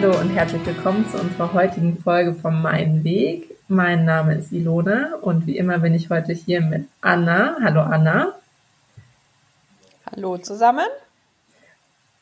Hallo 0.00 0.16
und 0.16 0.30
herzlich 0.30 0.64
willkommen 0.64 1.04
zu 1.10 1.18
unserer 1.18 1.52
heutigen 1.54 1.98
Folge 1.98 2.32
vom 2.32 2.62
Mein 2.62 3.02
Weg. 3.02 3.56
Mein 3.66 4.04
Name 4.04 4.36
ist 4.36 4.52
Ilona 4.52 5.16
und 5.22 5.48
wie 5.48 5.58
immer 5.58 5.80
bin 5.80 5.92
ich 5.92 6.08
heute 6.08 6.32
hier 6.32 6.60
mit 6.60 6.86
Anna. 7.00 7.56
Hallo 7.60 7.80
Anna. 7.80 8.32
Hallo 10.08 10.38
zusammen. 10.38 10.86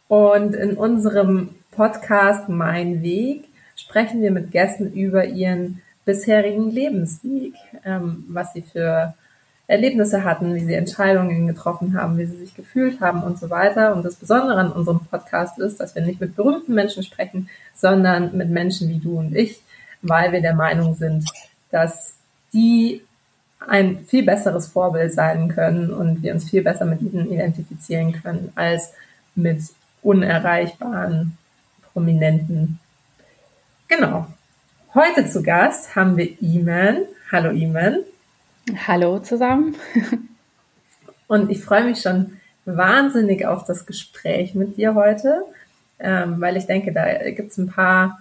Und 0.09 0.55
in 0.55 0.79
unserem 0.79 1.51
Podcast 1.71 2.49
Mein 2.49 3.03
Weg 3.03 3.45
sprechen 3.77 4.23
wir 4.23 4.31
mit 4.31 4.53
Gästen 4.53 4.91
über 4.95 5.27
ihren 5.27 5.83
bisherigen 6.07 6.71
Lebensweg, 6.71 7.53
ähm, 7.85 8.25
was 8.29 8.55
sie 8.55 8.63
für 8.63 9.13
Erlebnisse 9.69 10.23
hatten, 10.23 10.55
wie 10.55 10.65
sie 10.65 10.75
Entscheidungen 10.75 11.47
getroffen 11.47 12.01
haben, 12.01 12.19
wie 12.19 12.27
sie 12.27 12.37
sich 12.37 12.55
gefühlt 12.55 13.01
haben 13.01 13.23
und 13.23 13.39
so 13.39 13.51
weiter. 13.51 13.95
Und 13.95 14.05
das 14.05 14.15
Besondere 14.15 14.59
an 14.59 14.73
unserem 14.73 15.01
Podcast 15.01 15.59
ist, 15.59 15.81
dass 15.81 15.95
wir 15.95 16.03
nicht 16.03 16.21
mit 16.21 16.37
berühmten 16.37 16.75
Menschen 16.75 17.03
sprechen, 17.03 17.49
sondern 17.75 18.37
mit 18.37 18.49
Menschen 18.49 18.89
wie 18.89 18.99
du 18.99 19.19
und 19.19 19.35
ich, 19.35 19.61
weil 20.03 20.33
wir 20.33 20.41
der 20.41 20.55
Meinung 20.55 20.95
sind, 20.95 21.29
dass 21.71 22.15
die 22.53 23.03
ein 23.67 24.05
viel 24.05 24.25
besseres 24.25 24.69
Vorbild 24.69 25.13
sein 25.13 25.49
können 25.49 25.91
und 25.93 26.23
wir 26.23 26.33
uns 26.33 26.49
viel 26.49 26.63
besser 26.63 26.85
mit 26.85 27.01
ihnen 27.01 27.33
identifizieren 27.33 28.13
können 28.13 28.53
als 28.55 28.93
mit 29.35 29.63
unerreichbaren, 30.03 31.37
prominenten. 31.93 32.79
Genau. 33.89 34.29
Heute 34.95 35.27
zu 35.27 35.43
Gast 35.43 35.97
haben 35.97 36.17
wir 36.17 36.41
Iman. 36.41 36.99
Hallo 37.33 37.51
Iman. 37.51 37.99
Hallo 38.75 39.21
zusammen. 39.21 39.77
Und 41.29 41.51
ich 41.51 41.63
freue 41.63 41.85
mich 41.85 42.01
schon 42.01 42.39
wahnsinnig 42.65 43.47
auf 43.47 43.65
das 43.65 43.87
Gespräch 43.87 44.55
mit 44.55 44.77
dir 44.77 44.97
heute, 44.97 45.43
ähm, 46.01 46.41
weil 46.41 46.57
ich 46.57 46.67
denke, 46.67 46.93
da 46.93 47.31
gibt 47.31 47.53
es 47.53 47.59
ein 47.59 47.69
paar 47.69 48.19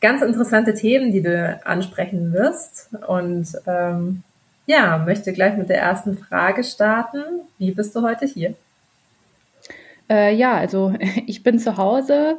ganz 0.00 0.22
interessante 0.22 0.72
Themen, 0.72 1.12
die 1.12 1.22
du 1.22 1.60
ansprechen 1.64 2.32
wirst. 2.32 2.88
Und 3.06 3.48
ähm, 3.66 4.22
ja, 4.64 4.96
möchte 4.98 5.34
gleich 5.34 5.58
mit 5.58 5.68
der 5.68 5.80
ersten 5.80 6.16
Frage 6.16 6.64
starten. 6.64 7.22
Wie 7.58 7.72
bist 7.72 7.94
du 7.94 8.02
heute 8.02 8.24
hier? 8.24 8.54
Äh, 10.08 10.34
ja, 10.34 10.54
also 10.54 10.94
ich 11.26 11.42
bin 11.42 11.58
zu 11.58 11.76
Hause, 11.76 12.38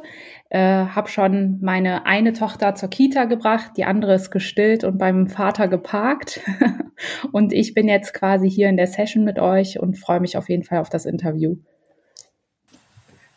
äh, 0.50 0.86
habe 0.86 1.08
schon 1.08 1.58
meine 1.60 2.06
eine 2.06 2.32
Tochter 2.32 2.74
zur 2.74 2.88
Kita 2.88 3.24
gebracht, 3.24 3.72
die 3.76 3.84
andere 3.84 4.14
ist 4.14 4.30
gestillt 4.30 4.84
und 4.84 4.98
beim 4.98 5.28
Vater 5.28 5.68
geparkt. 5.68 6.40
und 7.32 7.52
ich 7.52 7.74
bin 7.74 7.88
jetzt 7.88 8.14
quasi 8.14 8.50
hier 8.50 8.68
in 8.68 8.76
der 8.76 8.86
Session 8.86 9.24
mit 9.24 9.38
euch 9.38 9.78
und 9.78 9.98
freue 9.98 10.20
mich 10.20 10.36
auf 10.36 10.48
jeden 10.48 10.64
Fall 10.64 10.78
auf 10.78 10.88
das 10.88 11.04
Interview. 11.04 11.56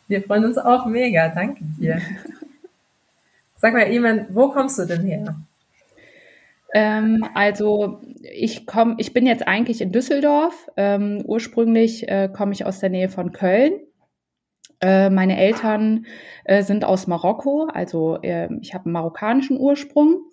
Wir 0.08 0.22
freuen 0.22 0.44
uns 0.44 0.58
auch 0.58 0.86
mega. 0.86 1.28
Danke 1.28 1.64
dir. 1.78 2.00
Sag 3.56 3.74
mal, 3.74 3.82
Iman, 3.82 4.26
wo 4.30 4.48
kommst 4.48 4.78
du 4.78 4.86
denn 4.86 5.04
her? 5.04 5.36
Ähm, 6.74 7.24
also 7.34 8.00
ich 8.22 8.66
komme, 8.66 8.94
ich 8.98 9.12
bin 9.12 9.26
jetzt 9.26 9.46
eigentlich 9.46 9.80
in 9.80 9.92
Düsseldorf. 9.92 10.70
Ähm, 10.76 11.22
ursprünglich 11.24 12.08
äh, 12.08 12.28
komme 12.34 12.52
ich 12.52 12.64
aus 12.64 12.80
der 12.80 12.88
Nähe 12.88 13.08
von 13.08 13.32
Köln. 13.32 13.72
Äh, 14.82 15.10
meine 15.10 15.38
Eltern 15.38 16.06
äh, 16.44 16.62
sind 16.62 16.84
aus 16.84 17.06
Marokko, 17.06 17.68
also 17.72 18.20
äh, 18.20 18.48
ich 18.60 18.74
habe 18.74 18.86
einen 18.86 18.92
marokkanischen 18.92 19.58
Ursprung. 19.58 20.24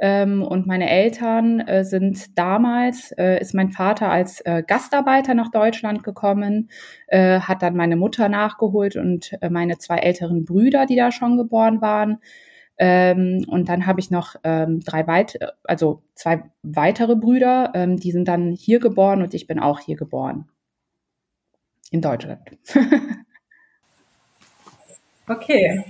Ähm, 0.00 0.44
und 0.44 0.68
meine 0.68 0.88
Eltern 0.88 1.58
äh, 1.58 1.84
sind 1.84 2.38
damals, 2.38 3.10
äh, 3.18 3.40
ist 3.40 3.54
mein 3.54 3.70
Vater 3.72 4.08
als 4.10 4.44
Gastarbeiter 4.68 5.34
nach 5.34 5.50
Deutschland 5.50 6.04
gekommen, 6.04 6.70
hat 7.10 7.62
dann 7.62 7.74
meine 7.74 7.96
Mutter 7.96 8.28
nachgeholt 8.28 8.96
und 8.96 9.32
meine 9.50 9.78
zwei 9.78 9.98
älteren 9.98 10.44
Brüder, 10.44 10.86
die 10.86 10.96
da 10.96 11.10
schon 11.10 11.36
geboren 11.36 11.80
waren. 11.80 12.18
Ähm, 12.78 13.44
und 13.48 13.68
dann 13.68 13.86
habe 13.86 14.00
ich 14.00 14.10
noch 14.10 14.36
ähm, 14.44 14.80
drei 14.80 15.06
weit, 15.08 15.38
also 15.64 16.02
zwei 16.14 16.44
weitere 16.62 17.16
Brüder, 17.16 17.72
ähm, 17.74 17.96
die 17.96 18.12
sind 18.12 18.28
dann 18.28 18.52
hier 18.52 18.78
geboren 18.78 19.22
und 19.22 19.34
ich 19.34 19.48
bin 19.48 19.58
auch 19.58 19.80
hier 19.80 19.96
geboren. 19.96 20.48
In 21.90 22.02
Deutschland. 22.02 22.40
Okay. 25.28 25.84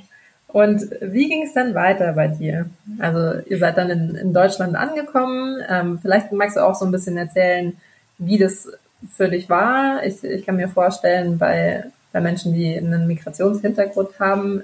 Und 0.49 0.83
wie 1.03 1.29
ging 1.29 1.43
es 1.43 1.53
dann 1.53 1.75
weiter 1.75 2.15
bei 2.15 2.29
dir? 2.29 2.71
Also 2.99 3.41
ihr 3.47 3.59
seid 3.59 3.77
dann 3.77 3.91
in, 3.91 4.15
in 4.15 4.33
Deutschland 4.33 4.77
angekommen. 4.77 5.63
Ähm, 5.69 5.99
vielleicht 6.01 6.33
magst 6.33 6.57
du 6.57 6.61
auch 6.61 6.75
so 6.75 6.87
ein 6.87 6.91
bisschen 6.91 7.19
erzählen, 7.19 7.77
wie 8.17 8.39
das 8.39 8.69
für 9.15 9.29
dich 9.29 9.49
war. 9.51 10.05
Ich, 10.05 10.25
ich 10.25 10.47
kann 10.47 10.57
mir 10.57 10.69
vorstellen, 10.69 11.39
bei, 11.39 11.85
bei 12.13 12.21
Menschen, 12.21 12.55
die 12.55 12.77
einen 12.77 13.07
Migrationshintergrund 13.07 14.19
haben, 14.19 14.63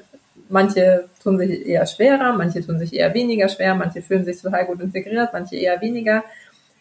manche 0.48 1.04
tun 1.22 1.38
sich 1.38 1.66
eher 1.66 1.86
schwerer, 1.86 2.32
manche 2.32 2.64
tun 2.64 2.78
sich 2.78 2.94
eher 2.94 3.12
weniger 3.12 3.48
schwer, 3.48 3.74
manche 3.74 4.02
fühlen 4.02 4.24
sich 4.24 4.40
total 4.40 4.64
gut 4.64 4.80
integriert, 4.80 5.30
manche 5.32 5.56
eher 5.56 5.80
weniger. 5.80 6.24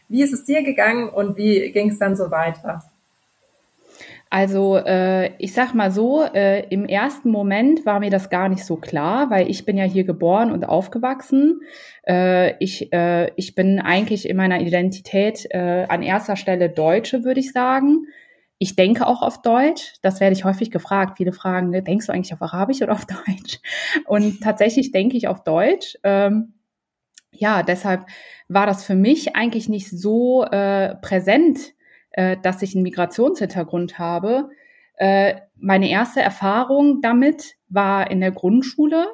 Wie 0.07 0.23
ist 0.23 0.33
es 0.33 0.45
dir 0.45 0.63
gegangen 0.63 1.09
und 1.09 1.37
wie 1.37 1.71
ging 1.71 1.89
es 1.89 1.99
dann 1.99 2.15
so 2.15 2.31
weiter? 2.31 2.83
Also 4.33 4.77
äh, 4.77 5.35
ich 5.37 5.53
sag 5.53 5.75
mal 5.75 5.91
so, 5.91 6.23
äh, 6.23 6.67
im 6.69 6.87
ersten 6.87 7.29
Moment 7.29 7.85
war 7.85 7.99
mir 7.99 8.09
das 8.09 8.31
gar 8.31 8.49
nicht 8.49 8.65
so 8.65 8.77
klar, 8.77 9.29
weil 9.29 9.47
ich 9.47 9.63
bin 9.63 9.77
ja 9.77 9.83
hier 9.83 10.05
geboren 10.05 10.51
und 10.51 10.65
aufgewachsen. 10.65 11.61
Äh, 12.07 12.55
ich, 12.57 12.91
äh, 12.91 13.31
ich 13.35 13.53
bin 13.53 13.79
eigentlich 13.79 14.27
in 14.27 14.35
meiner 14.35 14.59
Identität 14.59 15.45
äh, 15.51 15.85
an 15.87 16.01
erster 16.01 16.35
Stelle 16.35 16.71
Deutsche, 16.71 17.23
würde 17.23 17.41
ich 17.41 17.51
sagen. 17.51 18.07
Ich 18.57 18.75
denke 18.75 19.05
auch 19.05 19.21
auf 19.21 19.43
Deutsch. 19.43 19.93
Das 20.01 20.19
werde 20.19 20.35
ich 20.35 20.45
häufig 20.45 20.71
gefragt. 20.71 21.17
Viele 21.17 21.31
fragen, 21.31 21.69
ne, 21.69 21.83
denkst 21.83 22.07
du 22.07 22.11
eigentlich 22.11 22.33
auf 22.33 22.41
Arabisch 22.41 22.81
oder 22.81 22.93
auf 22.93 23.05
Deutsch? 23.27 23.59
Und 24.07 24.41
tatsächlich 24.41 24.91
denke 24.91 25.15
ich 25.15 25.27
auf 25.27 25.43
Deutsch. 25.43 25.95
Ähm, 26.03 26.53
ja, 27.29 27.61
deshalb 27.61 28.07
war 28.47 28.65
das 28.65 28.83
für 28.83 28.95
mich 28.95 29.35
eigentlich 29.35 29.69
nicht 29.69 29.91
so 29.91 30.43
äh, 30.43 30.95
präsent, 30.95 31.75
äh, 32.13 32.37
dass 32.41 32.61
ich 32.61 32.75
einen 32.75 32.83
Migrationshintergrund 32.83 33.99
habe. 33.99 34.49
Äh, 34.95 35.35
meine 35.55 35.89
erste 35.89 36.21
Erfahrung 36.21 37.01
damit 37.01 37.55
war 37.69 38.09
in 38.09 38.21
der 38.21 38.31
Grundschule. 38.31 39.07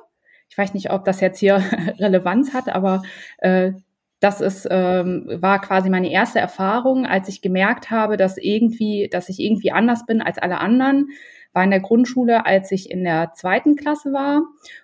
Ich 0.50 0.58
weiß 0.58 0.74
nicht, 0.74 0.92
ob 0.92 1.06
das 1.06 1.22
jetzt 1.22 1.40
hier 1.40 1.64
Relevanz 2.00 2.54
hat, 2.54 2.70
aber 2.70 3.04
äh, 3.40 3.72
das 4.20 4.42
ist, 4.42 4.68
ähm, 4.70 5.30
war 5.42 5.62
quasi 5.62 5.90
meine 5.90 6.12
erste 6.12 6.40
Erfahrung, 6.40 7.06
als 7.06 7.30
ich 7.30 7.42
gemerkt 7.42 7.90
habe, 7.90 8.18
dass 8.18 8.38
irgendwie, 8.38 9.08
dass 9.10 9.30
ich 9.30 9.40
irgendwie 9.40 9.72
anders 9.72 10.06
bin 10.06 10.22
als 10.22 10.38
alle 10.38 10.60
anderen. 10.60 11.10
War 11.54 11.64
in 11.64 11.72
der 11.72 11.80
Grundschule, 11.80 12.46
als 12.46 12.72
ich 12.72 12.92
in 12.92 13.04
der 13.04 13.32
zweiten 13.34 13.76
Klasse 13.76 14.12
war. 14.12 14.44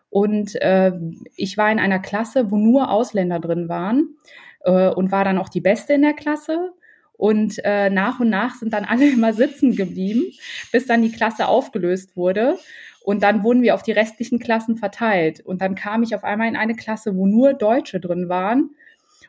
Und 0.10 0.56
äh, 0.62 0.94
ich 1.36 1.58
war 1.58 1.70
in 1.72 1.80
einer 1.80 2.00
Klasse, 2.00 2.50
wo 2.50 2.58
nur 2.58 2.90
Ausländer 2.90 3.40
drin 3.40 3.68
waren 3.68 4.16
äh, 4.62 4.88
und 4.88 5.12
war 5.12 5.26
dann 5.26 5.38
auch 5.38 5.50
die 5.50 5.62
Beste 5.62 5.94
in 5.94 6.02
der 6.02 6.14
Klasse. 6.14 6.72
Und 7.18 7.60
äh, 7.64 7.90
nach 7.90 8.20
und 8.20 8.30
nach 8.30 8.56
sind 8.56 8.74
dann 8.74 8.86
alle 8.90 9.10
immer 9.10 9.34
sitzen 9.34 9.76
geblieben, 9.76 10.24
bis 10.72 10.86
dann 10.86 11.02
die 11.02 11.12
Klasse 11.12 11.48
aufgelöst 11.48 12.16
wurde. 12.16 12.58
Und 13.04 13.22
dann 13.22 13.44
wurden 13.44 13.62
wir 13.62 13.76
auf 13.76 13.84
die 13.84 13.92
restlichen 13.92 14.40
Klassen 14.40 14.78
verteilt. 14.78 15.40
Und 15.40 15.62
dann 15.62 15.76
kam 15.76 16.02
ich 16.02 16.16
auf 16.16 16.24
einmal 16.24 16.48
in 16.48 16.56
eine 16.56 16.76
Klasse, 16.76 17.16
wo 17.16 17.28
nur 17.28 17.54
Deutsche 17.54 18.00
drin 18.00 18.30
waren. 18.30 18.72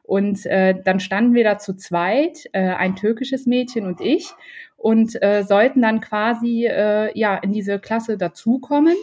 Und 0.03 0.47
äh, 0.47 0.81
dann 0.83 1.01
standen 1.01 1.35
wir 1.35 1.45
da 1.45 1.59
zu 1.59 1.75
zweit, 1.75 2.45
äh, 2.53 2.61
ein 2.61 2.97
türkisches 2.97 3.45
Mädchen 3.45 3.87
und 3.87 4.01
ich, 4.01 4.31
und 4.77 5.21
äh, 5.21 5.43
sollten 5.43 5.83
dann 5.83 6.01
quasi 6.01 6.67
äh, 6.67 7.11
ja 7.19 7.37
in 7.37 7.53
diese 7.53 7.81
Klasse 7.81 8.17
dazukommen. 8.17 8.95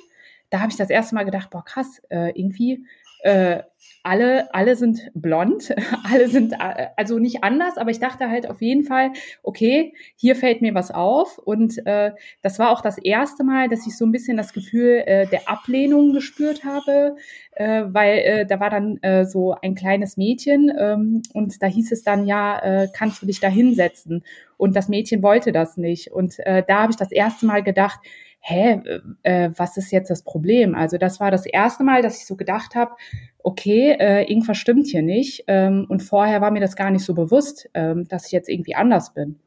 Da 0.50 0.62
habe 0.62 0.72
ich 0.72 0.78
das 0.78 0.90
erste 0.90 1.16
Mal 1.16 1.26
gedacht, 1.26 1.50
boah 1.50 1.66
krass, 1.66 2.02
äh, 2.10 2.32
irgendwie 2.40 2.86
äh, 3.24 3.64
alle, 4.04 4.54
alle 4.54 4.76
sind 4.76 5.10
blond, 5.14 5.74
alle 6.12 6.28
sind 6.28 6.54
äh, 6.54 6.88
also 6.98 7.20
nicht 7.20 7.44
anders, 7.44 7.78
aber 7.78 7.90
ich 7.90 8.00
dachte 8.00 8.30
halt 8.30 8.50
auf 8.50 8.62
jeden 8.62 8.84
Fall, 8.84 9.12
okay, 9.44 9.94
hier 10.18 10.36
fällt 10.36 10.62
mir 10.62 10.76
was 10.76 10.92
auf. 10.92 11.38
Und 11.38 11.86
äh, 11.88 12.12
das 12.42 12.60
war 12.60 12.72
auch 12.72 12.82
das 12.82 12.98
erste 12.98 13.46
Mal, 13.46 13.70
dass 13.70 13.88
ich 13.88 13.98
so 13.98 14.06
ein 14.06 14.12
bisschen 14.12 14.36
das 14.36 14.52
Gefühl 14.52 15.04
äh, 15.06 15.26
der 15.28 15.48
Ablehnung 15.48 16.12
gespürt 16.12 16.66
habe, 16.66 17.16
äh, 17.54 17.84
weil 17.88 18.18
äh, 18.18 18.46
da 18.46 18.60
war 18.60 18.70
dann 18.70 19.02
äh, 19.02 19.26
so 19.26 19.56
ein 19.62 19.74
kleines 19.74 20.18
Mädchen 20.18 20.72
ähm, 20.78 21.22
und 21.34 21.64
da 21.64 21.68
hieß 21.68 21.94
es 21.94 22.04
dann, 22.04 22.26
ja, 22.26 22.60
äh, 22.60 22.88
kannst 22.94 23.22
du 23.22 23.26
dich 23.26 23.40
da 23.40 23.48
hinsetzen? 23.48 24.24
Und 24.58 24.76
das 24.76 24.90
Mädchen 24.90 25.24
wollte 25.24 25.52
das 25.54 25.78
nicht. 25.78 26.12
Und 26.12 26.40
äh, 26.40 26.64
da 26.68 26.84
habe 26.84 26.92
ich 26.92 26.98
das 26.98 27.12
erste 27.12 27.46
Mal 27.46 27.64
gedacht, 27.64 28.00
hä, 28.46 28.82
äh, 29.24 29.52
was 29.56 29.78
ist 29.78 29.92
jetzt 29.92 30.10
das 30.10 30.22
Problem? 30.22 30.76
Also 30.76 30.98
das 30.98 31.22
war 31.22 31.32
das 31.32 31.46
erste 31.46 31.84
Mal, 31.84 32.02
dass 32.02 32.18
ich 32.18 32.26
so 32.26 32.36
gedacht 32.36 32.76
habe, 32.76 32.92
okay, 33.40 33.96
äh, 33.98 34.24
irgendwas 34.24 34.58
stimmt 34.58 34.88
hier 34.88 35.02
nicht. 35.02 35.46
Ähm, 35.48 35.86
und 35.88 36.02
vorher 36.04 36.42
war 36.42 36.52
mir 36.52 36.60
das 36.60 36.76
gar 36.76 36.92
nicht 36.92 37.06
so 37.06 37.14
bewusst, 37.14 37.70
ähm, 37.74 38.06
dass 38.10 38.26
ich 38.26 38.34
jetzt 38.34 38.50
irgendwie 38.50 38.76
anders 38.76 39.14
bin. 39.14 39.40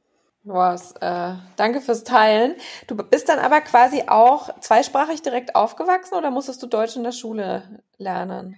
Was, 0.45 0.93
äh, 1.01 1.35
danke 1.57 1.81
fürs 1.81 2.05
Teilen. 2.05 2.55
Du 2.87 2.97
bist 2.97 3.29
dann 3.29 3.39
aber 3.39 3.61
quasi 3.61 4.05
auch 4.07 4.61
zweisprachig 4.61 5.21
direkt 5.21 5.55
aufgewachsen 5.55 6.15
oder 6.15 6.31
musstest 6.31 6.63
du 6.63 6.67
Deutsch 6.67 6.97
in 6.97 7.03
der 7.03 7.13
Schule 7.13 7.83
lernen? 7.99 8.57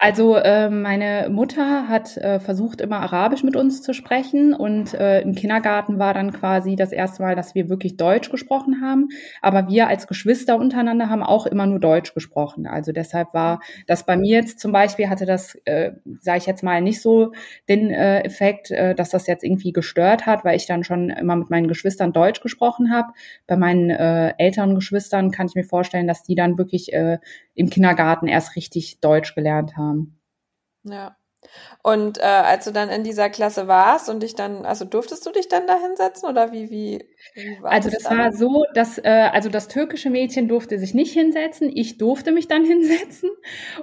Also 0.00 0.36
äh, 0.36 0.70
meine 0.70 1.28
Mutter 1.28 1.88
hat 1.88 2.16
äh, 2.18 2.38
versucht, 2.38 2.80
immer 2.80 3.00
Arabisch 3.00 3.42
mit 3.42 3.56
uns 3.56 3.82
zu 3.82 3.92
sprechen 3.92 4.54
und 4.54 4.94
äh, 4.94 5.22
im 5.22 5.34
Kindergarten 5.34 5.98
war 5.98 6.14
dann 6.14 6.32
quasi 6.32 6.76
das 6.76 6.92
erste 6.92 7.20
Mal, 7.20 7.34
dass 7.34 7.56
wir 7.56 7.68
wirklich 7.68 7.96
Deutsch 7.96 8.30
gesprochen 8.30 8.80
haben. 8.80 9.08
Aber 9.42 9.66
wir 9.66 9.88
als 9.88 10.06
Geschwister 10.06 10.56
untereinander 10.56 11.08
haben 11.10 11.24
auch 11.24 11.46
immer 11.46 11.66
nur 11.66 11.80
Deutsch 11.80 12.14
gesprochen. 12.14 12.68
Also 12.68 12.92
deshalb 12.92 13.34
war 13.34 13.58
das 13.88 14.06
bei 14.06 14.16
mir 14.16 14.36
jetzt 14.36 14.60
zum 14.60 14.70
Beispiel, 14.70 15.08
hatte 15.08 15.26
das, 15.26 15.56
äh, 15.64 15.90
sage 16.20 16.38
ich 16.38 16.46
jetzt 16.46 16.62
mal, 16.62 16.80
nicht 16.80 17.02
so 17.02 17.32
den 17.68 17.90
äh, 17.90 18.20
Effekt, 18.20 18.70
äh, 18.70 18.94
dass 18.94 19.10
das 19.10 19.26
jetzt 19.26 19.42
irgendwie 19.42 19.72
gestört 19.72 20.26
hat, 20.26 20.44
weil 20.44 20.54
ich 20.54 20.66
dann 20.66 20.84
schon 20.84 21.10
immer 21.10 21.34
mit 21.34 21.50
meinen 21.50 21.66
Geschwistern 21.66 22.12
Deutsch 22.12 22.40
gesprochen 22.40 22.92
habe. 22.92 23.08
Bei 23.48 23.56
meinen 23.56 23.90
äh, 23.90 24.32
älteren 24.38 24.76
Geschwistern 24.76 25.32
kann 25.32 25.48
ich 25.48 25.56
mir 25.56 25.64
vorstellen, 25.64 26.06
dass 26.06 26.22
die 26.22 26.36
dann 26.36 26.56
wirklich 26.56 26.92
äh, 26.92 27.18
im 27.56 27.68
Kindergarten 27.68 28.28
erst 28.28 28.54
richtig 28.54 29.00
Deutsch 29.00 29.34
gelernt 29.34 29.76
haben. 29.76 29.87
Ja. 30.84 31.16
Und 31.82 32.18
äh, 32.18 32.22
als 32.22 32.64
du 32.64 32.72
dann 32.72 32.88
in 32.88 33.04
dieser 33.04 33.30
Klasse 33.30 33.68
warst 33.68 34.08
und 34.10 34.22
dich 34.22 34.34
dann, 34.34 34.66
also 34.66 34.84
durftest 34.84 35.24
du 35.24 35.30
dich 35.30 35.48
dann 35.48 35.66
da 35.66 35.78
hinsetzen 35.78 36.28
oder 36.28 36.52
wie, 36.52 36.70
wie, 36.70 37.04
wie 37.34 37.62
war 37.62 37.70
Also 37.70 37.90
das, 37.90 38.02
das 38.02 38.10
war 38.10 38.32
so, 38.32 38.64
dass, 38.74 38.98
äh, 38.98 39.28
also 39.32 39.48
das 39.48 39.68
türkische 39.68 40.10
Mädchen 40.10 40.48
durfte 40.48 40.78
sich 40.78 40.94
nicht 40.94 41.12
hinsetzen, 41.12 41.70
ich 41.72 41.96
durfte 41.96 42.32
mich 42.32 42.48
dann 42.48 42.64
hinsetzen. 42.66 43.30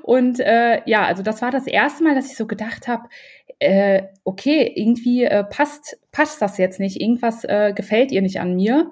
Und 0.04 0.40
äh, 0.42 0.81
ja, 0.86 1.06
also 1.06 1.24
das 1.24 1.42
war 1.42 1.52
das 1.52 1.66
erste 1.66 2.04
Mal, 2.04 2.16
dass 2.16 2.30
ich 2.30 2.36
so 2.36 2.46
gedacht 2.46 2.88
habe, 2.88 3.08
äh, 3.60 4.04
okay, 4.25 4.72
irgendwie 4.75 5.24
äh, 5.24 5.44
passt, 5.46 5.98
passt 6.12 6.42
das 6.42 6.58
jetzt 6.58 6.80
nicht, 6.80 7.00
irgendwas 7.00 7.46
äh, 7.46 7.74
gefällt 7.74 8.12
ihr 8.12 8.22
nicht 8.22 8.42
an 8.42 8.56
mir. 8.56 8.92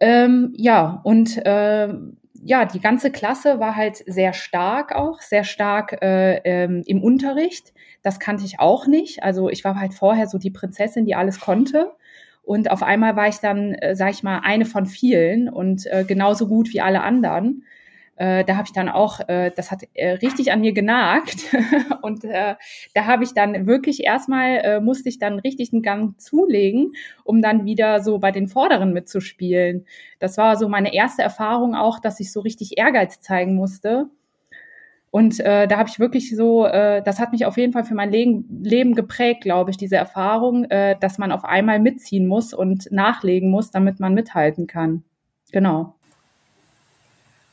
Ähm, 0.00 0.52
ja, 0.56 1.00
und 1.02 1.38
äh, 1.46 1.88
ja, 2.44 2.64
die 2.64 2.80
ganze 2.80 3.10
Klasse 3.10 3.60
war 3.60 3.76
halt 3.76 4.02
sehr 4.06 4.32
stark 4.32 4.94
auch, 4.94 5.20
sehr 5.20 5.44
stark 5.44 6.00
äh, 6.02 6.38
ähm, 6.44 6.82
im 6.86 7.02
Unterricht. 7.02 7.72
Das 8.02 8.20
kannte 8.20 8.44
ich 8.44 8.60
auch 8.60 8.86
nicht. 8.86 9.22
Also 9.22 9.48
ich 9.48 9.64
war 9.64 9.78
halt 9.78 9.94
vorher 9.94 10.26
so 10.26 10.38
die 10.38 10.50
Prinzessin, 10.50 11.04
die 11.04 11.14
alles 11.14 11.40
konnte. 11.40 11.92
Und 12.42 12.70
auf 12.70 12.82
einmal 12.82 13.16
war 13.16 13.28
ich 13.28 13.38
dann, 13.38 13.74
äh, 13.74 13.94
sag 13.94 14.10
ich 14.10 14.22
mal, 14.22 14.40
eine 14.42 14.64
von 14.64 14.86
vielen 14.86 15.48
und 15.48 15.86
äh, 15.86 16.04
genauso 16.04 16.48
gut 16.48 16.72
wie 16.72 16.80
alle 16.80 17.02
anderen 17.02 17.64
äh, 18.18 18.44
da 18.44 18.56
habe 18.56 18.66
ich 18.66 18.72
dann 18.72 18.88
auch, 18.88 19.20
äh, 19.28 19.52
das 19.54 19.70
hat 19.70 19.84
äh, 19.94 20.10
richtig 20.10 20.50
an 20.50 20.60
mir 20.60 20.72
genagt 20.72 21.54
und 22.02 22.24
äh, 22.24 22.56
da 22.92 23.06
habe 23.06 23.22
ich 23.22 23.32
dann 23.32 23.66
wirklich 23.66 24.02
erstmal, 24.02 24.58
äh, 24.58 24.80
musste 24.80 25.08
ich 25.08 25.20
dann 25.20 25.38
richtig 25.38 25.72
einen 25.72 25.82
Gang 25.82 26.20
zulegen, 26.20 26.92
um 27.22 27.40
dann 27.40 27.64
wieder 27.64 28.00
so 28.00 28.18
bei 28.18 28.32
den 28.32 28.48
Vorderen 28.48 28.92
mitzuspielen. 28.92 29.86
Das 30.18 30.36
war 30.36 30.56
so 30.56 30.68
meine 30.68 30.92
erste 30.92 31.22
Erfahrung 31.22 31.76
auch, 31.76 32.00
dass 32.00 32.18
ich 32.18 32.32
so 32.32 32.40
richtig 32.40 32.76
Ehrgeiz 32.76 33.20
zeigen 33.20 33.54
musste. 33.54 34.10
Und 35.10 35.38
äh, 35.40 35.68
da 35.68 35.78
habe 35.78 35.88
ich 35.88 36.00
wirklich 36.00 36.34
so, 36.34 36.66
äh, 36.66 37.02
das 37.02 37.20
hat 37.20 37.32
mich 37.32 37.46
auf 37.46 37.56
jeden 37.56 37.72
Fall 37.72 37.84
für 37.84 37.94
mein 37.94 38.10
Leben, 38.10 38.62
Leben 38.62 38.94
geprägt, 38.94 39.42
glaube 39.42 39.70
ich, 39.70 39.76
diese 39.76 39.96
Erfahrung, 39.96 40.64
äh, 40.64 40.96
dass 41.00 41.18
man 41.18 41.30
auf 41.32 41.44
einmal 41.44 41.78
mitziehen 41.78 42.26
muss 42.26 42.52
und 42.52 42.90
nachlegen 42.90 43.48
muss, 43.48 43.70
damit 43.70 44.00
man 44.00 44.12
mithalten 44.12 44.66
kann. 44.66 45.04
Genau. 45.50 45.94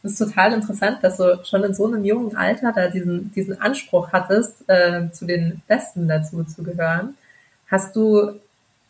Das 0.05 0.11
ist 0.11 0.19
total 0.19 0.53
interessant, 0.53 0.99
dass 1.01 1.17
du 1.17 1.43
schon 1.45 1.63
in 1.63 1.73
so 1.73 1.87
einem 1.87 2.05
jungen 2.05 2.35
Alter 2.35 2.71
da 2.75 2.89
diesen, 2.89 3.33
diesen 3.33 3.59
Anspruch 3.59 4.11
hattest, 4.11 4.53
äh, 4.67 5.09
zu 5.11 5.25
den 5.25 5.63
Besten 5.67 6.07
dazu 6.07 6.43
zu 6.43 6.61
gehören. 6.61 7.15
Hast 7.71 7.95
du 7.95 8.33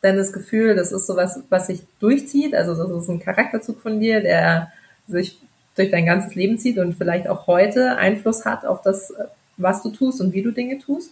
denn 0.04 0.18
das 0.18 0.34
Gefühl, 0.34 0.76
das 0.76 0.92
ist 0.92 1.08
sowas, 1.08 1.40
was 1.48 1.68
sich 1.68 1.84
durchzieht? 2.02 2.54
Also 2.54 2.76
das 2.76 2.92
ist 2.92 3.08
ein 3.08 3.22
Charakterzug 3.22 3.80
von 3.80 4.02
dir, 4.02 4.20
der 4.20 4.74
sich 5.08 5.40
durch 5.78 5.90
dein 5.90 6.06
ganzes 6.06 6.36
Leben 6.36 6.60
zieht 6.60 6.80
und 6.80 6.96
vielleicht 6.96 7.30
auch 7.30 7.48
heute 7.48 7.96
Einfluss 7.96 8.44
hat 8.44 8.66
auf 8.66 8.82
das, 8.82 9.14
was 9.56 9.84
du 9.84 9.92
tust 9.92 10.20
und 10.20 10.34
wie 10.34 10.42
du 10.42 10.52
Dinge 10.52 10.80
tust? 10.80 11.12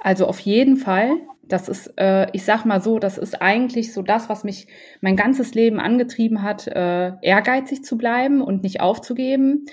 Also 0.00 0.26
auf 0.26 0.40
jeden 0.40 0.76
Fall. 0.76 1.16
Das 1.42 1.68
ist, 1.68 1.92
äh, 1.98 2.28
ich 2.32 2.44
sag 2.44 2.64
mal 2.64 2.80
so, 2.80 2.98
das 2.98 3.18
ist 3.18 3.42
eigentlich 3.42 3.92
so 3.92 4.02
das, 4.02 4.28
was 4.28 4.44
mich 4.44 4.68
mein 5.00 5.16
ganzes 5.16 5.52
Leben 5.54 5.80
angetrieben 5.80 6.42
hat, 6.42 6.66
äh, 6.68 7.12
ehrgeizig 7.22 7.82
zu 7.82 7.98
bleiben 7.98 8.40
und 8.40 8.62
nicht 8.62 8.80
aufzugeben. 8.80 9.66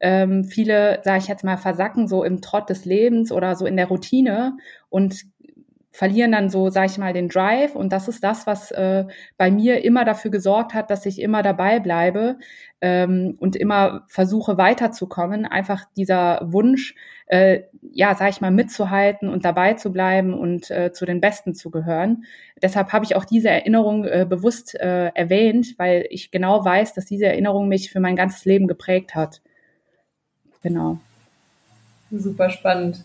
Ähm, 0.00 0.44
viele, 0.44 1.00
sage 1.02 1.18
ich 1.18 1.28
jetzt 1.28 1.44
mal, 1.44 1.56
versacken 1.56 2.08
so 2.08 2.24
im 2.24 2.40
Trott 2.40 2.70
des 2.70 2.84
Lebens 2.84 3.32
oder 3.32 3.56
so 3.56 3.66
in 3.66 3.76
der 3.76 3.88
Routine 3.88 4.56
und 4.90 5.22
verlieren 5.94 6.32
dann 6.32 6.50
so, 6.50 6.70
sage 6.70 6.86
ich 6.86 6.98
mal, 6.98 7.12
den 7.12 7.28
Drive. 7.28 7.76
Und 7.76 7.92
das 7.92 8.08
ist 8.08 8.24
das, 8.24 8.48
was 8.48 8.72
äh, 8.72 9.04
bei 9.36 9.52
mir 9.52 9.84
immer 9.84 10.04
dafür 10.04 10.32
gesorgt 10.32 10.74
hat, 10.74 10.90
dass 10.90 11.06
ich 11.06 11.22
immer 11.22 11.44
dabei 11.44 11.78
bleibe 11.78 12.36
ähm, 12.80 13.36
und 13.38 13.54
immer 13.54 14.02
versuche 14.08 14.58
weiterzukommen. 14.58 15.46
Einfach 15.46 15.84
dieser 15.96 16.40
Wunsch, 16.42 16.96
äh, 17.26 17.60
ja, 17.80 18.16
sag 18.16 18.30
ich 18.30 18.40
mal, 18.40 18.50
mitzuhalten 18.50 19.28
und 19.28 19.44
dabei 19.44 19.74
zu 19.74 19.92
bleiben 19.92 20.34
und 20.34 20.68
äh, 20.72 20.90
zu 20.92 21.06
den 21.06 21.20
Besten 21.20 21.54
zu 21.54 21.70
gehören. 21.70 22.24
Deshalb 22.60 22.92
habe 22.92 23.04
ich 23.04 23.14
auch 23.14 23.24
diese 23.24 23.50
Erinnerung 23.50 24.04
äh, 24.04 24.26
bewusst 24.28 24.74
äh, 24.74 25.12
erwähnt, 25.14 25.74
weil 25.78 26.06
ich 26.10 26.32
genau 26.32 26.64
weiß, 26.64 26.94
dass 26.94 27.04
diese 27.06 27.26
Erinnerung 27.26 27.68
mich 27.68 27.92
für 27.92 28.00
mein 28.00 28.16
ganzes 28.16 28.44
Leben 28.44 28.66
geprägt 28.66 29.14
hat. 29.14 29.42
Genau. 30.60 30.98
Super 32.10 32.50
spannend. 32.50 33.04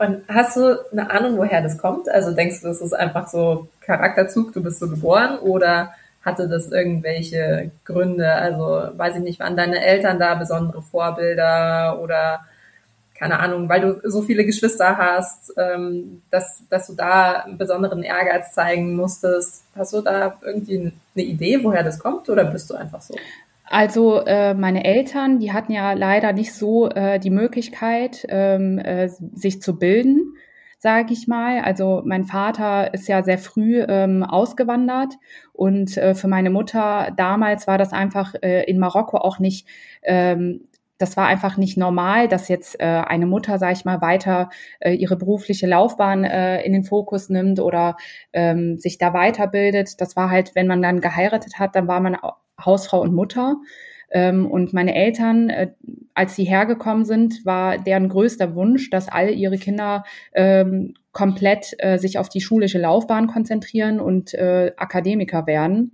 Und 0.00 0.22
hast 0.28 0.56
du 0.56 0.78
eine 0.92 1.10
Ahnung, 1.10 1.36
woher 1.36 1.60
das 1.60 1.76
kommt? 1.76 2.08
Also 2.08 2.32
denkst 2.32 2.62
du, 2.62 2.68
das 2.68 2.80
ist 2.80 2.94
einfach 2.94 3.28
so 3.28 3.68
Charakterzug, 3.82 4.50
du 4.54 4.62
bist 4.62 4.78
so 4.78 4.88
geboren 4.88 5.38
oder 5.40 5.92
hatte 6.24 6.48
das 6.48 6.72
irgendwelche 6.72 7.70
Gründe? 7.84 8.32
Also 8.32 8.88
weiß 8.96 9.16
ich 9.16 9.22
nicht, 9.22 9.40
waren 9.40 9.58
deine 9.58 9.84
Eltern 9.84 10.18
da 10.18 10.36
besondere 10.36 10.80
Vorbilder 10.80 12.00
oder 12.00 12.40
keine 13.14 13.40
Ahnung, 13.40 13.68
weil 13.68 13.82
du 13.82 14.00
so 14.08 14.22
viele 14.22 14.46
Geschwister 14.46 14.96
hast, 14.96 15.52
ähm, 15.58 16.22
dass, 16.30 16.62
dass 16.70 16.86
du 16.86 16.94
da 16.94 17.40
einen 17.40 17.58
besonderen 17.58 18.02
Ehrgeiz 18.02 18.54
zeigen 18.54 18.96
musstest. 18.96 19.64
Hast 19.76 19.92
du 19.92 20.00
da 20.00 20.38
irgendwie 20.40 20.94
eine 21.14 21.24
Idee, 21.24 21.62
woher 21.62 21.82
das 21.82 21.98
kommt 21.98 22.30
oder 22.30 22.46
bist 22.46 22.70
du 22.70 22.74
einfach 22.74 23.02
so? 23.02 23.14
Also 23.72 24.18
äh, 24.26 24.52
meine 24.52 24.84
Eltern, 24.84 25.38
die 25.38 25.52
hatten 25.52 25.70
ja 25.70 25.92
leider 25.92 26.32
nicht 26.32 26.52
so 26.52 26.88
äh, 26.90 27.20
die 27.20 27.30
Möglichkeit, 27.30 28.26
ähm, 28.28 28.78
äh, 28.80 29.08
sich 29.08 29.62
zu 29.62 29.78
bilden, 29.78 30.34
sage 30.78 31.12
ich 31.12 31.28
mal. 31.28 31.60
Also 31.60 32.02
mein 32.04 32.24
Vater 32.24 32.92
ist 32.92 33.06
ja 33.06 33.22
sehr 33.22 33.38
früh 33.38 33.80
ähm, 33.86 34.24
ausgewandert 34.24 35.14
und 35.52 35.96
äh, 35.96 36.16
für 36.16 36.26
meine 36.26 36.50
Mutter 36.50 37.12
damals 37.16 37.68
war 37.68 37.78
das 37.78 37.92
einfach 37.92 38.34
äh, 38.42 38.64
in 38.64 38.80
Marokko 38.80 39.18
auch 39.18 39.38
nicht 39.38 39.68
ähm, 40.02 40.66
das 40.98 41.16
war 41.16 41.28
einfach 41.28 41.56
nicht 41.56 41.78
normal, 41.78 42.28
dass 42.28 42.48
jetzt 42.48 42.78
äh, 42.78 42.84
eine 42.84 43.24
Mutter, 43.24 43.58
sag 43.58 43.72
ich 43.72 43.86
mal, 43.86 44.02
weiter 44.02 44.50
äh, 44.80 44.92
ihre 44.92 45.16
berufliche 45.16 45.66
Laufbahn 45.66 46.24
äh, 46.24 46.60
in 46.62 46.74
den 46.74 46.84
Fokus 46.84 47.30
nimmt 47.30 47.58
oder 47.58 47.96
ähm, 48.34 48.76
sich 48.76 48.98
da 48.98 49.14
weiterbildet. 49.14 49.98
Das 50.00 50.14
war 50.14 50.28
halt, 50.28 50.54
wenn 50.54 50.66
man 50.66 50.82
dann 50.82 51.00
geheiratet 51.00 51.58
hat, 51.58 51.74
dann 51.74 51.88
war 51.88 52.00
man 52.00 52.18
Hausfrau 52.64 53.00
und 53.00 53.14
Mutter. 53.14 53.56
Ähm, 54.10 54.46
und 54.50 54.72
meine 54.72 54.94
Eltern, 54.94 55.50
äh, 55.50 55.70
als 56.14 56.34
sie 56.34 56.44
hergekommen 56.44 57.04
sind, 57.04 57.46
war 57.46 57.78
deren 57.78 58.08
größter 58.08 58.54
Wunsch, 58.54 58.90
dass 58.90 59.08
alle 59.08 59.30
ihre 59.30 59.56
Kinder 59.56 60.04
ähm, 60.32 60.94
komplett 61.12 61.74
äh, 61.78 61.98
sich 61.98 62.18
auf 62.18 62.28
die 62.28 62.40
schulische 62.40 62.78
Laufbahn 62.78 63.28
konzentrieren 63.28 64.00
und 64.00 64.34
äh, 64.34 64.72
Akademiker 64.76 65.46
werden. 65.46 65.92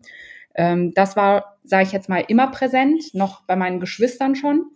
Ähm, 0.54 0.92
das 0.94 1.16
war, 1.16 1.58
sage 1.64 1.84
ich 1.84 1.92
jetzt 1.92 2.08
mal, 2.08 2.24
immer 2.26 2.50
präsent, 2.50 3.12
noch 3.12 3.42
bei 3.42 3.56
meinen 3.56 3.80
Geschwistern 3.80 4.34
schon. 4.34 4.66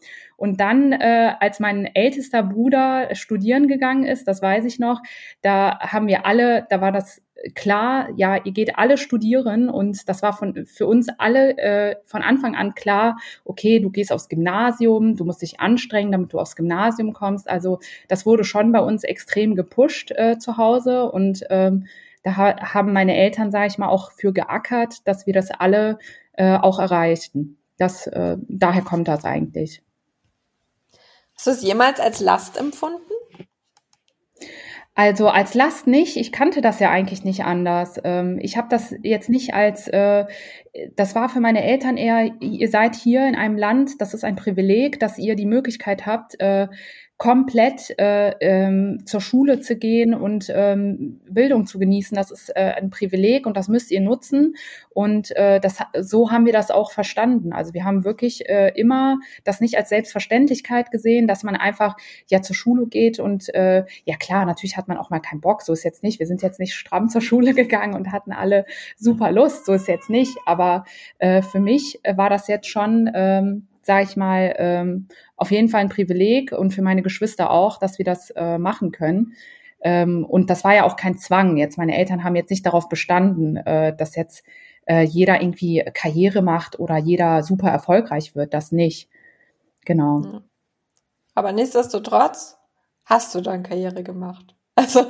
Und 0.40 0.58
dann, 0.58 0.92
äh, 0.92 1.34
als 1.38 1.60
mein 1.60 1.84
ältester 1.84 2.42
Bruder 2.42 3.14
studieren 3.14 3.68
gegangen 3.68 4.04
ist, 4.04 4.26
das 4.26 4.40
weiß 4.40 4.64
ich 4.64 4.78
noch, 4.78 5.02
da 5.42 5.78
haben 5.80 6.06
wir 6.06 6.24
alle, 6.24 6.66
da 6.70 6.80
war 6.80 6.92
das 6.92 7.20
klar, 7.54 8.08
ja, 8.16 8.42
ihr 8.42 8.52
geht 8.52 8.78
alle 8.78 8.96
studieren 8.96 9.68
und 9.68 10.08
das 10.08 10.22
war 10.22 10.32
von, 10.32 10.64
für 10.64 10.86
uns 10.86 11.08
alle 11.18 11.58
äh, 11.58 11.96
von 12.06 12.22
Anfang 12.22 12.54
an 12.54 12.74
klar, 12.74 13.18
okay, 13.44 13.80
du 13.80 13.90
gehst 13.90 14.10
aufs 14.10 14.30
Gymnasium, 14.30 15.14
du 15.14 15.26
musst 15.26 15.42
dich 15.42 15.60
anstrengen, 15.60 16.10
damit 16.10 16.32
du 16.32 16.38
aufs 16.38 16.56
Gymnasium 16.56 17.12
kommst. 17.12 17.46
Also 17.46 17.78
das 18.08 18.24
wurde 18.24 18.44
schon 18.44 18.72
bei 18.72 18.80
uns 18.80 19.04
extrem 19.04 19.54
gepusht 19.56 20.10
äh, 20.12 20.38
zu 20.38 20.56
Hause 20.56 21.12
und 21.12 21.44
ähm, 21.50 21.84
da 22.22 22.36
haben 22.36 22.94
meine 22.94 23.14
Eltern, 23.14 23.50
sage 23.50 23.66
ich 23.66 23.76
mal, 23.76 23.88
auch 23.88 24.10
für 24.12 24.32
geackert, 24.32 25.06
dass 25.06 25.26
wir 25.26 25.34
das 25.34 25.50
alle 25.50 25.98
äh, 26.32 26.56
auch 26.56 26.78
erreichten. 26.78 27.58
Das, 27.76 28.06
äh, 28.06 28.38
daher 28.48 28.82
kommt 28.82 29.06
das 29.06 29.26
eigentlich. 29.26 29.82
Hast 31.40 31.46
du 31.46 31.50
es 31.52 31.62
jemals 31.62 32.00
als 32.00 32.20
Last 32.20 32.58
empfunden? 32.58 33.00
Also 34.94 35.30
als 35.30 35.54
Last 35.54 35.86
nicht. 35.86 36.18
Ich 36.18 36.32
kannte 36.32 36.60
das 36.60 36.80
ja 36.80 36.90
eigentlich 36.90 37.24
nicht 37.24 37.44
anders. 37.44 37.98
Ähm, 38.04 38.38
ich 38.42 38.58
habe 38.58 38.68
das 38.68 38.94
jetzt 39.02 39.30
nicht 39.30 39.54
als, 39.54 39.88
äh, 39.88 40.26
das 40.96 41.14
war 41.14 41.30
für 41.30 41.40
meine 41.40 41.64
Eltern 41.64 41.96
eher, 41.96 42.30
ihr 42.40 42.68
seid 42.68 42.94
hier 42.94 43.26
in 43.26 43.36
einem 43.36 43.56
Land, 43.56 44.02
das 44.02 44.12
ist 44.12 44.22
ein 44.22 44.36
Privileg, 44.36 45.00
dass 45.00 45.16
ihr 45.16 45.34
die 45.34 45.46
Möglichkeit 45.46 46.04
habt, 46.04 46.38
äh, 46.40 46.68
komplett 47.20 47.90
äh, 47.98 48.30
ähm, 48.40 49.02
zur 49.04 49.20
Schule 49.20 49.60
zu 49.60 49.76
gehen 49.76 50.14
und 50.14 50.50
ähm, 50.54 51.20
Bildung 51.28 51.66
zu 51.66 51.78
genießen. 51.78 52.14
Das 52.14 52.30
ist 52.30 52.48
äh, 52.56 52.72
ein 52.78 52.88
Privileg 52.88 53.46
und 53.46 53.58
das 53.58 53.68
müsst 53.68 53.90
ihr 53.90 54.00
nutzen. 54.00 54.54
Und 54.88 55.30
äh, 55.36 55.60
das, 55.60 55.80
so 56.00 56.30
haben 56.30 56.46
wir 56.46 56.54
das 56.54 56.70
auch 56.70 56.92
verstanden. 56.92 57.52
Also 57.52 57.74
wir 57.74 57.84
haben 57.84 58.04
wirklich 58.04 58.48
äh, 58.48 58.72
immer 58.74 59.18
das 59.44 59.60
nicht 59.60 59.76
als 59.76 59.90
Selbstverständlichkeit 59.90 60.90
gesehen, 60.90 61.26
dass 61.26 61.42
man 61.42 61.56
einfach 61.56 61.94
ja 62.30 62.40
zur 62.40 62.56
Schule 62.56 62.86
geht 62.86 63.20
und 63.20 63.52
äh, 63.54 63.84
ja 64.06 64.16
klar, 64.16 64.46
natürlich 64.46 64.78
hat 64.78 64.88
man 64.88 64.96
auch 64.96 65.10
mal 65.10 65.20
keinen 65.20 65.42
Bock. 65.42 65.60
So 65.60 65.74
ist 65.74 65.84
jetzt 65.84 66.02
nicht. 66.02 66.20
Wir 66.20 66.26
sind 66.26 66.40
jetzt 66.40 66.58
nicht 66.58 66.72
stramm 66.72 67.10
zur 67.10 67.20
Schule 67.20 67.52
gegangen 67.62 67.92
und 67.92 68.12
hatten 68.12 68.32
alle 68.32 68.64
super 68.96 69.30
Lust. 69.30 69.66
So 69.66 69.74
ist 69.74 69.88
jetzt 69.88 70.08
nicht. 70.08 70.38
Aber 70.46 70.84
äh, 71.18 71.42
für 71.42 71.60
mich 71.60 72.00
war 72.16 72.30
das 72.30 72.48
jetzt 72.48 72.66
schon 72.66 73.10
ähm, 73.14 73.66
sage 73.90 74.04
ich 74.04 74.16
mal, 74.16 74.54
ähm, 74.56 75.08
auf 75.36 75.50
jeden 75.50 75.68
Fall 75.68 75.80
ein 75.80 75.88
Privileg 75.88 76.52
und 76.52 76.70
für 76.72 76.80
meine 76.80 77.02
Geschwister 77.02 77.50
auch, 77.50 77.76
dass 77.76 77.98
wir 77.98 78.04
das 78.04 78.30
äh, 78.36 78.56
machen 78.56 78.92
können. 78.92 79.32
Ähm, 79.80 80.24
und 80.24 80.48
das 80.48 80.62
war 80.62 80.76
ja 80.76 80.84
auch 80.84 80.94
kein 80.94 81.18
Zwang. 81.18 81.56
Jetzt 81.56 81.76
meine 81.76 81.98
Eltern 81.98 82.22
haben 82.22 82.36
jetzt 82.36 82.50
nicht 82.50 82.64
darauf 82.64 82.88
bestanden, 82.88 83.56
äh, 83.56 83.96
dass 83.96 84.14
jetzt 84.14 84.44
äh, 84.86 85.02
jeder 85.02 85.42
irgendwie 85.42 85.82
Karriere 85.92 86.40
macht 86.40 86.78
oder 86.78 86.98
jeder 86.98 87.42
super 87.42 87.68
erfolgreich 87.68 88.36
wird. 88.36 88.54
Das 88.54 88.70
nicht. 88.70 89.08
Genau. 89.84 90.42
Aber 91.34 91.50
nichtsdestotrotz 91.50 92.58
hast 93.04 93.34
du 93.34 93.40
dann 93.40 93.64
Karriere 93.64 94.04
gemacht. 94.04 94.54
Also 94.76 95.04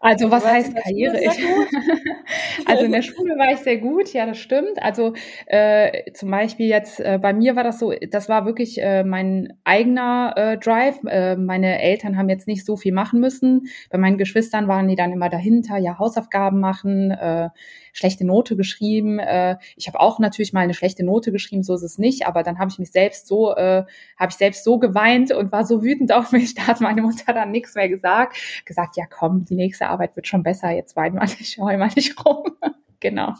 also 0.00 0.30
was 0.30 0.44
heißt 0.44 0.74
Karriere? 0.76 1.18
also 2.66 2.84
in 2.84 2.92
der 2.92 3.02
Schule 3.02 3.36
war 3.38 3.52
ich 3.52 3.58
sehr 3.58 3.78
gut, 3.78 4.12
ja, 4.12 4.26
das 4.26 4.38
stimmt. 4.38 4.82
Also 4.82 5.14
äh, 5.46 6.12
zum 6.12 6.30
Beispiel 6.30 6.66
jetzt 6.66 7.00
äh, 7.00 7.18
bei 7.20 7.32
mir 7.32 7.56
war 7.56 7.64
das 7.64 7.78
so, 7.78 7.92
das 8.10 8.28
war 8.28 8.46
wirklich 8.46 8.80
äh, 8.80 9.04
mein 9.04 9.54
eigener 9.64 10.34
äh, 10.36 10.58
Drive. 10.58 10.98
Äh, 11.06 11.36
meine 11.36 11.80
Eltern 11.80 12.16
haben 12.16 12.28
jetzt 12.28 12.46
nicht 12.46 12.64
so 12.64 12.76
viel 12.76 12.92
machen 12.92 13.20
müssen. 13.20 13.68
Bei 13.90 13.98
meinen 13.98 14.18
Geschwistern 14.18 14.68
waren 14.68 14.88
die 14.88 14.96
dann 14.96 15.12
immer 15.12 15.28
dahinter, 15.28 15.78
ja, 15.78 15.98
Hausaufgaben 15.98 16.60
machen, 16.60 17.10
äh, 17.10 17.50
schlechte 17.96 18.26
Note 18.26 18.56
geschrieben. 18.56 19.18
Äh, 19.18 19.56
ich 19.76 19.88
habe 19.88 20.00
auch 20.00 20.18
natürlich 20.18 20.52
mal 20.52 20.60
eine 20.60 20.74
schlechte 20.74 21.04
Note 21.04 21.32
geschrieben, 21.32 21.62
so 21.62 21.74
ist 21.74 21.82
es 21.82 21.98
nicht, 21.98 22.26
aber 22.26 22.42
dann 22.42 22.58
habe 22.58 22.70
ich 22.70 22.78
mich 22.78 22.92
selbst 22.92 23.26
so, 23.26 23.54
äh, 23.54 23.84
habe 24.18 24.30
ich 24.30 24.36
selbst 24.36 24.64
so 24.64 24.78
geweint 24.78 25.32
und 25.32 25.50
war 25.50 25.64
so 25.64 25.82
wütend 25.82 26.12
auf 26.12 26.32
mich, 26.32 26.54
da 26.54 26.66
hat 26.66 26.80
meine 26.80 27.02
Mutter 27.02 27.32
dann 27.32 27.50
nichts 27.50 27.74
mehr 27.74 27.88
gesagt. 27.88 28.36
Gesagt, 28.64 28.96
ja 28.96 29.04
komm, 29.08 29.44
die 29.44 29.54
nächste 29.54 29.88
Arbeit 29.88 30.14
wird 30.16 30.26
schon 30.26 30.42
besser, 30.42 30.70
jetzt 30.70 30.94
wein 30.96 31.14
mal 31.14 31.26
nicht, 31.26 31.58
heul 31.58 31.78
mal 31.78 31.90
nicht 31.94 32.15
rum. 32.24 32.56
genau. 33.00 33.34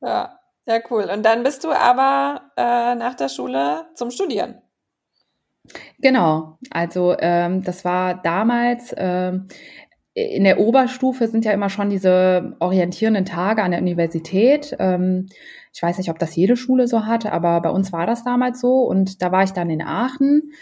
Ja, 0.00 0.38
ja, 0.66 0.80
cool. 0.90 1.10
Und 1.12 1.24
dann 1.24 1.42
bist 1.42 1.64
du 1.64 1.70
aber 1.72 2.50
äh, 2.56 2.94
nach 2.94 3.14
der 3.14 3.28
Schule 3.28 3.86
zum 3.94 4.10
Studieren. 4.10 4.60
Genau, 5.98 6.58
also 6.70 7.16
ähm, 7.18 7.62
das 7.64 7.84
war 7.84 8.20
damals, 8.22 8.94
ähm, 8.96 9.48
in 10.12 10.44
der 10.44 10.60
Oberstufe 10.60 11.26
sind 11.26 11.44
ja 11.44 11.52
immer 11.52 11.70
schon 11.70 11.90
diese 11.90 12.56
orientierenden 12.60 13.24
Tage 13.24 13.62
an 13.62 13.72
der 13.72 13.80
Universität. 13.80 14.76
Ähm, 14.78 15.26
ich 15.72 15.82
weiß 15.82 15.98
nicht, 15.98 16.10
ob 16.10 16.18
das 16.18 16.36
jede 16.36 16.56
Schule 16.56 16.86
so 16.86 17.04
hatte, 17.04 17.32
aber 17.32 17.60
bei 17.60 17.70
uns 17.70 17.92
war 17.92 18.06
das 18.06 18.22
damals 18.22 18.60
so. 18.60 18.82
Und 18.82 19.22
da 19.22 19.32
war 19.32 19.42
ich 19.42 19.52
dann 19.52 19.70
in 19.70 19.82
Aachen, 19.82 20.52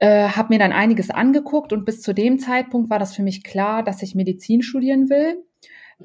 äh, 0.00 0.28
habe 0.28 0.54
mir 0.54 0.58
dann 0.58 0.72
einiges 0.72 1.10
angeguckt 1.10 1.72
und 1.74 1.84
bis 1.84 2.00
zu 2.00 2.14
dem 2.14 2.38
Zeitpunkt 2.38 2.88
war 2.88 2.98
das 2.98 3.14
für 3.14 3.22
mich 3.22 3.44
klar, 3.44 3.82
dass 3.82 4.02
ich 4.02 4.14
Medizin 4.14 4.62
studieren 4.62 5.10
will. 5.10 5.44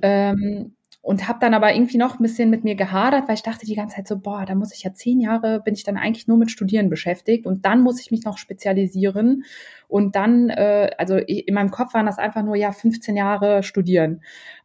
Ähm, 0.02 0.75
und 1.06 1.28
habe 1.28 1.38
dann 1.40 1.54
aber 1.54 1.72
irgendwie 1.75 2.00
noch 2.00 2.20
ein 2.20 2.24
bisschen 2.24 2.50
mit 2.50 2.64
mir 2.64 2.74
gehadert, 2.74 3.28
weil 3.28 3.36
ich 3.36 3.44
dachte 3.44 3.68
die 3.68 3.75
ganze 3.75 3.98
Zeit 3.98 4.08
so, 4.08 4.18
boah, 4.18 4.44
da 4.48 4.56
muss 4.56 4.74
ich 4.74 4.82
ja 4.82 4.92
zehn 4.92 5.20
Jahre, 5.20 5.62
bin 5.62 5.75
ich 5.75 5.84
dann 5.84 5.98
eigentlich 5.98 6.28
nur 6.28 6.38
mit 6.38 6.50
Studieren 6.50 6.90
beschäftigt 6.90 7.46
und 7.46 7.64
dann 7.64 7.84
muss 7.84 8.02
ich 8.02 8.10
mich 8.10 8.24
noch 8.25 8.40
spezialisieren 8.40 9.44
und 9.88 10.16
dann, 10.16 10.50
äh, 10.50 10.90
also 10.98 11.18
in 11.18 11.54
meinem 11.54 11.70
Kopf 11.70 11.94
waren 11.94 12.08
das 12.08 12.18
einfach 12.18 12.42
nur, 12.42 12.56
ja, 12.56 12.72
15 12.72 13.16
Jahre 13.16 13.62
studieren. 13.62 14.22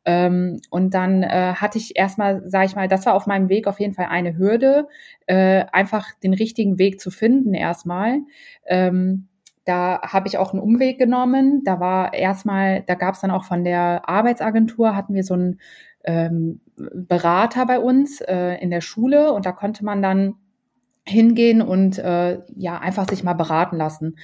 Ähm, 0.06 0.60
und 0.70 0.94
dann 0.94 1.22
äh, 1.22 1.54
hatte 1.56 1.76
ich 1.76 1.96
erstmal, 1.96 2.42
sage 2.48 2.66
ich 2.66 2.74
mal, 2.74 2.88
das 2.88 3.04
war 3.04 3.14
auf 3.14 3.26
meinem 3.26 3.50
Weg 3.50 3.66
auf 3.66 3.78
jeden 3.78 3.92
Fall 3.92 4.06
eine 4.06 4.38
Hürde, 4.38 4.88
äh, 5.26 5.66
einfach 5.72 6.06
den 6.22 6.32
richtigen 6.32 6.78
Weg 6.78 7.00
zu 7.00 7.10
finden 7.10 7.52
erstmal. 7.52 8.20
Ähm, 8.66 9.28
da 9.70 10.00
habe 10.02 10.26
ich 10.26 10.36
auch 10.36 10.52
einen 10.52 10.60
Umweg 10.60 10.98
genommen. 10.98 11.62
Da 11.62 11.78
war 11.78 12.12
erstmal, 12.12 12.82
da 12.88 12.96
gab 12.96 13.14
es 13.14 13.20
dann 13.20 13.30
auch 13.30 13.44
von 13.44 13.62
der 13.62 14.08
Arbeitsagentur, 14.08 14.96
hatten 14.96 15.14
wir 15.14 15.22
so 15.22 15.34
einen 15.34 15.60
ähm, 16.02 16.60
Berater 16.76 17.66
bei 17.66 17.78
uns 17.78 18.20
äh, 18.20 18.56
in 18.60 18.70
der 18.70 18.80
Schule 18.80 19.32
und 19.32 19.46
da 19.46 19.52
konnte 19.52 19.84
man 19.84 20.02
dann 20.02 20.34
hingehen 21.06 21.62
und 21.62 21.98
äh, 21.98 22.40
ja 22.56 22.78
einfach 22.78 23.08
sich 23.08 23.22
mal 23.22 23.34
beraten 23.34 23.76
lassen. 23.76 24.16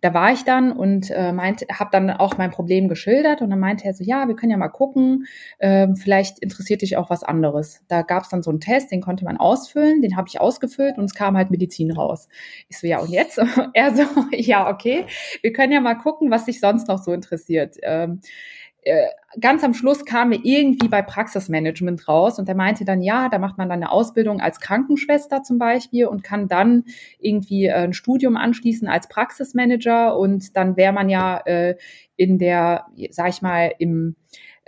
Da 0.00 0.12
war 0.14 0.32
ich 0.32 0.44
dann 0.44 0.72
und 0.72 1.10
äh, 1.10 1.32
meinte, 1.32 1.66
habe 1.72 1.90
dann 1.90 2.10
auch 2.10 2.36
mein 2.36 2.50
Problem 2.50 2.88
geschildert 2.88 3.40
und 3.40 3.50
dann 3.50 3.58
meinte 3.58 3.86
er 3.86 3.94
so, 3.94 4.04
ja, 4.04 4.28
wir 4.28 4.36
können 4.36 4.50
ja 4.52 4.58
mal 4.58 4.68
gucken, 4.68 5.26
äh, 5.58 5.88
vielleicht 5.94 6.38
interessiert 6.40 6.82
dich 6.82 6.96
auch 6.96 7.08
was 7.10 7.22
anderes. 7.22 7.82
Da 7.88 8.02
gab 8.02 8.24
es 8.24 8.28
dann 8.28 8.42
so 8.42 8.50
einen 8.50 8.60
Test, 8.60 8.92
den 8.92 9.00
konnte 9.00 9.24
man 9.24 9.36
ausfüllen, 9.38 10.02
den 10.02 10.16
habe 10.16 10.28
ich 10.28 10.40
ausgefüllt 10.40 10.98
und 10.98 11.04
es 11.04 11.14
kam 11.14 11.36
halt 11.36 11.50
Medizin 11.50 11.90
raus. 11.90 12.28
Ich 12.68 12.78
so, 12.78 12.86
ja 12.86 13.00
und 13.00 13.10
jetzt? 13.10 13.38
er 13.72 13.94
so, 13.94 14.02
ja 14.32 14.68
okay, 14.68 15.06
wir 15.42 15.52
können 15.52 15.72
ja 15.72 15.80
mal 15.80 15.94
gucken, 15.94 16.30
was 16.30 16.44
dich 16.44 16.60
sonst 16.60 16.88
noch 16.88 17.02
so 17.02 17.12
interessiert. 17.12 17.76
Ähm, 17.82 18.20
äh, 18.86 19.08
ganz 19.40 19.64
am 19.64 19.74
Schluss 19.74 20.04
kamen 20.04 20.30
wir 20.30 20.40
irgendwie 20.44 20.86
bei 20.86 21.02
Praxismanagement 21.02 22.06
raus 22.06 22.38
und 22.38 22.48
er 22.48 22.54
meinte 22.54 22.84
dann, 22.84 23.02
ja, 23.02 23.28
da 23.28 23.38
macht 23.38 23.58
man 23.58 23.68
dann 23.68 23.82
eine 23.82 23.90
Ausbildung 23.90 24.40
als 24.40 24.60
Krankenschwester 24.60 25.42
zum 25.42 25.58
Beispiel 25.58 26.06
und 26.06 26.22
kann 26.22 26.46
dann 26.46 26.84
irgendwie 27.18 27.66
äh, 27.66 27.72
ein 27.72 27.92
Studium 27.92 28.36
anschließen 28.36 28.86
als 28.86 29.08
Praxismanager 29.08 30.16
und 30.16 30.56
dann 30.56 30.76
wäre 30.76 30.92
man 30.92 31.08
ja 31.08 31.38
äh, 31.38 31.74
in 32.14 32.38
der, 32.38 32.86
sag 33.10 33.30
ich 33.30 33.42
mal, 33.42 33.72
im 33.78 34.14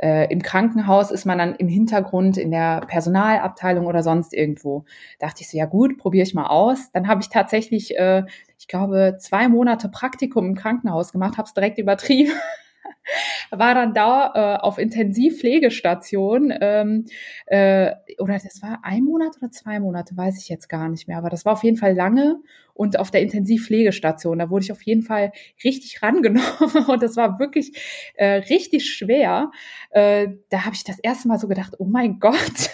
äh, 0.00 0.32
im 0.32 0.42
Krankenhaus 0.42 1.10
ist 1.10 1.24
man 1.24 1.38
dann 1.38 1.56
im 1.56 1.66
Hintergrund 1.66 2.38
in 2.38 2.52
der 2.52 2.82
Personalabteilung 2.86 3.86
oder 3.86 4.04
sonst 4.04 4.32
irgendwo. 4.32 4.84
Dachte 5.18 5.42
ich 5.42 5.50
so, 5.50 5.58
ja 5.58 5.66
gut, 5.66 5.98
probiere 5.98 6.24
ich 6.24 6.34
mal 6.34 6.46
aus. 6.46 6.92
Dann 6.92 7.08
habe 7.08 7.20
ich 7.20 7.30
tatsächlich, 7.30 7.98
äh, 7.98 8.22
ich 8.58 8.68
glaube, 8.68 9.16
zwei 9.18 9.48
Monate 9.48 9.88
Praktikum 9.88 10.46
im 10.46 10.54
Krankenhaus 10.54 11.10
gemacht, 11.12 11.36
habe 11.36 11.46
es 11.46 11.54
direkt 11.54 11.78
übertrieben 11.78 12.32
war 13.50 13.74
dann 13.74 13.94
da 13.94 14.32
äh, 14.34 14.60
auf 14.60 14.78
Intensivpflegestation 14.78 16.52
ähm, 16.60 17.04
äh, 17.46 17.92
oder 18.18 18.34
das 18.34 18.62
war 18.62 18.80
ein 18.82 19.04
Monat 19.04 19.36
oder 19.38 19.50
zwei 19.50 19.80
Monate, 19.80 20.16
weiß 20.16 20.38
ich 20.40 20.48
jetzt 20.48 20.68
gar 20.68 20.88
nicht 20.88 21.08
mehr, 21.08 21.18
aber 21.18 21.30
das 21.30 21.44
war 21.44 21.52
auf 21.54 21.64
jeden 21.64 21.76
Fall 21.76 21.94
lange 21.94 22.40
und 22.78 22.96
auf 22.96 23.10
der 23.10 23.22
Intensivpflegestation. 23.22 24.38
Da 24.38 24.50
wurde 24.50 24.64
ich 24.64 24.72
auf 24.72 24.82
jeden 24.82 25.02
Fall 25.02 25.32
richtig 25.64 26.00
rangenommen 26.02 26.86
und 26.86 27.02
das 27.02 27.16
war 27.16 27.38
wirklich 27.38 27.72
äh, 28.14 28.34
richtig 28.48 28.88
schwer. 28.88 29.50
Äh, 29.90 30.28
da 30.48 30.64
habe 30.64 30.76
ich 30.76 30.84
das 30.84 30.98
erste 31.00 31.26
Mal 31.26 31.38
so 31.38 31.48
gedacht, 31.48 31.74
oh 31.78 31.84
mein 31.84 32.18
Gott, 32.20 32.70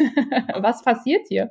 was 0.54 0.82
passiert 0.82 1.26
hier? 1.28 1.50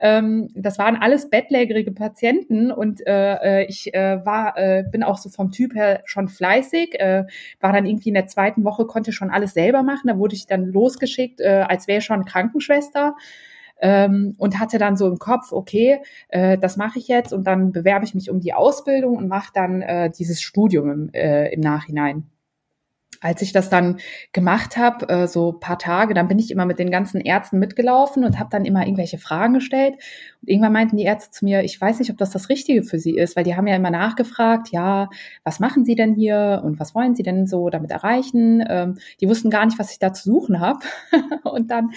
Ähm, 0.00 0.48
das 0.54 0.78
waren 0.78 0.96
alles 0.96 1.30
bettlägerige 1.30 1.92
Patienten 1.92 2.70
und 2.70 3.04
äh, 3.06 3.62
äh, 3.62 3.66
ich 3.66 3.94
äh, 3.94 4.24
war, 4.24 4.58
äh, 4.58 4.84
bin 4.90 5.02
auch 5.02 5.16
so 5.16 5.30
vom 5.30 5.50
Typ 5.50 5.74
her 5.74 6.02
schon 6.04 6.28
fleißig, 6.28 7.00
äh, 7.00 7.24
war 7.60 7.72
dann 7.72 7.86
irgendwie 7.86 8.10
in 8.10 8.14
der 8.14 8.26
zweiten 8.26 8.64
Woche, 8.64 8.84
konnte 8.84 9.12
schon 9.12 9.30
alles 9.30 9.54
selber 9.54 9.82
machen. 9.82 10.08
Da 10.08 10.18
wurde 10.18 10.34
ich 10.34 10.46
dann 10.46 10.66
losgeschickt, 10.66 11.40
äh, 11.40 11.64
als 11.66 11.88
wäre 11.88 12.02
schon 12.02 12.26
Krankenschwester 12.26 13.16
ähm, 13.80 14.34
und 14.38 14.58
hatte 14.58 14.78
dann 14.78 14.96
so 14.96 15.08
im 15.08 15.18
Kopf, 15.18 15.52
okay, 15.52 16.00
äh, 16.28 16.58
das 16.58 16.76
mache 16.76 16.98
ich 16.98 17.08
jetzt 17.08 17.32
und 17.32 17.46
dann 17.46 17.72
bewerbe 17.72 18.04
ich 18.04 18.14
mich 18.14 18.30
um 18.30 18.40
die 18.40 18.54
Ausbildung 18.54 19.16
und 19.16 19.28
mache 19.28 19.50
dann 19.54 19.82
äh, 19.82 20.10
dieses 20.10 20.40
Studium 20.40 20.90
im, 20.90 21.10
äh, 21.12 21.52
im 21.52 21.60
Nachhinein 21.60 22.24
als 23.20 23.42
ich 23.42 23.52
das 23.52 23.70
dann 23.70 23.98
gemacht 24.32 24.76
habe, 24.76 25.08
äh, 25.08 25.28
so 25.28 25.52
paar 25.52 25.78
Tage, 25.78 26.14
dann 26.14 26.28
bin 26.28 26.38
ich 26.38 26.50
immer 26.50 26.66
mit 26.66 26.78
den 26.78 26.90
ganzen 26.90 27.20
Ärzten 27.20 27.58
mitgelaufen 27.58 28.24
und 28.24 28.38
habe 28.38 28.50
dann 28.50 28.64
immer 28.64 28.84
irgendwelche 28.84 29.18
Fragen 29.18 29.54
gestellt. 29.54 29.94
Und 30.42 30.48
irgendwann 30.48 30.72
meinten 30.72 30.96
die 30.96 31.04
Ärzte 31.04 31.30
zu 31.30 31.44
mir, 31.44 31.62
ich 31.62 31.80
weiß 31.80 31.98
nicht, 31.98 32.10
ob 32.10 32.18
das 32.18 32.30
das 32.30 32.48
Richtige 32.48 32.82
für 32.82 32.98
sie 32.98 33.16
ist, 33.16 33.36
weil 33.36 33.44
die 33.44 33.56
haben 33.56 33.66
ja 33.66 33.76
immer 33.76 33.90
nachgefragt, 33.90 34.68
ja, 34.70 35.08
was 35.44 35.60
machen 35.60 35.84
Sie 35.84 35.94
denn 35.94 36.14
hier 36.14 36.62
und 36.64 36.78
was 36.78 36.94
wollen 36.94 37.14
Sie 37.14 37.22
denn 37.22 37.46
so 37.46 37.70
damit 37.70 37.90
erreichen? 37.90 38.64
Ähm, 38.68 38.98
die 39.20 39.28
wussten 39.28 39.50
gar 39.50 39.64
nicht, 39.66 39.78
was 39.78 39.92
ich 39.92 39.98
da 39.98 40.12
zu 40.12 40.24
suchen 40.24 40.60
habe. 40.60 40.80
und 41.44 41.70
dann 41.70 41.90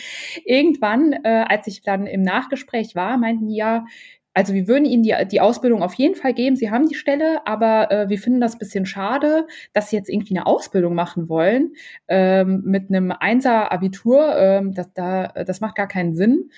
irgendwann, 0.46 1.14
äh, 1.24 1.46
als 1.48 1.68
ich 1.68 1.82
dann 1.82 2.08
im 2.08 2.22
Nachgespräch 2.22 2.96
war, 2.96 3.18
meinten 3.18 3.48
die 3.48 3.56
ja, 3.56 3.86
also 4.34 4.54
wir 4.54 4.68
würden 4.68 4.86
Ihnen 4.86 5.04
die, 5.04 5.16
die 5.32 5.42
Ausbildung 5.42 5.82
auf 5.82 5.94
jeden 5.96 6.16
Fall 6.16 6.34
geben. 6.34 6.56
Sie 6.56 6.72
haben 6.72 6.88
die 6.88 6.96
Stelle, 6.96 7.46
aber 7.46 7.92
äh, 7.92 8.10
wir 8.10 8.20
finden 8.20 8.42
das 8.42 8.58
bisschen 8.58 8.86
schade, 8.86 9.48
dass 9.74 9.90
Sie 9.90 9.96
jetzt 9.96 10.10
irgendwie 10.10 10.38
eine 10.38 10.46
Ausbildung 10.46 10.94
machen 10.94 11.30
wollen 11.30 11.74
ähm, 12.08 12.62
mit 12.66 12.90
einem 12.90 13.12
Einser-Abitur. 13.12 14.38
Ähm, 14.38 14.74
das, 14.74 14.94
da, 14.94 15.28
das 15.28 15.62
macht 15.62 15.76
gar 15.76 15.88
keinen 15.88 16.16
Sinn. 16.16 16.52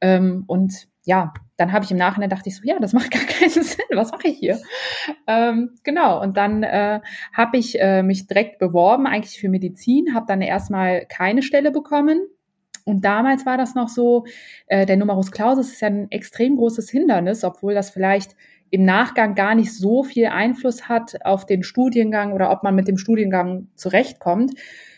Ähm, 0.00 0.44
und 0.46 0.88
ja, 1.04 1.32
dann 1.56 1.72
habe 1.72 1.84
ich 1.84 1.90
im 1.90 1.96
Nachhinein 1.96 2.30
dachte 2.30 2.48
ich 2.48 2.56
so, 2.56 2.62
ja, 2.64 2.78
das 2.78 2.92
macht 2.92 3.10
gar 3.10 3.22
keinen 3.26 3.50
Sinn. 3.50 3.84
Was 3.90 4.10
mache 4.10 4.28
ich 4.28 4.38
hier? 4.38 4.58
Ähm, 5.26 5.76
genau. 5.84 6.22
Und 6.22 6.36
dann 6.36 6.62
äh, 6.62 7.00
habe 7.32 7.58
ich 7.58 7.80
äh, 7.80 8.02
mich 8.02 8.26
direkt 8.26 8.58
beworben, 8.58 9.06
eigentlich 9.06 9.38
für 9.38 9.48
Medizin, 9.48 10.14
habe 10.14 10.26
dann 10.26 10.40
erstmal 10.40 11.06
keine 11.06 11.42
Stelle 11.42 11.72
bekommen 11.72 12.26
und 12.88 13.04
damals 13.04 13.44
war 13.44 13.58
das 13.58 13.74
noch 13.74 13.88
so, 13.88 14.24
äh, 14.66 14.86
der 14.86 14.96
Numerus 14.96 15.30
Clausus 15.30 15.72
ist 15.72 15.82
ja 15.82 15.88
ein 15.88 16.10
extrem 16.10 16.56
großes 16.56 16.88
Hindernis, 16.88 17.44
obwohl 17.44 17.74
das 17.74 17.90
vielleicht 17.90 18.34
im 18.70 18.86
Nachgang 18.86 19.34
gar 19.34 19.54
nicht 19.54 19.74
so 19.74 20.02
viel 20.02 20.26
Einfluss 20.26 20.88
hat 20.88 21.24
auf 21.24 21.44
den 21.44 21.62
Studiengang 21.62 22.32
oder 22.32 22.50
ob 22.50 22.62
man 22.62 22.74
mit 22.74 22.88
dem 22.88 22.96
Studiengang 22.96 23.68
zurechtkommt. 23.74 24.54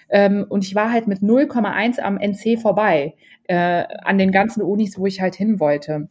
Ähm, 0.09 0.47
und 0.49 0.65
ich 0.65 0.77
war 0.77 0.93
halt 0.93 1.09
mit 1.09 1.19
0,1 1.19 1.99
am 1.99 2.17
NC 2.17 2.61
vorbei, 2.61 3.15
äh, 3.49 3.85
an 4.05 4.19
den 4.19 4.31
ganzen 4.31 4.63
Unis, 4.63 4.97
wo 4.97 5.07
ich 5.07 5.21
halt 5.21 5.35
hin 5.35 5.59
wollte. 5.59 6.09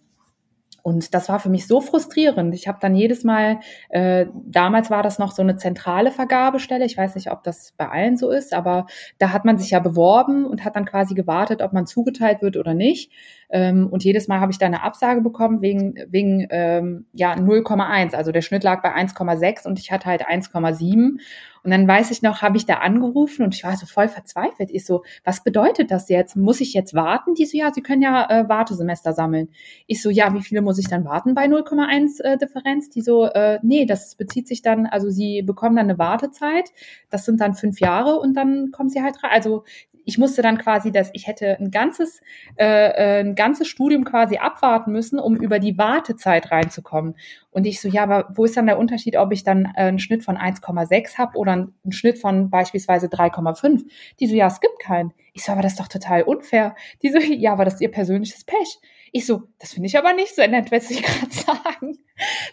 Und 0.89 1.13
das 1.13 1.29
war 1.29 1.39
für 1.39 1.50
mich 1.50 1.67
so 1.67 1.81
frustrierend. 1.81 2.55
Ich 2.55 2.67
habe 2.67 2.79
dann 2.81 2.96
jedes 2.96 3.24
Mal, 3.24 3.60
äh, 3.89 4.25
damals 4.34 4.89
war 4.89 5.03
das 5.03 5.19
noch 5.19 5.31
so 5.31 5.43
eine 5.43 5.55
zentrale 5.55 6.10
Vergabestelle. 6.10 6.84
Ich 6.84 6.98
weiß 6.98 7.13
nicht, 7.13 7.31
ob 7.31 7.43
das 7.43 7.74
bei 7.77 7.88
allen 7.88 8.17
so 8.17 8.31
ist, 8.31 8.55
aber 8.55 8.88
da 9.19 9.31
hat 9.31 9.46
man 9.46 9.60
sich 9.60 9.69
ja 9.69 9.79
beworben 9.79 10.46
und 10.46 10.65
hat 10.65 10.75
dann 10.75 10.86
quasi 10.86 11.13
gewartet, 11.13 11.62
ob 11.62 11.74
man 11.74 11.86
zugeteilt 11.86 12.41
wird 12.41 12.58
oder 12.58 12.74
nicht. 12.74 13.12
Ähm, 13.51 13.88
und 13.91 14.03
jedes 14.03 14.27
Mal 14.27 14.39
habe 14.39 14.51
ich 14.51 14.58
da 14.58 14.65
eine 14.65 14.81
Absage 14.81 15.22
bekommen 15.22 15.62
wegen, 15.62 15.93
wegen 16.08 16.48
ähm, 16.50 17.05
ja 17.13 17.34
0,1. 17.34 18.15
Also 18.15 18.31
der 18.31 18.41
Schnitt 18.41 18.63
lag 18.63 18.81
bei 18.81 18.96
1,6 18.96 19.67
und 19.67 19.77
ich 19.77 19.91
hatte 19.91 20.08
halt 20.08 20.27
1,7. 20.27 21.19
Und 21.63 21.72
dann 21.72 21.88
weiß 21.88 22.12
ich 22.12 22.22
noch, 22.22 22.42
habe 22.42 22.58
ich 22.58 22.66
da 22.66 22.75
angerufen 22.75 23.44
und 23.44 23.54
ich 23.54 23.63
war 23.63 23.75
so 23.75 23.86
voll 23.86 24.08
verzweifelt. 24.08 24.70
Ich 24.72 24.86
so, 24.86 25.04
was 25.24 25.44
bedeutet 25.44 25.92
das 25.92 26.10
jetzt? 26.10 26.36
Muss 26.36 26.62
ich 26.62 26.74
jetzt 26.74 26.94
warten? 26.94 27.34
Die 27.34 27.46
so, 27.46 27.58
ja, 27.58 27.74
Sie 27.74 27.82
können 27.82 28.01
ja 28.01 28.30
äh, 28.30 28.50
Wartesemester 28.50 29.13
sammeln. 29.13 29.50
Ich 29.88 30.01
so, 30.01 30.10
ja, 30.10 30.34
wie 30.34 30.42
viele 30.42 30.62
muss 30.62 30.80
ich 30.80 30.88
dann 30.88 31.06
warten 31.06 31.34
bei 31.34 31.46
0,1 31.46 32.22
äh, 32.24 32.38
Differenz? 32.38 32.89
Die 32.89 33.01
so, 33.01 33.25
äh, 33.25 33.60
nee, 33.62 33.86
das 33.86 34.16
bezieht 34.16 34.48
sich 34.48 34.62
dann, 34.62 34.86
also 34.86 35.10
Sie 35.10 35.42
bekommen 35.42 35.75
dann 35.75 35.89
eine 35.89 36.00
Wartezeit. 36.00 36.70
Das 37.10 37.25
sind 37.25 37.42
dann 37.42 37.54
fünf 37.54 37.80
Jahre 37.80 38.20
und 38.20 38.36
dann 38.36 38.72
kommen 38.72 38.89
Sie 38.89 39.01
halt 39.01 39.24
rein. 39.24 39.32
Also 39.32 39.63
ich 40.06 40.18
musste 40.18 40.41
dann 40.41 40.58
quasi 40.58 40.91
das, 40.91 41.10
ich 41.13 41.27
hätte 41.27 41.58
ein 41.60 41.72
ganzes, 41.72 42.22
äh, 42.58 42.65
äh, 42.65 43.20
ein 43.22 43.36
ganzes 43.36 43.68
Studium 43.68 44.03
quasi 44.03 44.38
abwarten 44.38 44.91
müssen, 44.91 45.20
um 45.20 45.36
über 45.36 45.60
die 45.60 45.77
Wartezeit 45.77 46.51
reinzukommen. 46.51 47.15
Und 47.51 47.65
ich 47.65 47.82
so, 47.82 47.88
ja, 47.88 48.03
aber 48.03 48.29
wo 48.36 48.46
ist 48.46 48.58
dann 48.58 48.68
der 48.68 48.79
Unterschied, 48.79 49.18
ob 49.18 49.32
ich 49.32 49.44
dann 49.44 49.65
äh, 49.75 49.84
einen 49.84 50.00
Schnitt 50.00 50.24
von 50.24 50.38
1,6 50.38 51.18
habe 51.18 51.38
oder 51.38 51.53
einen 51.53 51.91
Schnitt 51.91 52.20
von 52.20 52.50
beispielsweise 52.50 53.08
3,5? 53.08 53.86
Die 54.20 54.27
so, 54.27 54.36
ja, 54.36 54.48
es 54.48 54.60
gibt 54.60 54.79
keinen. 54.79 55.13
Ich 55.34 55.44
so, 55.44 55.51
aber 55.51 55.62
das 55.62 55.74
ist 55.74 55.79
doch 55.79 55.88
total 55.88 56.24
unfair. 56.24 56.75
Die 57.01 57.10
so, 57.10 57.18
ja, 57.20 57.53
aber 57.53 57.65
das 57.65 57.75
ist 57.75 57.82
ihr 57.82 57.91
persönliches 57.91 58.44
Pech. 58.44 58.79
Ich 59.12 59.25
so, 59.25 59.44
das 59.60 59.74
finde 59.74 59.88
ich 59.88 59.98
aber 59.98 60.13
nicht 60.13 60.36
so 60.36 60.41
nett, 60.46 60.72
was 60.72 60.91
ich 60.91 61.01
gerade 61.03 61.32
sagen. 61.32 61.98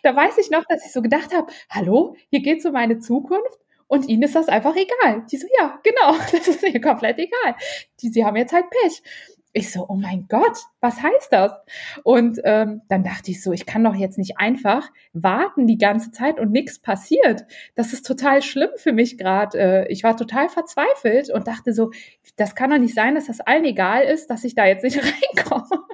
Da 0.03 0.15
weiß 0.15 0.38
ich 0.38 0.50
noch, 0.50 0.65
dass 0.69 0.85
ich 0.85 0.93
so 0.93 1.03
gedacht 1.03 1.35
habe, 1.35 1.53
hallo, 1.71 2.17
hier 2.31 2.41
geht 2.41 2.59
es 2.59 2.65
um 2.65 2.73
meine 2.73 2.99
Zukunft 2.99 3.59
und 3.88 4.09
ihnen 4.09 4.23
ist 4.23 4.35
das 4.35 4.49
einfach 4.49 4.75
egal. 4.76 5.25
Die 5.31 5.37
so, 5.37 5.47
ja, 5.59 5.81
genau, 5.83 6.16
das 6.33 6.49
ist 6.49 6.62
mir 6.62 6.81
komplett 6.81 7.19
egal. 7.19 7.55
Die, 8.00 8.09
sie 8.09 8.25
haben 8.25 8.37
jetzt 8.37 8.52
halt 8.52 8.66
Pech. 8.71 9.02
Ich 9.52 9.73
so, 9.73 9.87
oh 9.88 9.95
mein 9.95 10.26
Gott, 10.28 10.59
was 10.81 11.02
heißt 11.02 11.33
das? 11.33 11.50
Und 12.05 12.38
ähm, 12.45 12.83
dann 12.90 13.02
dachte 13.02 13.31
ich 13.31 13.43
so, 13.43 13.52
ich 13.52 13.64
kann 13.64 13.83
doch 13.85 13.95
jetzt 13.95 14.19
nicht 14.19 14.37
einfach 14.37 14.90
warten 15.14 15.66
die 15.66 15.78
ganze 15.78 16.11
Zeit 16.11 16.38
und 16.38 16.52
nichts 16.52 16.78
passiert. 16.78 17.47
Das 17.75 17.95
ist 17.95 18.05
total 18.05 18.43
schlimm 18.43 18.69
für 18.76 18.93
mich 18.93 19.16
gerade. 19.16 19.59
Äh, 19.59 19.88
ich 19.90 20.02
war 20.02 20.14
total 20.14 20.50
verzweifelt 20.50 21.31
und 21.31 21.49
dachte 21.49 21.73
so, 21.73 21.90
das 22.37 22.55
kann 22.55 22.69
doch 22.69 22.76
nicht 22.76 22.95
sein, 22.95 23.14
dass 23.14 23.28
das 23.28 23.40
allen 23.40 23.64
egal 23.64 24.02
ist, 24.02 24.28
dass 24.28 24.45
ich 24.45 24.55
da 24.55 24.66
jetzt 24.66 24.85
nicht 24.85 24.99
reinkomme. 25.38 25.86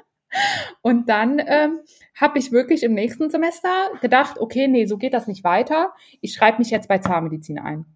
Und 0.81 1.09
dann 1.09 1.41
ähm, 1.45 1.81
habe 2.15 2.39
ich 2.39 2.53
wirklich 2.53 2.83
im 2.83 2.95
nächsten 2.95 3.31
Semester 3.31 3.69
gedacht, 4.01 4.39
okay, 4.39 4.69
nee, 4.69 4.87
so 4.87 4.97
geht 4.99 5.15
das 5.15 5.27
nicht 5.27 5.45
weiter. 5.45 5.93
Ich 6.21 6.35
schreibe 6.35 6.59
mich 6.59 6.71
jetzt 6.71 6.89
bei 6.89 6.99
Zahnmedizin 6.99 7.59
ein. 7.59 7.87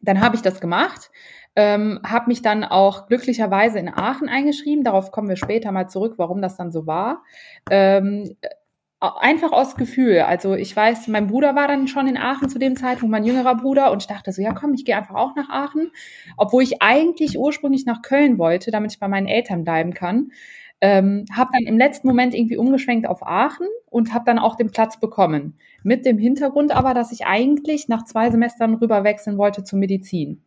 Dann 0.00 0.20
habe 0.20 0.36
ich 0.36 0.42
das 0.42 0.60
gemacht, 0.60 1.10
ähm, 1.56 2.00
habe 2.04 2.28
mich 2.28 2.42
dann 2.42 2.64
auch 2.64 3.06
glücklicherweise 3.06 3.78
in 3.78 3.88
Aachen 3.88 4.28
eingeschrieben. 4.28 4.84
Darauf 4.84 5.10
kommen 5.10 5.28
wir 5.28 5.36
später 5.36 5.72
mal 5.72 5.88
zurück, 5.88 6.14
warum 6.18 6.42
das 6.42 6.56
dann 6.56 6.72
so 6.72 6.86
war. 6.86 7.22
Ähm, 7.70 8.36
einfach 9.00 9.52
aus 9.52 9.76
Gefühl. 9.76 10.20
Also 10.20 10.54
ich 10.54 10.74
weiß, 10.74 11.08
mein 11.08 11.26
Bruder 11.26 11.54
war 11.54 11.68
dann 11.68 11.88
schon 11.88 12.06
in 12.06 12.16
Aachen 12.16 12.48
zu 12.48 12.58
dem 12.58 12.76
Zeitpunkt, 12.76 13.10
mein 13.10 13.24
jüngerer 13.24 13.56
Bruder, 13.56 13.92
und 13.92 14.02
ich 14.02 14.06
dachte 14.06 14.32
so, 14.32 14.40
ja 14.40 14.52
komm, 14.52 14.74
ich 14.74 14.84
gehe 14.84 14.96
einfach 14.96 15.14
auch 15.14 15.34
nach 15.36 15.50
Aachen, 15.50 15.90
obwohl 16.36 16.62
ich 16.62 16.80
eigentlich 16.80 17.38
ursprünglich 17.38 17.86
nach 17.86 18.02
Köln 18.02 18.38
wollte, 18.38 18.70
damit 18.70 18.92
ich 18.92 19.00
bei 19.00 19.08
meinen 19.08 19.26
Eltern 19.26 19.64
bleiben 19.64 19.92
kann. 19.92 20.32
Ähm, 20.86 21.24
habe 21.34 21.48
dann 21.54 21.62
im 21.62 21.78
letzten 21.78 22.06
Moment 22.06 22.34
irgendwie 22.34 22.58
umgeschwenkt 22.58 23.08
auf 23.08 23.26
Aachen 23.26 23.66
und 23.88 24.12
habe 24.12 24.26
dann 24.26 24.38
auch 24.38 24.54
den 24.54 24.70
Platz 24.70 25.00
bekommen. 25.00 25.56
Mit 25.82 26.04
dem 26.04 26.18
Hintergrund 26.18 26.76
aber, 26.76 26.92
dass 26.92 27.10
ich 27.10 27.24
eigentlich 27.24 27.88
nach 27.88 28.04
zwei 28.04 28.30
Semestern 28.30 28.74
rüber 28.74 29.02
wechseln 29.02 29.38
wollte 29.38 29.64
zur 29.64 29.78
Medizin. 29.78 30.42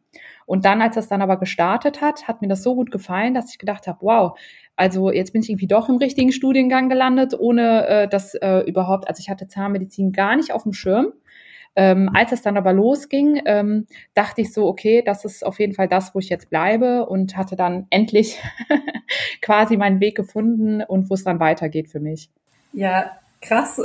Und 0.46 0.64
dann, 0.64 0.80
als 0.80 0.94
das 0.94 1.08
dann 1.08 1.24
aber 1.24 1.38
gestartet 1.38 2.02
hat, 2.02 2.28
hat 2.28 2.44
mir 2.44 2.50
das 2.50 2.62
so 2.62 2.76
gut 2.76 2.92
gefallen, 2.92 3.34
dass 3.34 3.50
ich 3.50 3.58
gedacht 3.58 3.88
habe, 3.88 3.98
wow, 4.02 4.40
also 4.76 5.12
jetzt 5.12 5.34
bin 5.34 5.42
ich 5.42 5.50
irgendwie 5.50 5.66
doch 5.66 5.90
im 5.90 5.98
richtigen 5.98 6.32
Studiengang 6.32 6.88
gelandet, 6.88 7.34
ohne 7.40 7.88
äh, 7.88 8.08
dass 8.08 8.36
äh, 8.36 8.60
überhaupt, 8.68 9.08
also 9.08 9.20
ich 9.20 9.32
hatte 9.32 9.48
Zahnmedizin 9.48 10.12
gar 10.12 10.36
nicht 10.36 10.54
auf 10.54 10.62
dem 10.62 10.74
Schirm. 10.74 11.14
Ähm, 11.80 12.10
als 12.16 12.32
es 12.32 12.42
dann 12.42 12.58
aber 12.58 12.74
losging, 12.74 13.40
ähm, 13.46 13.86
dachte 14.16 14.42
ich 14.42 14.52
so, 14.52 14.66
okay, 14.68 15.04
das 15.06 15.26
ist 15.26 15.46
auf 15.46 15.60
jeden 15.60 15.76
Fall 15.76 15.88
das, 15.88 16.16
wo 16.16 16.20
ich 16.20 16.28
jetzt 16.28 16.50
bleibe 16.50 17.06
und 17.06 17.38
hatte 17.38 17.56
dann 17.56 17.86
endlich 17.92 18.42
quasi 19.44 19.78
meinen 19.78 20.00
Weg 20.00 20.18
gefunden 20.18 20.82
und 20.82 21.08
wo 21.12 21.14
es 21.14 21.24
dann 21.24 21.40
weitergeht 21.40 21.88
für 21.88 22.00
mich. 22.00 22.32
Ja, 22.74 23.12
krass, 23.42 23.78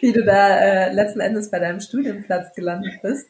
wie 0.00 0.12
du 0.12 0.24
da 0.24 0.56
äh, 0.56 0.92
letzten 0.92 1.18
Endes 1.18 1.50
bei 1.50 1.58
deinem 1.58 1.80
Studienplatz 1.80 2.54
gelandet 2.54 3.02
bist. 3.02 3.28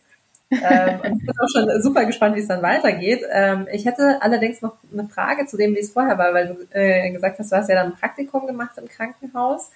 ähm, 0.50 1.00
ich 1.04 1.26
bin 1.26 1.34
auch 1.42 1.48
schon 1.50 1.82
super 1.82 2.04
gespannt, 2.04 2.36
wie 2.36 2.40
es 2.40 2.48
dann 2.48 2.60
weitergeht. 2.60 3.22
Ähm, 3.32 3.66
ich 3.72 3.86
hätte 3.86 4.18
allerdings 4.20 4.60
noch 4.60 4.76
eine 4.92 5.08
Frage 5.08 5.46
zu 5.46 5.56
dem, 5.56 5.74
wie 5.74 5.80
es 5.80 5.90
vorher 5.90 6.18
war, 6.18 6.34
weil 6.34 6.48
du 6.48 6.78
äh, 6.78 7.10
gesagt 7.12 7.38
hast, 7.38 7.50
du 7.50 7.56
hast 7.56 7.70
ja 7.70 7.76
dann 7.76 7.92
ein 7.92 7.98
Praktikum 7.98 8.46
gemacht 8.46 8.76
im 8.76 8.88
Krankenhaus. 8.88 9.70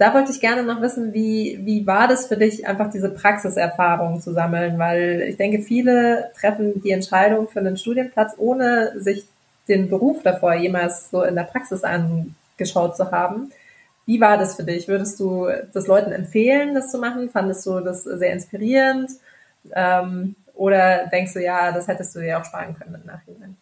Da 0.00 0.14
wollte 0.14 0.32
ich 0.32 0.40
gerne 0.40 0.62
noch 0.62 0.80
wissen, 0.80 1.12
wie, 1.12 1.60
wie 1.62 1.86
war 1.86 2.08
das 2.08 2.26
für 2.26 2.38
dich, 2.38 2.66
einfach 2.66 2.90
diese 2.90 3.10
Praxiserfahrung 3.10 4.22
zu 4.22 4.32
sammeln? 4.32 4.78
Weil 4.78 5.26
ich 5.28 5.36
denke, 5.36 5.60
viele 5.60 6.30
treffen 6.40 6.80
die 6.82 6.92
Entscheidung 6.92 7.48
für 7.48 7.58
einen 7.58 7.76
Studienplatz, 7.76 8.32
ohne 8.38 8.98
sich 8.98 9.26
den 9.68 9.90
Beruf 9.90 10.22
davor 10.22 10.54
jemals 10.54 11.10
so 11.10 11.22
in 11.22 11.34
der 11.34 11.42
Praxis 11.42 11.84
angeschaut 11.84 12.96
zu 12.96 13.10
haben. 13.10 13.52
Wie 14.06 14.18
war 14.22 14.38
das 14.38 14.56
für 14.56 14.64
dich? 14.64 14.88
Würdest 14.88 15.20
du 15.20 15.48
das 15.74 15.86
Leuten 15.86 16.12
empfehlen, 16.12 16.74
das 16.74 16.90
zu 16.90 16.96
machen? 16.96 17.28
Fandest 17.28 17.66
du 17.66 17.80
das 17.80 18.04
sehr 18.04 18.32
inspirierend? 18.32 19.10
Ähm, 19.74 20.34
oder 20.54 21.08
denkst 21.08 21.34
du, 21.34 21.44
ja, 21.44 21.72
das 21.72 21.88
hättest 21.88 22.16
du 22.16 22.20
dir 22.20 22.38
auch 22.38 22.44
sparen 22.46 22.74
können 22.74 22.94
im 22.94 23.06
Nachhinein? 23.06 23.54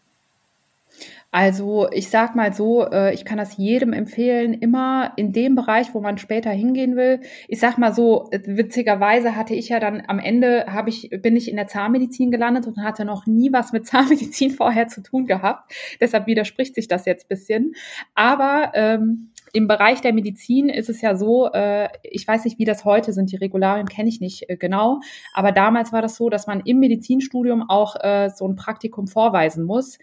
Also 1.30 1.88
ich 1.92 2.08
sag 2.08 2.34
mal 2.34 2.54
so, 2.54 2.86
äh, 2.90 3.12
ich 3.12 3.26
kann 3.26 3.36
das 3.36 3.58
jedem 3.58 3.92
empfehlen, 3.92 4.54
immer 4.54 5.12
in 5.16 5.34
dem 5.34 5.56
Bereich, 5.56 5.92
wo 5.92 6.00
man 6.00 6.16
später 6.16 6.48
hingehen 6.50 6.96
will. 6.96 7.20
Ich 7.48 7.60
sag 7.60 7.76
mal 7.76 7.92
so, 7.92 8.28
äh, 8.30 8.40
witzigerweise 8.46 9.36
hatte 9.36 9.54
ich 9.54 9.68
ja 9.68 9.78
dann 9.78 10.02
am 10.06 10.20
Ende 10.20 10.64
habe 10.68 10.88
ich 10.88 11.10
bin 11.22 11.36
ich 11.36 11.50
in 11.50 11.56
der 11.56 11.66
Zahnmedizin 11.66 12.30
gelandet 12.30 12.66
und 12.66 12.82
hatte 12.82 13.04
noch 13.04 13.26
nie 13.26 13.52
was 13.52 13.72
mit 13.72 13.86
Zahnmedizin 13.86 14.52
vorher 14.52 14.88
zu 14.88 15.02
tun 15.02 15.26
gehabt. 15.26 15.70
Deshalb 16.00 16.26
widerspricht 16.26 16.74
sich 16.74 16.88
das 16.88 17.04
jetzt 17.04 17.28
bisschen. 17.28 17.74
Aber 18.14 18.72
ähm, 18.72 19.28
im 19.52 19.68
Bereich 19.68 20.00
der 20.00 20.14
Medizin 20.14 20.70
ist 20.70 20.88
es 20.88 21.02
ja 21.02 21.14
so, 21.14 21.52
äh, 21.52 21.88
ich 22.04 22.26
weiß 22.26 22.46
nicht, 22.46 22.58
wie 22.58 22.64
das 22.64 22.86
heute 22.86 23.12
sind, 23.12 23.32
die 23.32 23.36
Regularien 23.36 23.86
kenne 23.86 24.08
ich 24.08 24.22
nicht 24.22 24.48
äh, 24.48 24.56
genau, 24.56 25.00
aber 25.34 25.52
damals 25.52 25.92
war 25.92 26.00
das 26.00 26.16
so, 26.16 26.30
dass 26.30 26.46
man 26.46 26.60
im 26.60 26.78
Medizinstudium 26.78 27.68
auch 27.68 27.96
äh, 27.96 28.30
so 28.30 28.48
ein 28.48 28.56
Praktikum 28.56 29.08
vorweisen 29.08 29.64
muss 29.64 29.98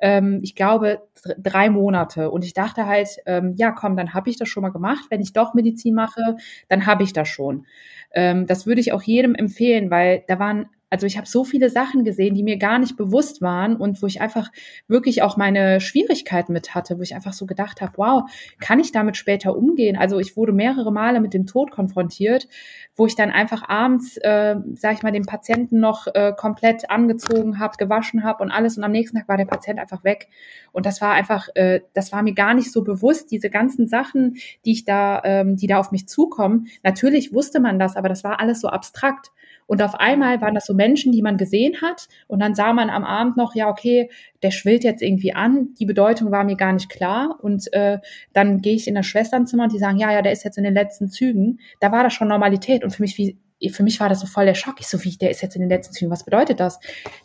ähm, 0.00 0.40
ich 0.42 0.54
glaube, 0.54 1.02
drei 1.38 1.70
Monate. 1.70 2.30
Und 2.30 2.44
ich 2.44 2.54
dachte 2.54 2.86
halt, 2.86 3.08
ähm, 3.26 3.54
ja, 3.56 3.72
komm, 3.72 3.96
dann 3.96 4.14
habe 4.14 4.30
ich 4.30 4.36
das 4.38 4.48
schon 4.48 4.62
mal 4.62 4.70
gemacht. 4.70 5.06
Wenn 5.10 5.20
ich 5.20 5.32
doch 5.32 5.54
Medizin 5.54 5.94
mache, 5.94 6.36
dann 6.68 6.86
habe 6.86 7.02
ich 7.02 7.12
das 7.12 7.28
schon. 7.28 7.66
Ähm, 8.12 8.46
das 8.46 8.66
würde 8.66 8.80
ich 8.80 8.92
auch 8.92 9.02
jedem 9.02 9.34
empfehlen, 9.34 9.90
weil 9.90 10.24
da 10.28 10.38
waren 10.38 10.66
also 10.90 11.06
ich 11.06 11.16
habe 11.16 11.26
so 11.26 11.44
viele 11.44 11.68
Sachen 11.68 12.04
gesehen, 12.04 12.34
die 12.34 12.42
mir 12.42 12.56
gar 12.56 12.78
nicht 12.78 12.96
bewusst 12.96 13.42
waren 13.42 13.76
und 13.76 14.02
wo 14.02 14.06
ich 14.06 14.20
einfach 14.20 14.50
wirklich 14.86 15.22
auch 15.22 15.36
meine 15.36 15.80
Schwierigkeiten 15.80 16.52
mit 16.52 16.74
hatte, 16.74 16.98
wo 16.98 17.02
ich 17.02 17.14
einfach 17.14 17.32
so 17.32 17.46
gedacht 17.46 17.80
habe, 17.80 17.92
wow, 17.96 18.30
kann 18.60 18.80
ich 18.80 18.92
damit 18.92 19.16
später 19.16 19.56
umgehen? 19.56 19.96
Also 19.96 20.18
ich 20.18 20.36
wurde 20.36 20.52
mehrere 20.52 20.92
Male 20.92 21.20
mit 21.20 21.34
dem 21.34 21.46
Tod 21.46 21.70
konfrontiert, 21.70 22.48
wo 22.96 23.06
ich 23.06 23.16
dann 23.16 23.30
einfach 23.30 23.68
abends, 23.68 24.16
äh, 24.18 24.56
sag 24.74 24.94
ich 24.94 25.02
mal, 25.02 25.12
den 25.12 25.26
Patienten 25.26 25.80
noch 25.80 26.06
äh, 26.06 26.32
komplett 26.36 26.90
angezogen 26.90 27.58
habe, 27.58 27.76
gewaschen 27.76 28.24
habe 28.24 28.42
und 28.42 28.50
alles 28.50 28.78
und 28.78 28.84
am 28.84 28.92
nächsten 28.92 29.18
Tag 29.18 29.28
war 29.28 29.36
der 29.36 29.44
Patient 29.44 29.78
einfach 29.78 30.04
weg. 30.04 30.28
Und 30.72 30.86
das 30.86 31.00
war 31.00 31.12
einfach, 31.12 31.48
äh, 31.54 31.80
das 31.92 32.12
war 32.12 32.22
mir 32.22 32.34
gar 32.34 32.54
nicht 32.54 32.72
so 32.72 32.82
bewusst, 32.82 33.30
diese 33.30 33.50
ganzen 33.50 33.88
Sachen, 33.88 34.36
die 34.64 34.72
ich 34.72 34.84
da, 34.84 35.20
ähm, 35.24 35.56
die 35.56 35.66
da 35.66 35.78
auf 35.78 35.92
mich 35.92 36.08
zukommen. 36.08 36.68
Natürlich 36.82 37.34
wusste 37.34 37.60
man 37.60 37.78
das, 37.78 37.96
aber 37.96 38.08
das 38.08 38.24
war 38.24 38.40
alles 38.40 38.60
so 38.60 38.68
abstrakt. 38.68 39.30
Und 39.66 39.82
auf 39.82 39.94
einmal 39.96 40.40
waren 40.40 40.54
das 40.54 40.64
so 40.64 40.72
Menschen, 40.78 41.12
die 41.12 41.20
man 41.20 41.36
gesehen 41.36 41.82
hat. 41.82 42.08
Und 42.26 42.40
dann 42.40 42.54
sah 42.54 42.72
man 42.72 42.88
am 42.88 43.04
Abend 43.04 43.36
noch, 43.36 43.54
ja, 43.54 43.68
okay, 43.68 44.08
der 44.42 44.50
schwillt 44.50 44.84
jetzt 44.84 45.02
irgendwie 45.02 45.34
an. 45.34 45.74
Die 45.78 45.84
Bedeutung 45.84 46.30
war 46.30 46.44
mir 46.44 46.56
gar 46.56 46.72
nicht 46.72 46.88
klar. 46.88 47.38
Und 47.42 47.70
äh, 47.74 47.98
dann 48.32 48.62
gehe 48.62 48.74
ich 48.74 48.88
in 48.88 48.94
das 48.94 49.04
Schwesternzimmer 49.04 49.64
und 49.64 49.72
die 49.74 49.78
sagen, 49.78 49.98
ja, 49.98 50.10
ja, 50.10 50.22
der 50.22 50.32
ist 50.32 50.44
jetzt 50.44 50.56
in 50.56 50.64
den 50.64 50.74
letzten 50.74 51.10
Zügen. 51.10 51.60
Da 51.80 51.92
war 51.92 52.02
das 52.02 52.14
schon 52.14 52.28
Normalität. 52.28 52.82
Und 52.82 52.92
für 52.92 53.02
mich 53.02 53.18
wie 53.18 53.36
für 53.72 53.82
mich 53.82 53.98
war 53.98 54.08
das 54.08 54.20
so 54.20 54.26
voll 54.26 54.46
der 54.46 54.54
Schock. 54.54 54.76
Ich 54.78 54.86
so, 54.86 55.02
wie, 55.02 55.16
der 55.16 55.30
ist 55.30 55.42
jetzt 55.42 55.56
in 55.56 55.60
den 55.60 55.68
letzten 55.68 55.92
Zügen, 55.92 56.10
was 56.10 56.24
bedeutet 56.24 56.60
das? 56.60 56.78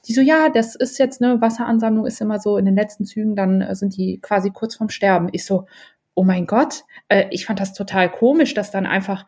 Die 0.07 0.13
so, 0.13 0.21
ja, 0.21 0.49
das 0.49 0.75
ist 0.75 0.97
jetzt, 0.97 1.21
ne, 1.21 1.39
Wasseransammlung 1.39 2.07
ist 2.07 2.21
immer 2.21 2.39
so 2.39 2.57
in 2.57 2.65
den 2.65 2.75
letzten 2.75 3.05
Zügen, 3.05 3.35
dann 3.35 3.61
äh, 3.61 3.75
sind 3.75 3.95
die 3.95 4.19
quasi 4.19 4.49
kurz 4.49 4.75
vorm 4.75 4.89
Sterben. 4.89 5.29
Ich 5.31 5.45
so, 5.45 5.67
oh 6.15 6.23
mein 6.23 6.47
Gott, 6.47 6.85
äh, 7.07 7.25
ich 7.29 7.45
fand 7.45 7.59
das 7.59 7.73
total 7.73 8.09
komisch, 8.09 8.53
dass 8.53 8.71
dann 8.71 8.85
einfach, 8.85 9.25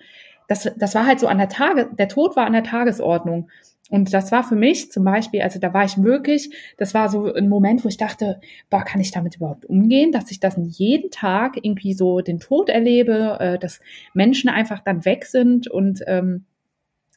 das, 0.47 0.71
das 0.77 0.95
war 0.95 1.05
halt 1.05 1.19
so 1.19 1.27
an 1.27 1.37
der 1.37 1.49
Tage, 1.49 1.89
der 1.93 2.07
Tod 2.07 2.35
war 2.35 2.45
an 2.45 2.53
der 2.53 2.63
Tagesordnung. 2.63 3.49
Und 3.91 4.13
das 4.13 4.31
war 4.31 4.43
für 4.43 4.55
mich 4.55 4.91
zum 4.91 5.03
Beispiel, 5.03 5.41
also 5.41 5.59
da 5.59 5.73
war 5.73 5.85
ich 5.85 6.01
wirklich, 6.01 6.49
das 6.77 6.93
war 6.95 7.09
so 7.09 7.31
ein 7.31 7.47
Moment, 7.47 7.83
wo 7.83 7.87
ich 7.87 7.97
dachte, 7.97 8.41
boah, 8.69 8.83
kann 8.83 8.99
ich 8.99 9.11
damit 9.11 9.35
überhaupt 9.35 9.65
umgehen, 9.65 10.11
dass 10.11 10.31
ich 10.31 10.39
das 10.39 10.55
jeden 10.57 11.11
Tag 11.11 11.57
irgendwie 11.61 11.93
so 11.93 12.21
den 12.21 12.39
Tod 12.39 12.69
erlebe, 12.69 13.37
äh, 13.39 13.59
dass 13.59 13.79
Menschen 14.13 14.49
einfach 14.49 14.79
dann 14.79 15.05
weg 15.05 15.25
sind 15.25 15.69
und 15.69 16.01
ähm, 16.07 16.45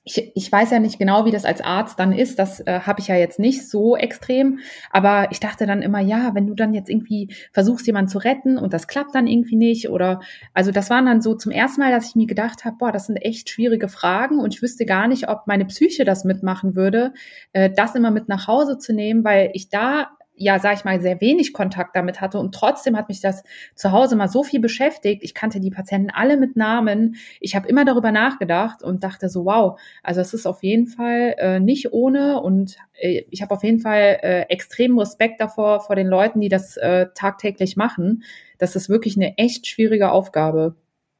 ich, 0.09 0.33
ich 0.35 0.51
weiß 0.51 0.71
ja 0.71 0.79
nicht 0.79 0.99
genau, 0.99 1.27
wie 1.27 1.31
das 1.31 1.45
als 1.45 1.61
Arzt 1.61 1.99
dann 1.99 2.13
ist. 2.13 2.39
Das 2.39 2.61
äh, 2.61 2.81
habe 2.81 3.01
ich 3.01 3.09
ja 3.09 3.17
jetzt 3.17 3.39
nicht 3.39 3.69
so 3.69 3.97
extrem. 3.97 4.61
Aber 4.91 5.29
ich 5.31 5.41
dachte 5.41 5.67
dann 5.67 5.83
immer, 5.83 6.01
ja, 6.01 6.35
wenn 6.35 6.47
du 6.47 6.55
dann 6.55 6.73
jetzt 6.73 6.89
irgendwie 6.89 7.35
versuchst, 7.53 7.87
jemanden 7.87 8.09
zu 8.09 8.19
retten 8.19 8.57
und 8.57 8.73
das 8.73 8.89
klappt 8.89 9.15
dann 9.15 9.27
irgendwie 9.27 9.57
nicht. 9.57 9.91
Oder 9.91 10.21
also 10.55 10.71
das 10.71 10.89
waren 10.89 11.07
dann 11.07 11.21
so 11.21 11.35
zum 11.35 11.53
ersten 11.53 11.81
Mal, 11.81 11.93
dass 11.93 12.09
ich 12.09 12.17
mir 12.17 12.27
gedacht 12.27 12.65
habe, 12.65 12.77
boah, 12.79 12.91
das 12.93 13.07
sind 13.07 13.17
echt 13.17 13.51
schwierige 13.51 13.89
Fragen 13.89 14.41
und 14.41 14.55
ich 14.55 14.63
wüsste 14.63 14.87
gar 14.87 15.09
nicht, 15.09 15.29
ob 15.29 15.47
meine 15.47 15.67
Psyche 15.67 16.05
das 16.05 16.25
mitmachen 16.25 16.75
würde, 16.75 17.13
äh, 17.53 17.71
das 17.71 17.95
immer 17.95 18.11
mit 18.11 18.29
nach 18.29 18.47
Hause 18.47 18.79
zu 18.79 18.95
nehmen, 18.95 19.25
weil 19.25 19.51
ich 19.53 19.69
da 19.69 20.09
ja, 20.39 20.59
sag 20.59 20.77
ich 20.77 20.85
mal, 20.85 21.01
sehr 21.01 21.21
wenig 21.21 21.53
Kontakt 21.53 21.95
damit 21.97 22.21
hatte. 22.21 22.39
Und 22.39 22.55
trotzdem 22.55 22.97
hat 22.97 23.09
mich 23.09 23.21
das 23.21 23.43
zu 23.75 23.93
Hause 23.93 24.17
mal 24.17 24.29
so 24.29 24.43
viel 24.43 24.61
beschäftigt. 24.61 25.23
Ich 25.23 25.35
kannte 25.35 25.61
die 25.61 25.71
Patienten 25.71 26.11
alle 26.11 26.37
mit 26.37 26.57
Namen. 26.57 27.17
Ich 27.41 27.57
habe 27.57 27.69
immer 27.69 27.85
darüber 27.85 28.13
nachgedacht 28.13 28.83
und 28.83 29.05
dachte 29.05 29.29
so, 29.29 29.45
wow, 29.45 29.79
also 30.03 30.21
es 30.21 30.33
ist 30.35 30.47
auf 30.47 30.63
jeden 30.63 30.87
Fall 30.87 31.35
äh, 31.39 31.61
nicht 31.61 31.93
ohne. 31.93 32.41
Und 32.41 32.77
äh, 32.95 33.25
ich 33.31 33.43
habe 33.43 33.55
auf 33.55 33.65
jeden 33.65 33.81
Fall 33.81 34.19
äh, 34.23 34.41
extremen 34.43 34.99
Respekt 34.99 35.41
davor, 35.41 35.81
vor 35.81 35.97
den 35.97 36.07
Leuten, 36.07 36.41
die 36.41 36.49
das 36.49 36.77
äh, 36.77 37.07
tagtäglich 37.15 37.77
machen. 37.77 38.23
Das 38.59 38.77
ist 38.77 38.89
wirklich 38.89 39.17
eine 39.17 39.37
echt 39.39 39.67
schwierige 39.67 40.13
Aufgabe. 40.13 40.77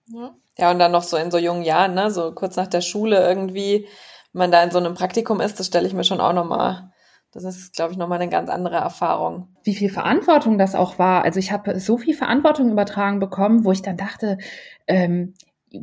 Ja. 0.07 0.35
ja, 0.59 0.71
und 0.71 0.79
dann 0.79 0.93
noch 0.93 1.03
so 1.03 1.17
in 1.17 1.31
so 1.31 1.39
jungen 1.39 1.63
Jahren, 1.63 1.95
ne, 1.95 2.11
so 2.11 2.33
kurz 2.33 2.57
nach 2.57 2.67
der 2.67 2.81
Schule 2.81 3.27
irgendwie, 3.27 3.87
wenn 4.33 4.39
man 4.39 4.53
da 4.53 4.63
in 4.63 4.71
so 4.71 4.79
einem 4.79 4.95
Praktikum 4.95 5.41
ist, 5.41 5.61
das 5.61 5.67
stelle 5.67 5.87
ich 5.87 5.93
mir 5.93 6.05
schon 6.05 6.21
auch 6.21 6.33
nochmal 6.33 6.91
das 7.33 7.45
ist, 7.45 7.75
glaube 7.75 7.93
ich, 7.93 7.99
nochmal 7.99 8.21
eine 8.21 8.31
ganz 8.31 8.49
andere 8.49 8.77
Erfahrung. 8.77 9.49
Wie 9.63 9.75
viel 9.75 9.91
Verantwortung 9.91 10.59
das 10.59 10.75
auch 10.75 10.99
war. 10.99 11.25
Also 11.25 11.39
ich 11.39 11.53
habe 11.53 11.79
so 11.79 11.99
viel 11.99 12.15
Verantwortung 12.15 12.71
übertragen 12.71 13.21
bekommen, 13.21 13.65
wo 13.65 13.73
ich 13.73 13.83
dann 13.83 13.97
dachte, 13.97 14.39
ähm, 14.87 15.35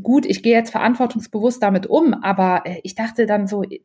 gut, 0.01 0.25
ich 0.25 0.41
gehe 0.41 0.55
jetzt 0.55 0.71
verantwortungsbewusst 0.71 1.61
damit 1.61 1.87
um, 1.87 2.13
aber 2.13 2.63
äh, 2.65 2.79
ich 2.83 2.95
dachte 2.95 3.25
dann 3.25 3.47
so, 3.47 3.63
äh, 3.63 3.79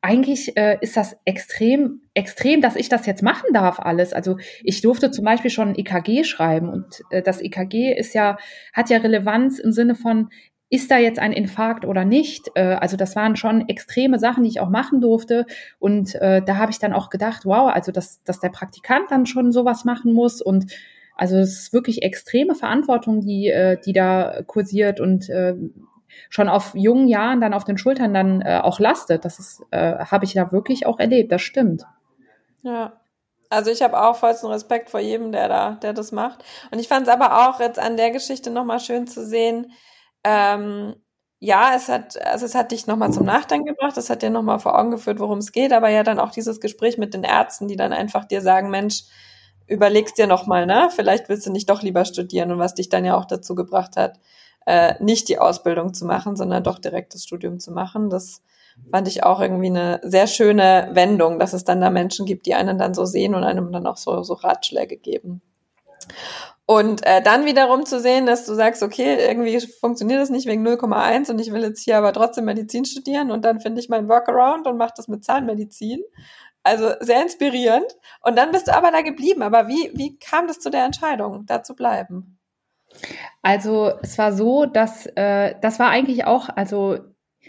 eigentlich 0.00 0.56
äh, 0.56 0.78
ist 0.80 0.96
das 0.96 1.16
extrem, 1.24 2.02
extrem, 2.14 2.60
dass 2.60 2.76
ich 2.76 2.88
das 2.88 3.06
jetzt 3.06 3.22
machen 3.22 3.52
darf 3.52 3.80
alles. 3.80 4.12
Also 4.12 4.36
ich 4.62 4.80
durfte 4.82 5.10
zum 5.10 5.24
Beispiel 5.24 5.50
schon 5.50 5.70
ein 5.70 5.74
EKG 5.74 6.24
schreiben 6.24 6.68
und 6.68 7.02
äh, 7.10 7.22
das 7.22 7.40
EKG 7.40 7.92
ist 7.92 8.14
ja, 8.14 8.38
hat 8.72 8.90
ja 8.90 8.98
Relevanz 8.98 9.58
im 9.58 9.72
Sinne 9.72 9.94
von, 9.94 10.28
ist 10.72 10.90
da 10.90 10.96
jetzt 10.96 11.18
ein 11.18 11.34
Infarkt 11.34 11.84
oder 11.84 12.06
nicht? 12.06 12.50
Äh, 12.54 12.76
also 12.76 12.96
das 12.96 13.14
waren 13.14 13.36
schon 13.36 13.68
extreme 13.68 14.18
Sachen, 14.18 14.42
die 14.42 14.48
ich 14.48 14.60
auch 14.60 14.70
machen 14.70 15.02
durfte. 15.02 15.44
Und 15.78 16.14
äh, 16.14 16.40
da 16.40 16.56
habe 16.56 16.72
ich 16.72 16.78
dann 16.78 16.94
auch 16.94 17.10
gedacht, 17.10 17.44
wow, 17.44 17.70
also 17.70 17.92
dass, 17.92 18.24
dass 18.24 18.40
der 18.40 18.48
Praktikant 18.48 19.10
dann 19.10 19.26
schon 19.26 19.52
sowas 19.52 19.84
machen 19.84 20.14
muss. 20.14 20.40
Und 20.40 20.72
also 21.14 21.36
es 21.36 21.58
ist 21.58 21.72
wirklich 21.74 22.02
extreme 22.02 22.54
Verantwortung, 22.54 23.20
die, 23.20 23.48
äh, 23.48 23.78
die 23.84 23.92
da 23.92 24.40
kursiert 24.46 24.98
und 24.98 25.30
schon 26.28 26.48
auf 26.48 26.72
jungen 26.74 27.08
Jahren 27.08 27.42
dann 27.42 27.54
auf 27.54 27.64
den 27.64 27.78
Schultern 27.78 28.12
dann 28.12 28.42
auch 28.42 28.78
lastet. 28.78 29.24
Das 29.24 29.38
ist, 29.38 29.62
habe 29.72 30.26
ich 30.26 30.34
da 30.34 30.52
wirklich 30.52 30.84
auch 30.84 30.98
erlebt, 30.98 31.32
das 31.32 31.40
stimmt. 31.40 31.84
Ja. 32.62 33.00
Also 33.48 33.70
ich 33.70 33.80
habe 33.80 33.98
auch 33.98 34.16
vollsten 34.16 34.50
Respekt 34.50 34.90
vor 34.90 35.00
jedem, 35.00 35.32
der 35.32 35.48
da, 35.48 35.70
der 35.82 35.94
das 35.94 36.12
macht. 36.12 36.44
Und 36.70 36.78
ich 36.80 36.88
fand 36.88 37.06
es 37.06 37.12
aber 37.12 37.48
auch 37.48 37.60
jetzt 37.60 37.78
an 37.78 37.96
der 37.96 38.10
Geschichte 38.10 38.50
nochmal 38.50 38.80
schön 38.80 39.06
zu 39.06 39.24
sehen, 39.24 39.72
ähm, 40.24 40.94
ja, 41.38 41.72
es 41.74 41.88
hat, 41.88 42.24
also 42.24 42.46
es 42.46 42.54
hat 42.54 42.70
dich 42.70 42.86
nochmal 42.86 43.12
zum 43.12 43.26
Nachdenken 43.26 43.66
gebracht, 43.66 43.96
es 43.96 44.10
hat 44.10 44.22
dir 44.22 44.30
nochmal 44.30 44.60
vor 44.60 44.78
Augen 44.78 44.92
geführt, 44.92 45.18
worum 45.18 45.38
es 45.38 45.50
geht, 45.50 45.72
aber 45.72 45.88
ja 45.88 46.04
dann 46.04 46.20
auch 46.20 46.30
dieses 46.30 46.60
Gespräch 46.60 46.98
mit 46.98 47.14
den 47.14 47.24
Ärzten, 47.24 47.66
die 47.66 47.76
dann 47.76 47.92
einfach 47.92 48.24
dir 48.24 48.40
sagen, 48.40 48.70
Mensch, 48.70 49.04
überlegst 49.66 50.18
dir 50.18 50.26
nochmal, 50.26 50.66
ne? 50.66 50.88
Vielleicht 50.94 51.28
willst 51.28 51.46
du 51.46 51.50
nicht 51.50 51.68
doch 51.68 51.82
lieber 51.82 52.04
studieren 52.04 52.52
und 52.52 52.58
was 52.58 52.74
dich 52.74 52.88
dann 52.88 53.04
ja 53.04 53.16
auch 53.16 53.24
dazu 53.24 53.54
gebracht 53.54 53.96
hat, 53.96 54.20
äh, 54.66 54.94
nicht 55.02 55.28
die 55.28 55.38
Ausbildung 55.38 55.94
zu 55.94 56.04
machen, 56.04 56.36
sondern 56.36 56.62
doch 56.62 56.78
direkt 56.78 57.14
das 57.14 57.24
Studium 57.24 57.58
zu 57.58 57.72
machen. 57.72 58.10
Das 58.10 58.42
fand 58.90 59.08
ich 59.08 59.24
auch 59.24 59.40
irgendwie 59.40 59.66
eine 59.66 60.00
sehr 60.02 60.26
schöne 60.26 60.90
Wendung, 60.92 61.38
dass 61.38 61.52
es 61.52 61.64
dann 61.64 61.80
da 61.80 61.90
Menschen 61.90 62.26
gibt, 62.26 62.46
die 62.46 62.54
einen 62.54 62.78
dann 62.78 62.94
so 62.94 63.04
sehen 63.04 63.34
und 63.34 63.44
einem 63.44 63.72
dann 63.72 63.86
auch 63.86 63.96
so, 63.96 64.22
so 64.22 64.34
Ratschläge 64.34 64.96
geben. 64.96 65.42
Und 66.72 67.04
äh, 67.04 67.20
dann 67.20 67.44
wiederum 67.44 67.84
zu 67.84 68.00
sehen, 68.00 68.24
dass 68.24 68.46
du 68.46 68.54
sagst, 68.54 68.82
okay, 68.82 69.18
irgendwie 69.28 69.60
funktioniert 69.60 70.22
das 70.22 70.30
nicht 70.30 70.46
wegen 70.46 70.66
0,1 70.66 71.30
und 71.30 71.38
ich 71.38 71.52
will 71.52 71.62
jetzt 71.62 71.84
hier 71.84 71.98
aber 71.98 72.14
trotzdem 72.14 72.46
Medizin 72.46 72.86
studieren 72.86 73.30
und 73.30 73.44
dann 73.44 73.60
finde 73.60 73.78
ich 73.78 73.90
meinen 73.90 74.08
Workaround 74.08 74.66
und 74.66 74.78
mache 74.78 74.94
das 74.96 75.06
mit 75.06 75.22
Zahnmedizin. 75.22 76.00
Also 76.62 76.92
sehr 77.00 77.20
inspirierend. 77.20 77.84
Und 78.22 78.38
dann 78.38 78.52
bist 78.52 78.68
du 78.68 78.74
aber 78.74 78.90
da 78.90 79.02
geblieben. 79.02 79.42
Aber 79.42 79.68
wie, 79.68 79.90
wie 79.94 80.16
kam 80.18 80.46
das 80.46 80.60
zu 80.60 80.70
der 80.70 80.86
Entscheidung, 80.86 81.44
da 81.44 81.62
zu 81.62 81.74
bleiben? 81.74 82.38
Also 83.42 83.92
es 84.00 84.16
war 84.16 84.32
so, 84.32 84.64
dass 84.64 85.04
äh, 85.14 85.54
das 85.60 85.78
war 85.78 85.90
eigentlich 85.90 86.24
auch, 86.24 86.48
also 86.48 87.00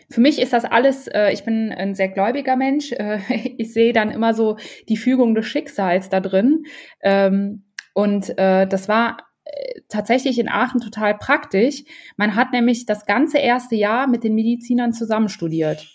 für 0.10 0.20
mich 0.20 0.42
ist 0.42 0.52
das 0.52 0.66
alles, 0.66 1.08
äh, 1.08 1.32
ich 1.32 1.46
bin 1.46 1.72
ein 1.72 1.96
sehr 1.96 2.10
gläubiger 2.10 2.58
Mensch. 2.58 2.92
Äh, 2.92 3.20
ich 3.58 3.72
sehe 3.72 3.94
dann 3.94 4.12
immer 4.12 4.34
so 4.34 4.58
die 4.90 4.98
Fügung 4.98 5.34
des 5.34 5.46
Schicksals 5.46 6.10
da 6.10 6.20
drin. 6.20 6.66
Ähm, 7.02 7.64
und 7.94 8.38
äh, 8.38 8.68
das 8.68 8.88
war 8.88 9.18
äh, 9.46 9.82
tatsächlich 9.90 10.40
in 10.40 10.50
Aachen 10.50 10.82
total 10.82 11.18
praktisch. 11.18 11.84
Man 12.18 12.36
hat 12.36 12.52
nämlich 12.52 12.86
das 12.86 13.06
ganze 13.06 13.38
erste 13.38 13.76
Jahr 13.76 14.08
mit 14.08 14.24
den 14.24 14.36
Medizinern 14.36 14.94
zusammen 14.94 15.30
studiert. 15.30 15.88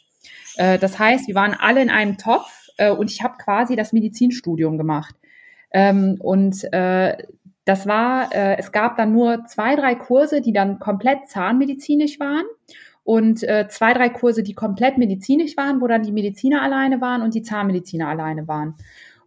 Äh, 0.56 0.78
das 0.78 0.98
heißt, 0.98 1.28
wir 1.28 1.34
waren 1.34 1.54
alle 1.54 1.82
in 1.82 1.90
einem 1.90 2.18
Topf 2.18 2.68
äh, 2.76 2.90
und 2.90 3.11
ich 3.11 3.22
habe 3.22 3.37
quasi 3.38 3.76
das 3.76 3.92
Medizinstudium 3.92 4.78
gemacht. 4.78 5.14
Ähm, 5.72 6.16
und 6.20 6.64
äh, 6.72 7.16
das 7.64 7.87
war, 7.87 8.34
äh, 8.34 8.56
es 8.56 8.72
gab 8.72 8.96
dann 8.96 9.12
nur 9.12 9.44
zwei, 9.44 9.76
drei 9.76 9.94
Kurse, 9.94 10.40
die 10.40 10.52
dann 10.52 10.78
komplett 10.78 11.28
zahnmedizinisch 11.28 12.18
waren 12.18 12.46
und 13.04 13.42
äh, 13.42 13.68
zwei, 13.68 13.92
drei 13.92 14.08
Kurse, 14.08 14.42
die 14.42 14.54
komplett 14.54 14.98
medizinisch 14.98 15.56
waren, 15.56 15.80
wo 15.80 15.87
dann 15.87 16.02
die 16.02 16.12
Mediziner 16.12 16.62
alleine 16.62 17.00
waren 17.00 17.22
und 17.22 17.34
die 17.34 17.42
Zahnmediziner 17.42 18.08
alleine 18.08 18.48
waren. 18.48 18.74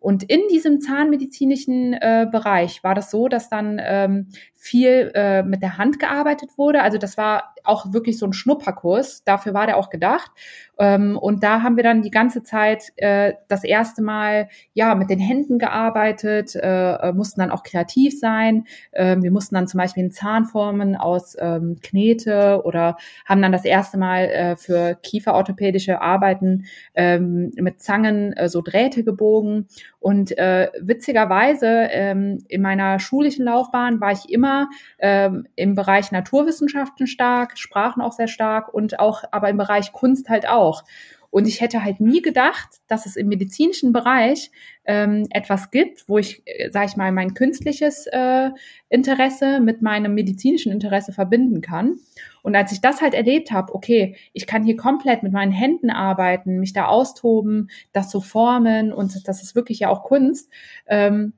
Und 0.01 0.23
in 0.23 0.41
diesem 0.49 0.81
zahnmedizinischen 0.81 1.93
äh, 1.93 2.27
Bereich 2.29 2.83
war 2.83 2.95
das 2.95 3.11
so, 3.11 3.27
dass 3.27 3.49
dann 3.49 3.79
ähm, 3.79 4.29
viel 4.55 5.11
äh, 5.15 5.41
mit 5.41 5.63
der 5.63 5.79
Hand 5.79 5.99
gearbeitet 5.99 6.51
wurde. 6.55 6.83
Also 6.83 6.99
das 6.99 7.17
war 7.17 7.55
auch 7.63 7.93
wirklich 7.93 8.19
so 8.19 8.27
ein 8.27 8.33
Schnupperkurs. 8.33 9.23
Dafür 9.23 9.55
war 9.55 9.65
der 9.65 9.77
auch 9.77 9.89
gedacht. 9.89 10.29
Ähm, 10.77 11.17
und 11.17 11.43
da 11.43 11.63
haben 11.63 11.77
wir 11.77 11.83
dann 11.83 12.03
die 12.03 12.11
ganze 12.11 12.43
Zeit 12.43 12.91
äh, 12.95 13.33
das 13.47 13.63
erste 13.63 14.03
Mal 14.03 14.49
ja 14.73 14.93
mit 14.93 15.09
den 15.09 15.19
Händen 15.19 15.59
gearbeitet, 15.59 16.55
äh, 16.55 16.93
äh 16.93 17.13
mussten 17.13 17.39
dann 17.39 17.51
auch 17.51 17.63
kreativ 17.63 18.19
sein. 18.19 18.65
Äh, 18.91 19.17
wir 19.19 19.31
mussten 19.31 19.55
dann 19.55 19.67
zum 19.67 19.79
Beispiel 19.79 20.03
in 20.03 20.11
Zahnformen 20.11 20.95
aus 20.95 21.35
ähm, 21.39 21.77
Knete 21.81 22.61
oder 22.63 22.97
haben 23.25 23.41
dann 23.41 23.51
das 23.51 23.65
erste 23.65 23.97
Mal 23.97 24.25
äh, 24.25 24.55
für 24.55 24.95
kieferorthopädische 25.01 26.01
Arbeiten 26.01 26.65
ähm, 26.93 27.51
mit 27.55 27.81
Zangen 27.81 28.33
äh, 28.33 28.47
so 28.49 28.61
Drähte 28.61 29.03
gebogen. 29.03 29.67
Und 30.01 30.35
äh, 30.35 30.71
witzigerweise 30.81 31.67
ähm, 31.67 32.43
in 32.47 32.63
meiner 32.63 32.99
schulischen 32.99 33.45
Laufbahn 33.45 34.01
war 34.01 34.11
ich 34.11 34.31
immer 34.31 34.67
ähm, 34.97 35.47
im 35.55 35.75
Bereich 35.75 36.11
Naturwissenschaften 36.11 37.05
stark, 37.05 37.59
Sprachen 37.59 38.01
auch 38.01 38.11
sehr 38.11 38.27
stark 38.27 38.73
und 38.73 38.99
auch 38.99 39.23
aber 39.31 39.49
im 39.49 39.57
Bereich 39.57 39.93
Kunst 39.93 40.27
halt 40.27 40.49
auch. 40.49 40.83
Und 41.31 41.47
ich 41.47 41.61
hätte 41.61 41.83
halt 41.83 41.99
nie 41.99 42.21
gedacht, 42.21 42.69
dass 42.87 43.05
es 43.05 43.15
im 43.15 43.27
medizinischen 43.29 43.93
Bereich 43.93 44.51
ähm, 44.85 45.25
etwas 45.31 45.71
gibt, 45.71 46.07
wo 46.07 46.17
ich, 46.17 46.43
äh, 46.45 46.69
sage 46.69 46.87
ich 46.87 46.97
mal, 46.97 47.11
mein 47.11 47.33
künstliches 47.33 48.05
äh, 48.07 48.49
Interesse 48.89 49.59
mit 49.61 49.81
meinem 49.81 50.13
medizinischen 50.13 50.71
Interesse 50.71 51.13
verbinden 51.13 51.61
kann. 51.61 51.95
Und 52.43 52.55
als 52.55 52.71
ich 52.71 52.81
das 52.81 53.01
halt 53.01 53.13
erlebt 53.13 53.51
habe, 53.51 53.73
okay, 53.73 54.15
ich 54.33 54.45
kann 54.45 54.63
hier 54.63 54.75
komplett 54.75 55.23
mit 55.23 55.31
meinen 55.31 55.51
Händen 55.51 55.89
arbeiten, 55.89 56.59
mich 56.59 56.73
da 56.73 56.85
austoben, 56.87 57.69
das 57.93 58.11
so 58.11 58.19
formen 58.19 58.91
und 58.91 59.27
das 59.27 59.41
ist 59.41 59.55
wirklich 59.55 59.79
ja 59.79 59.89
auch 59.89 60.03
Kunst. 60.03 60.49
Ähm, 60.87 61.33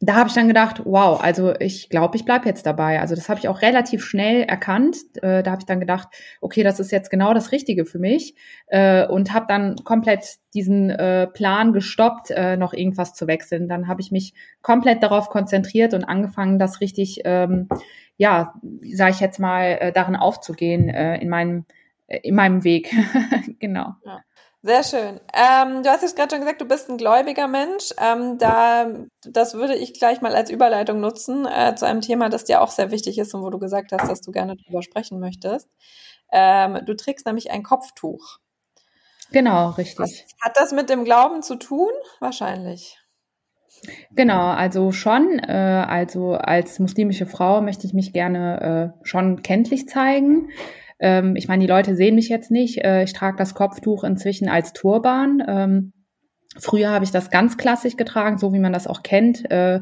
da 0.00 0.16
habe 0.16 0.28
ich 0.28 0.34
dann 0.34 0.48
gedacht, 0.48 0.82
wow, 0.84 1.22
also 1.22 1.54
ich 1.58 1.88
glaube, 1.88 2.16
ich 2.16 2.24
bleib 2.24 2.46
jetzt 2.46 2.66
dabei. 2.66 3.00
Also 3.00 3.14
das 3.14 3.28
habe 3.28 3.40
ich 3.40 3.48
auch 3.48 3.62
relativ 3.62 4.04
schnell 4.04 4.42
erkannt. 4.42 4.96
Äh, 5.22 5.42
da 5.42 5.52
habe 5.52 5.60
ich 5.60 5.66
dann 5.66 5.80
gedacht, 5.80 6.08
okay, 6.40 6.62
das 6.62 6.80
ist 6.80 6.90
jetzt 6.90 7.10
genau 7.10 7.32
das 7.32 7.52
Richtige 7.52 7.84
für 7.84 7.98
mich 7.98 8.34
äh, 8.66 9.06
und 9.06 9.32
habe 9.32 9.46
dann 9.48 9.76
komplett 9.84 10.36
diesen 10.52 10.90
äh, 10.90 11.26
Plan 11.26 11.72
gestoppt, 11.72 12.30
äh, 12.30 12.56
noch 12.56 12.74
irgendwas 12.74 13.14
zu 13.14 13.26
wechseln. 13.26 13.68
Dann 13.68 13.88
habe 13.88 14.00
ich 14.00 14.10
mich 14.10 14.34
komplett 14.62 15.02
darauf 15.02 15.28
konzentriert 15.28 15.94
und 15.94 16.04
angefangen, 16.04 16.58
das 16.58 16.80
richtig, 16.80 17.20
ähm, 17.24 17.68
ja, 18.16 18.54
sage 18.92 19.12
ich 19.12 19.20
jetzt 19.20 19.38
mal, 19.38 19.78
äh, 19.80 19.92
darin 19.92 20.16
aufzugehen 20.16 20.88
äh, 20.88 21.16
in 21.18 21.28
meinem 21.28 21.64
äh, 22.06 22.18
in 22.22 22.34
meinem 22.34 22.64
Weg. 22.64 22.94
genau. 23.58 23.94
Ja. 24.04 24.20
Sehr 24.66 24.82
schön. 24.82 25.20
Ähm, 25.34 25.82
du 25.82 25.90
hast 25.90 26.00
jetzt 26.00 26.16
gerade 26.16 26.34
schon 26.34 26.40
gesagt, 26.40 26.62
du 26.62 26.64
bist 26.64 26.88
ein 26.88 26.96
gläubiger 26.96 27.48
Mensch. 27.48 27.90
Ähm, 28.00 28.38
da, 28.38 28.86
das 29.22 29.52
würde 29.52 29.74
ich 29.74 29.92
gleich 29.92 30.22
mal 30.22 30.34
als 30.34 30.48
Überleitung 30.48 31.00
nutzen 31.00 31.44
äh, 31.44 31.74
zu 31.74 31.84
einem 31.84 32.00
Thema, 32.00 32.30
das 32.30 32.44
dir 32.44 32.62
auch 32.62 32.70
sehr 32.70 32.90
wichtig 32.90 33.18
ist 33.18 33.34
und 33.34 33.42
wo 33.42 33.50
du 33.50 33.58
gesagt 33.58 33.92
hast, 33.92 34.08
dass 34.08 34.22
du 34.22 34.32
gerne 34.32 34.56
darüber 34.56 34.80
sprechen 34.80 35.20
möchtest. 35.20 35.68
Ähm, 36.32 36.80
du 36.86 36.96
trägst 36.96 37.26
nämlich 37.26 37.50
ein 37.50 37.62
Kopftuch. 37.62 38.38
Genau, 39.32 39.68
richtig. 39.72 39.98
Was 39.98 40.34
hat 40.40 40.56
das 40.56 40.72
mit 40.72 40.88
dem 40.88 41.04
Glauben 41.04 41.42
zu 41.42 41.56
tun? 41.56 41.90
Wahrscheinlich. 42.20 42.98
Genau, 44.12 44.46
also 44.46 44.92
schon. 44.92 45.40
Äh, 45.40 45.84
also 45.86 46.36
als 46.36 46.78
muslimische 46.78 47.26
Frau 47.26 47.60
möchte 47.60 47.86
ich 47.86 47.92
mich 47.92 48.14
gerne 48.14 48.94
äh, 48.96 49.06
schon 49.06 49.42
kenntlich 49.42 49.90
zeigen. 49.90 50.48
Ähm, 51.04 51.36
ich 51.36 51.48
meine, 51.48 51.60
die 51.60 51.70
Leute 51.70 51.94
sehen 51.94 52.14
mich 52.14 52.30
jetzt 52.30 52.50
nicht. 52.50 52.82
Äh, 52.82 53.04
ich 53.04 53.12
trage 53.12 53.36
das 53.36 53.54
Kopftuch 53.54 54.04
inzwischen 54.04 54.48
als 54.48 54.72
Turban. 54.72 55.42
Ähm, 55.46 55.92
früher 56.56 56.90
habe 56.90 57.04
ich 57.04 57.10
das 57.10 57.30
ganz 57.30 57.58
klassisch 57.58 57.98
getragen, 57.98 58.38
so 58.38 58.54
wie 58.54 58.58
man 58.58 58.72
das 58.72 58.86
auch 58.86 59.02
kennt. 59.02 59.50
Äh, 59.50 59.80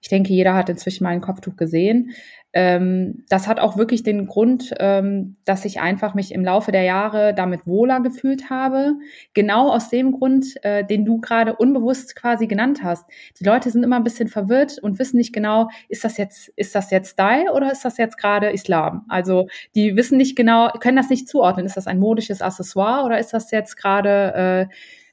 ich 0.00 0.08
denke, 0.08 0.32
jeder 0.32 0.54
hat 0.54 0.68
inzwischen 0.68 1.04
mein 1.04 1.20
Kopftuch 1.20 1.56
gesehen. 1.56 2.12
Ähm, 2.54 3.24
das 3.28 3.46
hat 3.46 3.60
auch 3.60 3.76
wirklich 3.76 4.02
den 4.02 4.26
Grund, 4.26 4.72
ähm, 4.78 5.36
dass 5.44 5.66
ich 5.66 5.80
einfach 5.80 6.14
mich 6.14 6.32
im 6.32 6.44
Laufe 6.44 6.72
der 6.72 6.82
Jahre 6.82 7.34
damit 7.34 7.66
wohler 7.66 8.00
gefühlt 8.00 8.48
habe. 8.48 8.94
Genau 9.34 9.70
aus 9.70 9.90
dem 9.90 10.12
Grund, 10.12 10.46
äh, 10.64 10.82
den 10.82 11.04
du 11.04 11.20
gerade 11.20 11.56
unbewusst 11.56 12.16
quasi 12.16 12.46
genannt 12.46 12.82
hast. 12.82 13.04
Die 13.38 13.44
Leute 13.44 13.70
sind 13.70 13.82
immer 13.82 13.96
ein 13.96 14.04
bisschen 14.04 14.28
verwirrt 14.28 14.78
und 14.80 14.98
wissen 14.98 15.18
nicht 15.18 15.34
genau, 15.34 15.68
ist 15.88 16.04
das 16.04 16.16
jetzt, 16.16 16.48
ist 16.56 16.74
das 16.74 16.90
jetzt 16.90 17.12
Style 17.12 17.52
oder 17.52 17.70
ist 17.70 17.84
das 17.84 17.98
jetzt 17.98 18.16
gerade 18.16 18.50
Islam? 18.50 19.04
Also 19.08 19.48
die 19.74 19.94
wissen 19.94 20.16
nicht 20.16 20.34
genau, 20.34 20.70
können 20.80 20.96
das 20.96 21.10
nicht 21.10 21.28
zuordnen. 21.28 21.66
Ist 21.66 21.76
das 21.76 21.86
ein 21.86 21.98
modisches 21.98 22.40
Accessoire 22.40 23.04
oder 23.04 23.18
ist 23.18 23.34
das 23.34 23.50
jetzt 23.50 23.76
gerade 23.76 24.68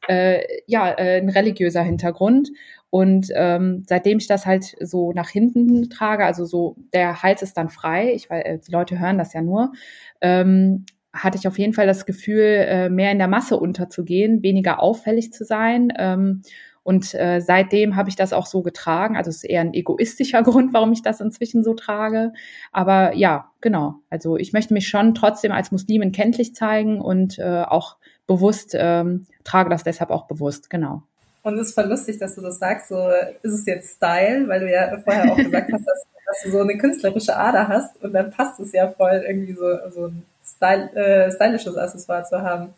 äh, 0.07 0.37
äh, 0.37 0.61
ja 0.67 0.89
äh, 0.89 1.17
ein 1.17 1.29
religiöser 1.29 1.81
Hintergrund? 1.81 2.49
Und 2.95 3.27
ähm, 3.35 3.83
seitdem 3.89 4.19
ich 4.19 4.27
das 4.27 4.45
halt 4.45 4.73
so 4.79 5.11
nach 5.11 5.27
hinten 5.27 5.89
trage, 5.89 6.23
also 6.23 6.45
so 6.45 6.77
der 6.93 7.23
Hals 7.23 7.41
ist 7.41 7.57
dann 7.57 7.67
frei, 7.67 8.13
ich 8.13 8.29
weil 8.29 8.41
äh, 8.43 8.57
die 8.57 8.71
Leute 8.71 8.97
hören 8.97 9.17
das 9.17 9.33
ja 9.33 9.41
nur, 9.41 9.73
ähm, 10.21 10.85
hatte 11.11 11.37
ich 11.37 11.45
auf 11.45 11.59
jeden 11.59 11.73
Fall 11.73 11.87
das 11.87 12.05
Gefühl, 12.05 12.45
äh, 12.45 12.89
mehr 12.89 13.11
in 13.11 13.17
der 13.17 13.27
Masse 13.27 13.57
unterzugehen, 13.57 14.43
weniger 14.43 14.81
auffällig 14.81 15.33
zu 15.33 15.43
sein. 15.43 15.91
Ähm, 15.97 16.43
und 16.83 17.13
äh, 17.15 17.41
seitdem 17.41 17.97
habe 17.97 18.07
ich 18.07 18.15
das 18.15 18.31
auch 18.31 18.45
so 18.45 18.61
getragen. 18.61 19.17
Also 19.17 19.29
es 19.29 19.43
ist 19.43 19.49
eher 19.49 19.59
ein 19.59 19.73
egoistischer 19.73 20.41
Grund, 20.43 20.73
warum 20.73 20.93
ich 20.93 21.01
das 21.01 21.19
inzwischen 21.19 21.65
so 21.65 21.73
trage. 21.73 22.31
Aber 22.71 23.13
ja, 23.13 23.51
genau. 23.59 23.95
Also 24.09 24.37
ich 24.37 24.53
möchte 24.53 24.73
mich 24.73 24.87
schon 24.87 25.15
trotzdem 25.15 25.51
als 25.51 25.69
Muslimin 25.69 26.13
kenntlich 26.13 26.55
zeigen 26.55 27.01
und 27.01 27.39
äh, 27.39 27.63
auch 27.67 27.97
bewusst 28.25 28.73
ähm, 28.73 29.27
trage 29.43 29.69
das 29.69 29.83
deshalb 29.83 30.11
auch 30.11 30.27
bewusst, 30.27 30.69
genau. 30.69 31.03
Und 31.45 31.59
es 31.59 31.67
ist 31.67 31.73
voll 31.75 31.85
lustig, 31.85 32.17
dass 32.17 32.33
du 32.33 32.41
das 32.41 32.57
sagst, 32.57 32.87
so 32.87 33.07
ist 33.43 33.53
es 33.53 33.65
jetzt 33.67 33.97
Style, 33.97 34.47
weil 34.47 34.61
du 34.61 34.71
ja 34.71 34.97
vorher 34.97 35.31
auch 35.31 35.37
gesagt 35.37 35.71
hast, 35.71 35.85
dass, 35.85 36.05
dass, 36.25 36.41
du 36.43 36.49
so 36.49 36.59
eine 36.61 36.75
künstlerische 36.75 37.37
Ader 37.37 37.67
hast 37.67 38.03
und 38.03 38.13
dann 38.13 38.31
passt 38.31 38.59
es 38.59 38.71
ja 38.71 38.87
voll, 38.87 39.23
irgendwie 39.27 39.53
so, 39.53 39.77
so 39.93 40.07
ein 40.07 40.23
Style, 40.43 40.91
äh, 40.95 41.31
stylisches 41.31 41.77
Accessoire 41.77 42.23
zu 42.23 42.41
haben. 42.41 42.73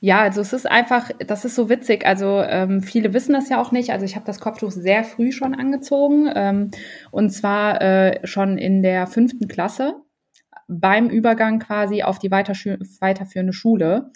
Ja, 0.00 0.20
also 0.20 0.40
es 0.40 0.54
ist 0.54 0.70
einfach, 0.70 1.10
das 1.18 1.44
ist 1.44 1.54
so 1.54 1.68
witzig. 1.68 2.06
Also 2.06 2.40
ähm, 2.40 2.82
viele 2.82 3.12
wissen 3.12 3.34
das 3.34 3.50
ja 3.50 3.60
auch 3.60 3.72
nicht. 3.72 3.90
Also 3.90 4.06
ich 4.06 4.16
habe 4.16 4.24
das 4.24 4.40
Kopftuch 4.40 4.70
sehr 4.70 5.04
früh 5.04 5.30
schon 5.30 5.54
angezogen 5.54 6.32
ähm, 6.34 6.70
und 7.10 7.28
zwar 7.28 7.82
äh, 7.82 8.26
schon 8.26 8.56
in 8.56 8.82
der 8.82 9.06
fünften 9.06 9.48
Klasse 9.48 9.96
beim 10.66 11.10
Übergang 11.10 11.58
quasi 11.58 12.02
auf 12.02 12.18
die 12.18 12.30
weiterführende 12.30 13.52
Schule. 13.52 14.12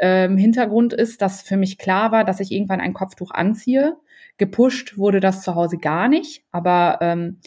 Ähm, 0.00 0.36
Hintergrund 0.36 0.92
ist, 0.92 1.22
dass 1.22 1.42
für 1.42 1.56
mich 1.56 1.78
klar 1.78 2.10
war, 2.10 2.24
dass 2.24 2.40
ich 2.40 2.50
irgendwann 2.50 2.80
ein 2.80 2.94
Kopftuch 2.94 3.30
anziehe. 3.30 3.96
Gepusht 4.38 4.96
wurde 4.96 5.20
das 5.20 5.42
zu 5.42 5.54
Hause 5.54 5.76
gar 5.78 6.08
nicht, 6.08 6.42
aber 6.50 6.98
ähm, 7.02 7.38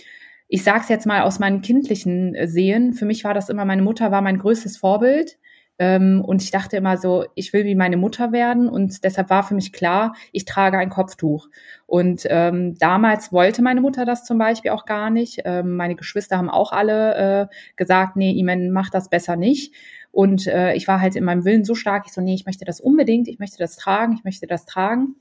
ich 0.47 0.63
sage 0.63 0.81
es 0.81 0.89
jetzt 0.89 1.07
mal 1.07 1.23
aus 1.23 1.39
meinen 1.39 1.61
kindlichen 1.61 2.35
Sehen. 2.47 2.93
Für 2.93 3.05
mich 3.05 3.23
war 3.23 3.33
das 3.33 3.49
immer, 3.49 3.65
meine 3.65 3.81
Mutter 3.81 4.11
war 4.11 4.21
mein 4.21 4.37
größtes 4.37 4.77
Vorbild. 4.77 5.37
Ähm, 5.79 6.23
und 6.23 6.43
ich 6.43 6.51
dachte 6.51 6.77
immer 6.77 6.97
so, 6.97 7.25
ich 7.33 7.51
will 7.51 7.65
wie 7.65 7.73
meine 7.73 7.97
Mutter 7.97 8.31
werden 8.31 8.69
und 8.69 9.03
deshalb 9.03 9.31
war 9.31 9.41
für 9.41 9.55
mich 9.55 9.73
klar, 9.73 10.13
ich 10.31 10.45
trage 10.45 10.77
ein 10.77 10.91
Kopftuch. 10.91 11.47
Und 11.87 12.27
ähm, 12.29 12.75
damals 12.77 13.31
wollte 13.31 13.63
meine 13.63 13.81
Mutter 13.81 14.05
das 14.05 14.23
zum 14.23 14.37
Beispiel 14.37 14.71
auch 14.71 14.85
gar 14.85 15.09
nicht. 15.09 15.41
Ähm, 15.45 15.75
meine 15.75 15.95
Geschwister 15.95 16.37
haben 16.37 16.49
auch 16.51 16.71
alle 16.71 17.49
äh, 17.49 17.55
gesagt, 17.75 18.15
nee, 18.15 18.31
Imen, 18.31 18.71
mach 18.71 18.91
das 18.91 19.09
besser 19.09 19.35
nicht. 19.35 19.73
Und 20.13 20.45
äh, 20.45 20.75
ich 20.75 20.87
war 20.87 21.01
halt 21.01 21.15
in 21.15 21.23
meinem 21.23 21.43
Willen 21.43 21.65
so 21.65 21.73
stark, 21.73 22.03
ich 22.05 22.13
so, 22.13 22.21
nee, 22.21 22.35
ich 22.35 22.45
möchte 22.45 22.65
das 22.65 22.79
unbedingt, 22.79 23.27
ich 23.27 23.39
möchte 23.39 23.57
das 23.57 23.75
tragen, 23.77 24.13
ich 24.13 24.23
möchte 24.23 24.45
das 24.45 24.65
tragen. 24.65 25.15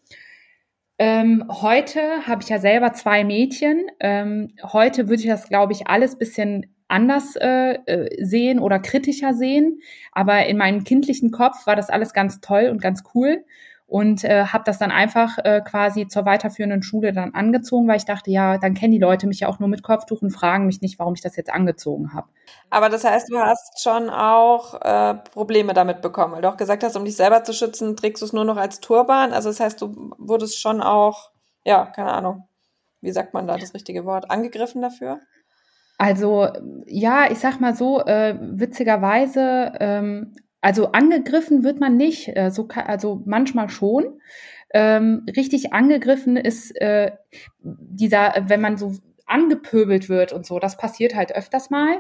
Ähm, 0.99 1.45
heute 1.49 2.27
habe 2.27 2.43
ich 2.43 2.51
ja 2.51 2.59
selber 2.59 2.93
zwei 2.93 3.25
Mädchen. 3.25 3.87
Ähm, 4.01 4.53
heute 4.63 5.09
würde 5.09 5.23
ich 5.23 5.29
das, 5.29 5.49
glaube 5.49 5.73
ich, 5.73 5.87
alles 5.87 6.19
bisschen 6.19 6.75
anders 6.89 7.37
äh, 7.37 7.79
äh, 7.87 8.23
sehen 8.23 8.59
oder 8.59 8.81
kritischer 8.81 9.33
sehen. 9.33 9.81
Aber 10.13 10.45
in 10.45 10.59
meinem 10.59 10.85
kindlichen 10.85 11.31
Kopf 11.31 11.67
war 11.67 11.75
das 11.75 11.89
alles 11.89 12.13
ganz 12.13 12.43
toll 12.43 12.69
und 12.71 12.83
ganz 12.83 13.03
cool 13.15 13.47
und 13.93 14.25
äh, 14.25 14.47
habe 14.47 14.65
das 14.65 14.79
dann 14.79 14.91
einfach 14.91 15.37
äh, 15.45 15.61
quasi 15.61 16.09
zur 16.09 16.25
weiterführenden 16.25 16.83
Schule 16.83 17.13
dann 17.13 17.35
angezogen, 17.35 17.87
weil 17.89 17.99
ich 17.99 18.07
dachte, 18.07 18.31
ja, 18.31 18.57
dann 18.57 18.73
kennen 18.73 18.93
die 18.93 18.99
Leute 18.99 19.27
mich 19.27 19.41
ja 19.41 19.49
auch 19.49 19.59
nur 19.59 19.69
mit 19.69 19.83
Kopftuch 19.83 20.23
und 20.23 20.31
fragen 20.31 20.65
mich 20.65 20.81
nicht, 20.81 20.99
warum 20.99 21.13
ich 21.13 21.21
das 21.21 21.37
jetzt 21.37 21.53
angezogen 21.53 22.15
habe. 22.15 22.27
Aber 22.71 22.89
das 22.89 23.05
heißt, 23.05 23.31
du 23.31 23.39
hast 23.39 23.83
schon 23.83 24.09
auch 24.09 24.81
äh, 24.81 25.17
Probleme 25.33 25.75
damit 25.75 26.01
bekommen, 26.01 26.33
weil 26.33 26.41
du 26.41 26.49
auch 26.49 26.57
gesagt 26.57 26.85
hast, 26.85 26.97
um 26.97 27.05
dich 27.05 27.17
selber 27.17 27.45
zu 27.45 27.53
schützen, 27.53 27.95
trägst 27.95 28.23
du 28.23 28.27
es 28.27 28.33
nur 28.33 28.47
noch 28.47 28.57
als 28.57 28.81
Turban. 28.81 29.35
Also 29.35 29.51
das 29.51 29.61
heißt, 29.61 29.83
du 29.83 30.15
wurdest 30.17 30.59
schon 30.59 30.81
auch, 30.81 31.31
ja, 31.67 31.85
keine 31.85 32.13
Ahnung, 32.13 32.49
wie 33.03 33.13
sagt 33.13 33.35
man 33.35 33.47
da 33.47 33.59
das 33.59 33.75
richtige 33.75 34.07
Wort, 34.07 34.31
angegriffen 34.31 34.81
dafür? 34.81 35.21
Also 35.99 36.49
ja, 36.87 37.31
ich 37.31 37.41
sag 37.41 37.61
mal 37.61 37.77
so, 37.77 38.01
äh, 38.01 38.39
witzigerweise 38.41 39.73
ähm, 39.81 40.35
also 40.63 40.93
angegriffen 40.93 41.65
wird 41.65 41.81
man 41.81 41.97
nicht, 41.97 42.35
äh, 42.37 42.51
so 42.51 42.69
also 42.69 43.23
manchmal 43.27 43.69
schon. 43.69 44.21
Ähm, 44.75 45.27
richtig 45.37 45.75
angegriffen 45.75 46.37
ist 46.39 46.71
äh, 46.81 47.13
dieser, 47.61 48.45
wenn 48.49 48.63
man 48.63 48.79
so 48.79 48.95
angepöbelt 49.27 50.09
wird 50.09 50.33
und 50.33 50.47
so, 50.47 50.59
das 50.59 50.77
passiert 50.79 51.15
halt 51.15 51.35
öfters 51.35 51.71
mal. 51.71 51.97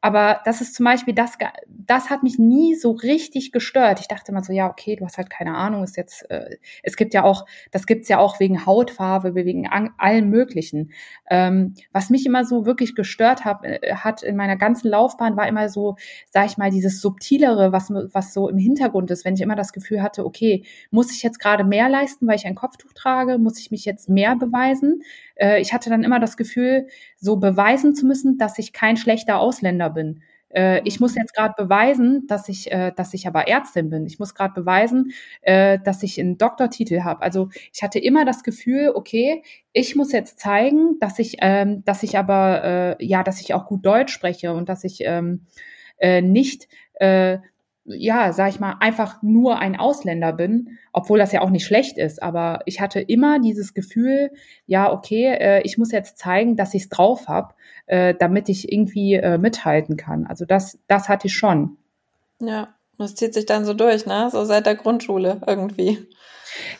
Aber 0.00 0.40
das 0.44 0.60
ist 0.60 0.74
zum 0.74 0.84
Beispiel, 0.84 1.14
das, 1.14 1.38
das 1.68 2.10
hat 2.10 2.22
mich 2.22 2.38
nie 2.38 2.74
so 2.74 2.90
richtig 2.92 3.52
gestört. 3.52 4.00
Ich 4.00 4.08
dachte 4.08 4.32
immer 4.32 4.42
so, 4.42 4.52
ja, 4.52 4.68
okay, 4.68 4.96
du 4.96 5.04
hast 5.04 5.16
halt 5.16 5.30
keine 5.30 5.54
Ahnung, 5.56 5.82
ist 5.82 5.96
jetzt, 5.96 6.30
äh, 6.30 6.56
es 6.82 6.96
gibt 6.96 7.14
ja 7.14 7.24
auch, 7.24 7.46
das 7.70 7.86
gibt's 7.86 8.08
ja 8.08 8.18
auch 8.18 8.38
wegen 8.40 8.66
Hautfarbe, 8.66 9.34
wegen 9.34 9.66
an, 9.66 9.90
allem 9.98 10.28
Möglichen. 10.28 10.92
Ähm, 11.30 11.74
was 11.92 12.10
mich 12.10 12.26
immer 12.26 12.44
so 12.44 12.66
wirklich 12.66 12.94
gestört 12.94 13.44
hab, 13.44 13.64
äh, 13.64 13.94
hat 13.94 14.22
in 14.22 14.36
meiner 14.36 14.56
ganzen 14.56 14.88
Laufbahn, 14.88 15.36
war 15.36 15.48
immer 15.48 15.68
so, 15.68 15.96
sag 16.30 16.46
ich 16.46 16.58
mal, 16.58 16.70
dieses 16.70 17.00
Subtilere, 17.00 17.72
was, 17.72 17.90
was 17.90 18.34
so 18.34 18.48
im 18.48 18.58
Hintergrund 18.58 19.10
ist, 19.10 19.24
wenn 19.24 19.34
ich 19.34 19.40
immer 19.40 19.56
das 19.56 19.72
Gefühl 19.72 20.02
hatte, 20.02 20.24
okay, 20.26 20.64
muss 20.90 21.12
ich 21.12 21.22
jetzt 21.22 21.38
gerade 21.38 21.64
mehr 21.64 21.88
leisten, 21.88 22.26
weil 22.26 22.36
ich 22.36 22.46
ein 22.46 22.54
Kopftuch 22.54 22.92
trage? 22.92 23.38
Muss 23.38 23.58
ich 23.58 23.70
mich 23.70 23.84
jetzt 23.84 24.08
mehr 24.08 24.36
beweisen? 24.36 25.02
Äh, 25.36 25.60
ich 25.60 25.72
hatte 25.72 25.90
dann 25.90 26.04
immer 26.04 26.20
das 26.20 26.36
Gefühl, 26.36 26.86
so 27.16 27.36
beweisen 27.36 27.94
zu 27.94 28.06
müssen, 28.06 28.38
dass 28.38 28.58
ich 28.58 28.72
kein 28.72 28.96
schlechter 28.96 29.38
Ausländer 29.38 29.90
bin. 29.90 30.20
Äh, 30.54 30.80
ich 30.84 31.00
muss 31.00 31.14
jetzt 31.16 31.34
gerade 31.34 31.54
beweisen, 31.56 32.26
dass 32.28 32.48
ich, 32.48 32.70
äh, 32.70 32.92
dass 32.96 33.12
ich 33.14 33.26
aber 33.26 33.48
Ärztin 33.48 33.90
bin. 33.90 34.06
Ich 34.06 34.18
muss 34.18 34.34
gerade 34.34 34.54
beweisen, 34.54 35.12
äh, 35.42 35.78
dass 35.84 36.02
ich 36.02 36.20
einen 36.20 36.38
Doktortitel 36.38 37.02
habe. 37.02 37.22
Also 37.22 37.48
ich 37.72 37.82
hatte 37.82 37.98
immer 37.98 38.24
das 38.24 38.42
Gefühl, 38.44 38.92
okay, 38.94 39.42
ich 39.72 39.96
muss 39.96 40.12
jetzt 40.12 40.38
zeigen, 40.38 40.98
dass 41.00 41.18
ich, 41.18 41.36
ähm, 41.40 41.84
dass 41.84 42.02
ich 42.02 42.16
aber, 42.18 42.96
ja, 43.00 43.22
dass 43.24 43.40
ich 43.40 43.54
auch 43.54 43.66
gut 43.66 43.84
Deutsch 43.84 44.12
spreche 44.12 44.52
und 44.52 44.68
dass 44.68 44.84
ich 44.84 45.00
ähm, 45.04 45.46
äh, 45.98 46.22
nicht 46.22 46.68
ja, 47.84 48.32
sag 48.32 48.48
ich 48.48 48.60
mal, 48.60 48.76
einfach 48.80 49.22
nur 49.22 49.58
ein 49.58 49.76
Ausländer 49.76 50.32
bin, 50.32 50.78
obwohl 50.92 51.18
das 51.18 51.32
ja 51.32 51.42
auch 51.42 51.50
nicht 51.50 51.66
schlecht 51.66 51.98
ist. 51.98 52.22
Aber 52.22 52.60
ich 52.64 52.80
hatte 52.80 53.00
immer 53.00 53.38
dieses 53.40 53.74
Gefühl, 53.74 54.30
ja, 54.66 54.90
okay, 54.90 55.34
äh, 55.38 55.62
ich 55.62 55.76
muss 55.76 55.92
jetzt 55.92 56.18
zeigen, 56.18 56.56
dass 56.56 56.74
ich 56.74 56.84
es 56.84 56.88
drauf 56.88 57.28
habe, 57.28 57.54
äh, 57.86 58.14
damit 58.18 58.48
ich 58.48 58.72
irgendwie 58.72 59.14
äh, 59.14 59.38
mithalten 59.38 59.96
kann. 59.96 60.26
Also 60.26 60.46
das, 60.46 60.78
das 60.88 61.08
hatte 61.08 61.26
ich 61.26 61.34
schon. 61.34 61.76
Ja, 62.40 62.74
das 62.98 63.14
zieht 63.14 63.34
sich 63.34 63.46
dann 63.46 63.64
so 63.64 63.74
durch, 63.74 64.06
ne? 64.06 64.28
So 64.30 64.44
seit 64.44 64.66
der 64.66 64.76
Grundschule 64.76 65.40
irgendwie. 65.46 65.98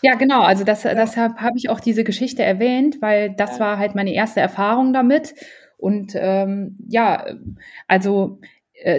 Ja, 0.01 0.15
genau. 0.15 0.43
Also 0.43 0.65
das, 0.65 0.83
deshalb 0.83 1.37
habe 1.39 1.57
ich 1.57 1.69
auch 1.69 1.81
diese 1.81 2.05
Geschichte 2.05 2.43
erwähnt, 2.43 2.99
weil 3.01 3.35
das 3.35 3.59
ja. 3.59 3.61
war 3.61 3.79
halt 3.79 3.95
meine 3.95 4.15
erste 4.15 4.41
Erfahrung 4.41 4.93
damit. 4.93 5.35
Und 5.77 6.13
ähm, 6.15 6.79
ja, 6.89 7.27
also 7.89 8.39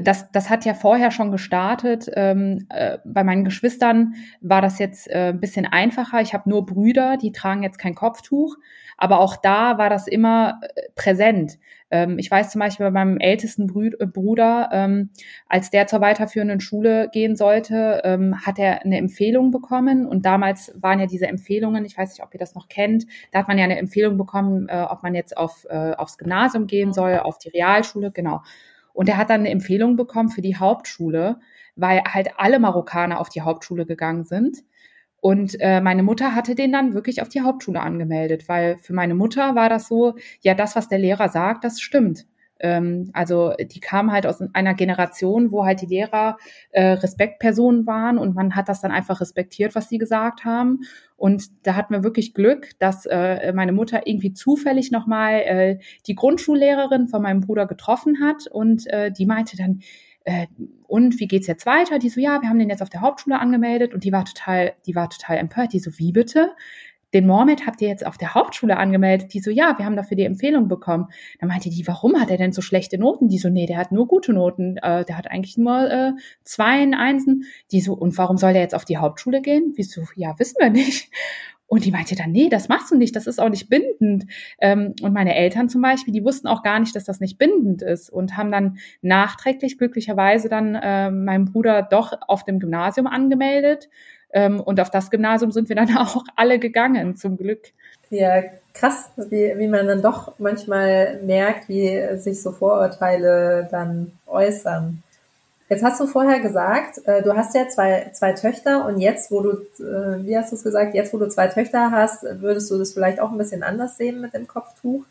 das, 0.02 0.32
das 0.32 0.50
hat 0.50 0.66
ja 0.66 0.74
vorher 0.74 1.12
schon 1.12 1.32
gestartet. 1.32 2.10
Ähm, 2.14 2.66
äh, 2.70 2.98
bei 3.06 3.24
meinen 3.24 3.44
Geschwistern 3.44 4.16
war 4.42 4.62
das 4.62 4.80
jetzt 4.80 5.10
äh, 5.10 5.30
ein 5.30 5.40
bisschen 5.40 5.66
einfacher. 5.66 6.22
Ich 6.22 6.34
habe 6.34 6.50
nur 6.50 6.66
Brüder, 6.66 7.18
die 7.18 7.32
tragen 7.32 7.64
jetzt 7.64 7.78
kein 7.78 7.96
Kopftuch. 7.96 8.56
Aber 8.98 9.20
auch 9.20 9.36
da 9.36 9.78
war 9.78 9.90
das 9.90 10.08
immer 10.08 10.62
äh, 10.62 10.82
präsent. 10.96 11.60
Ähm, 11.92 12.18
ich 12.18 12.32
weiß 12.32 12.50
zum 12.50 12.60
Beispiel 12.60 12.86
bei 12.86 12.92
meinem 12.92 13.18
ältesten 13.18 13.68
Brü 13.68 13.92
äh, 14.00 14.06
Bruder, 14.06 14.70
ähm, 14.72 15.10
als 15.48 15.70
der 15.70 15.88
zur 15.88 16.02
weiterführenden 16.02 16.60
Schule 16.60 17.10
gehen 17.12 17.36
sollte, 17.36 18.02
ähm, 18.04 18.36
hat 18.46 18.58
er 18.58 18.84
eine 18.84 18.98
Empfehlung 18.98 19.52
bekommen. 19.52 20.06
Und 20.06 20.26
damals 20.26 20.74
waren 20.76 21.00
ja 21.00 21.06
diese 21.06 21.28
Empfehlungen, 21.28 21.86
ich 21.86 21.98
weiß 21.98 22.10
nicht, 22.10 22.24
ob 22.24 22.34
ihr 22.34 22.40
das 22.40 22.56
noch 22.56 22.70
kennt, 22.70 23.06
da 23.32 23.40
hat 23.40 23.48
man 23.48 23.58
ja 23.58 23.66
eine 23.66 23.78
Empfehlung 23.78 24.18
bekommen, 24.18 24.68
äh, 24.70 24.86
ob 24.90 25.04
man 25.04 25.14
jetzt 25.14 25.38
auf, 25.38 25.66
äh, 25.70 25.94
aufs 25.94 26.18
Gymnasium 26.18 26.68
gehen 26.68 26.94
soll, 26.94 27.20
auf 27.20 27.38
die 27.38 27.50
Realschule, 27.50 28.12
genau. 28.12 28.42
Und 28.96 29.10
er 29.10 29.18
hat 29.18 29.30
dann 29.30 29.42
eine 29.42 29.50
Empfehlung 29.50 29.98
bekommen 29.98 30.30
für 30.30 30.42
die 30.42 30.56
Hauptschule, 30.56 31.40
weil 31.76 32.02
halt 32.06 32.30
alle 32.38 32.60
Marokkaner 32.60 33.20
auf 33.20 33.30
die 33.30 33.42
Hauptschule 33.42 33.86
gegangen 33.86 34.24
sind. 34.24 34.64
Und 35.20 35.58
äh, 35.60 35.82
meine 35.82 36.02
Mutter 36.02 36.34
hatte 36.34 36.56
den 36.56 36.72
dann 36.72 36.94
wirklich 36.94 37.22
auf 37.22 37.30
die 37.30 37.42
Hauptschule 37.42 37.82
angemeldet, 37.82 38.48
weil 38.48 38.78
für 38.78 38.94
meine 38.94 39.16
Mutter 39.16 39.56
war 39.56 39.70
das 39.70 39.88
so, 39.88 40.16
ja, 40.42 40.54
das, 40.54 40.76
was 40.76 40.88
der 40.88 41.00
Lehrer 41.00 41.30
sagt, 41.30 41.64
das 41.66 41.82
stimmt. 41.82 42.26
Ähm, 42.60 43.10
also 43.14 43.54
die 43.60 43.80
kam 43.80 44.12
halt 44.12 44.26
aus 44.26 44.42
einer 44.54 44.74
Generation, 44.74 45.52
wo 45.52 45.66
halt 45.66 45.82
die 45.82 45.88
Lehrer 45.88 46.38
äh, 46.72 46.92
Respektpersonen 46.94 47.86
waren 47.86 48.18
und 48.18 48.36
man 48.36 48.56
hat 48.56 48.70
das 48.70 48.82
dann 48.82 48.92
einfach 48.92 49.22
respektiert, 49.22 49.76
was 49.76 49.90
sie 49.90 49.98
gesagt 49.98 50.46
haben. 50.46 50.82
Und 51.18 51.66
da 51.66 51.76
hatten 51.76 51.94
wir 51.94 52.04
wirklich 52.04 52.34
Glück, 52.34 52.72
dass 52.80 53.06
äh, 53.06 53.52
meine 53.54 53.72
Mutter 53.72 54.08
irgendwie 54.08 54.34
zufällig 54.34 54.92
nochmal 54.92 55.34
äh, 55.42 55.80
die 56.08 56.16
Grundschullehrerin 56.16 57.08
von 57.08 57.22
meinem 57.22 57.42
Bruder 57.42 57.66
getroffen 57.66 58.22
hat 58.22 58.48
und 58.48 58.88
äh, 58.88 59.12
die 59.12 59.26
meinte 59.26 59.58
dann, 59.58 59.82
äh, 60.26 60.48
und 60.88 61.20
wie 61.20 61.28
geht's 61.28 61.48
jetzt 61.48 61.66
weiter? 61.66 62.00
Die 62.00 62.10
so, 62.10 62.20
ja, 62.20 62.42
wir 62.42 62.50
haben 62.50 62.60
den 62.60 62.70
jetzt 62.70 62.82
auf 62.82 62.90
der 62.90 63.02
Hauptschule 63.02 63.40
angemeldet 63.40 63.94
und 63.94 64.04
die 64.04 64.12
war 64.12 64.26
total, 64.26 64.74
die 64.86 64.96
war 64.96 65.10
total 65.10 65.38
empört. 65.38 65.74
Die 65.74 65.80
so, 65.80 65.92
wie 65.98 66.12
bitte? 66.12 66.52
Den 67.16 67.28
Mohammed 67.28 67.66
habt 67.66 67.82
ihr 67.82 67.88
jetzt 67.88 68.06
auf 68.06 68.18
der 68.18 68.34
Hauptschule 68.34 68.76
angemeldet? 68.76 69.34
Die 69.34 69.40
so, 69.40 69.50
ja, 69.50 69.76
wir 69.78 69.86
haben 69.86 69.96
dafür 69.96 70.18
die 70.18 70.26
Empfehlung 70.26 70.68
bekommen. 70.68 71.08
Dann 71.40 71.48
meinte 71.48 71.70
die, 71.70 71.88
warum 71.88 72.20
hat 72.20 72.30
er 72.30 72.36
denn 72.36 72.52
so 72.52 72.62
schlechte 72.62 72.98
Noten? 72.98 73.30
Die 73.30 73.38
so, 73.38 73.48
nee, 73.48 73.66
der 73.66 73.78
hat 73.78 73.94
nur 73.94 74.06
gute 74.06 74.34
Noten. 74.34 74.76
Äh, 74.78 75.06
der 75.06 75.18
hat 75.18 75.32
eigentlich 75.32 75.58
nur 75.58 75.90
äh, 75.90 76.12
Zweien, 76.44 76.94
Einsen. 76.94 77.46
Die 77.72 77.80
so, 77.80 77.94
und 77.94 78.18
warum 78.18 78.36
soll 78.36 78.52
der 78.52 78.64
jetzt 78.64 78.76
auf 78.76 78.84
die 78.84 78.98
Hauptschule 78.98 79.42
gehen? 79.42 79.72
Wieso? 79.78 80.02
Ja, 80.16 80.38
wissen 80.40 80.58
wir 80.60 80.70
nicht. 80.70 81.10
Und 81.68 81.86
die 81.86 81.92
meinte 81.92 82.16
dann, 82.16 82.32
nee, 82.32 82.50
das 82.50 82.68
machst 82.68 82.92
du 82.92 82.96
nicht, 82.96 83.16
das 83.16 83.28
ist 83.28 83.40
auch 83.40 83.50
nicht 83.50 83.70
bindend. 83.70 84.26
Ähm, 84.60 84.94
und 85.02 85.14
meine 85.14 85.36
Eltern 85.36 85.70
zum 85.70 85.82
Beispiel, 85.82 86.14
die 86.14 86.24
wussten 86.24 86.48
auch 86.48 86.64
gar 86.64 86.80
nicht, 86.80 86.96
dass 86.96 87.06
das 87.06 87.22
nicht 87.22 87.38
bindend 87.38 87.82
ist 87.82 88.10
und 88.10 88.38
haben 88.38 88.52
dann 88.52 88.78
nachträglich 89.02 89.78
glücklicherweise 89.78 90.50
dann 90.50 90.76
äh, 90.76 91.10
meinen 91.10 91.46
Bruder 91.46 91.82
doch 91.82 92.14
auf 92.28 92.44
dem 92.44 92.60
Gymnasium 92.60 93.08
angemeldet. 93.08 93.90
Ähm, 94.36 94.60
und 94.60 94.82
auf 94.82 94.92
das 94.92 95.10
Gymnasium 95.10 95.52
sind 95.52 95.70
wir 95.70 95.78
dann 95.78 95.98
auch 95.98 96.24
alle 96.36 96.60
gegangen, 96.60 97.16
zum 97.16 97.38
Glück. 97.38 97.72
Ja, 98.12 98.44
krass, 98.74 99.10
wie, 99.16 99.58
wie 99.58 99.68
man 99.68 99.88
dann 99.88 100.02
doch 100.02 100.38
manchmal 100.38 101.20
merkt, 101.24 101.70
wie 101.70 102.18
sich 102.18 102.42
so 102.42 102.52
Vorurteile 102.52 103.68
dann 103.72 104.12
äußern. 104.28 105.02
Jetzt 105.68 105.84
hast 105.84 106.00
du 106.00 106.06
vorher 106.06 106.42
gesagt, 106.42 107.00
äh, 107.08 107.24
du 107.24 107.36
hast 107.36 107.56
ja 107.56 107.68
zwei, 107.68 108.12
zwei 108.14 108.34
Töchter 108.34 108.86
und 108.86 109.00
jetzt, 109.00 109.32
wo 109.32 109.42
du, 109.42 109.52
äh, 109.52 110.24
wie 110.24 110.38
hast 110.38 110.52
du 110.52 110.58
es 110.58 110.64
gesagt, 110.64 110.94
jetzt, 110.94 111.12
wo 111.12 111.18
du 111.18 111.28
zwei 111.28 111.48
Töchter 111.48 111.90
hast, 111.90 112.24
würdest 112.42 112.70
du 112.70 112.78
das 112.78 112.94
vielleicht 112.94 113.20
auch 113.20 113.32
ein 113.32 113.38
bisschen 113.38 113.64
anders 113.64 113.98
sehen 113.98 114.22
mit 114.22 114.34
dem 114.34 114.48
Kopftuch. 114.48 115.04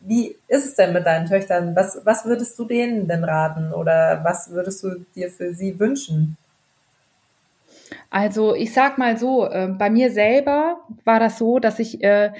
Wie 0.00 0.34
ist 0.48 0.66
es 0.66 0.74
denn 0.74 0.92
mit 0.92 1.06
deinen 1.06 1.28
Töchtern? 1.28 1.76
Was, 1.76 2.00
was 2.02 2.24
würdest 2.24 2.58
du 2.58 2.64
denen 2.64 3.06
denn 3.06 3.22
raten 3.22 3.72
oder 3.72 4.20
was 4.24 4.50
würdest 4.50 4.82
du 4.82 5.04
dir 5.14 5.30
für 5.30 5.54
sie 5.54 5.78
wünschen? 5.78 6.36
Also 8.10 8.54
ich 8.54 8.72
sag 8.72 8.98
mal 8.98 9.16
so, 9.16 9.46
äh, 9.46 9.68
bei 9.68 9.90
mir 9.90 10.10
selber 10.10 10.80
war 11.04 11.20
das 11.20 11.38
so, 11.38 11.58
dass 11.58 11.78
ich 11.78 12.02
äh, 12.02 12.32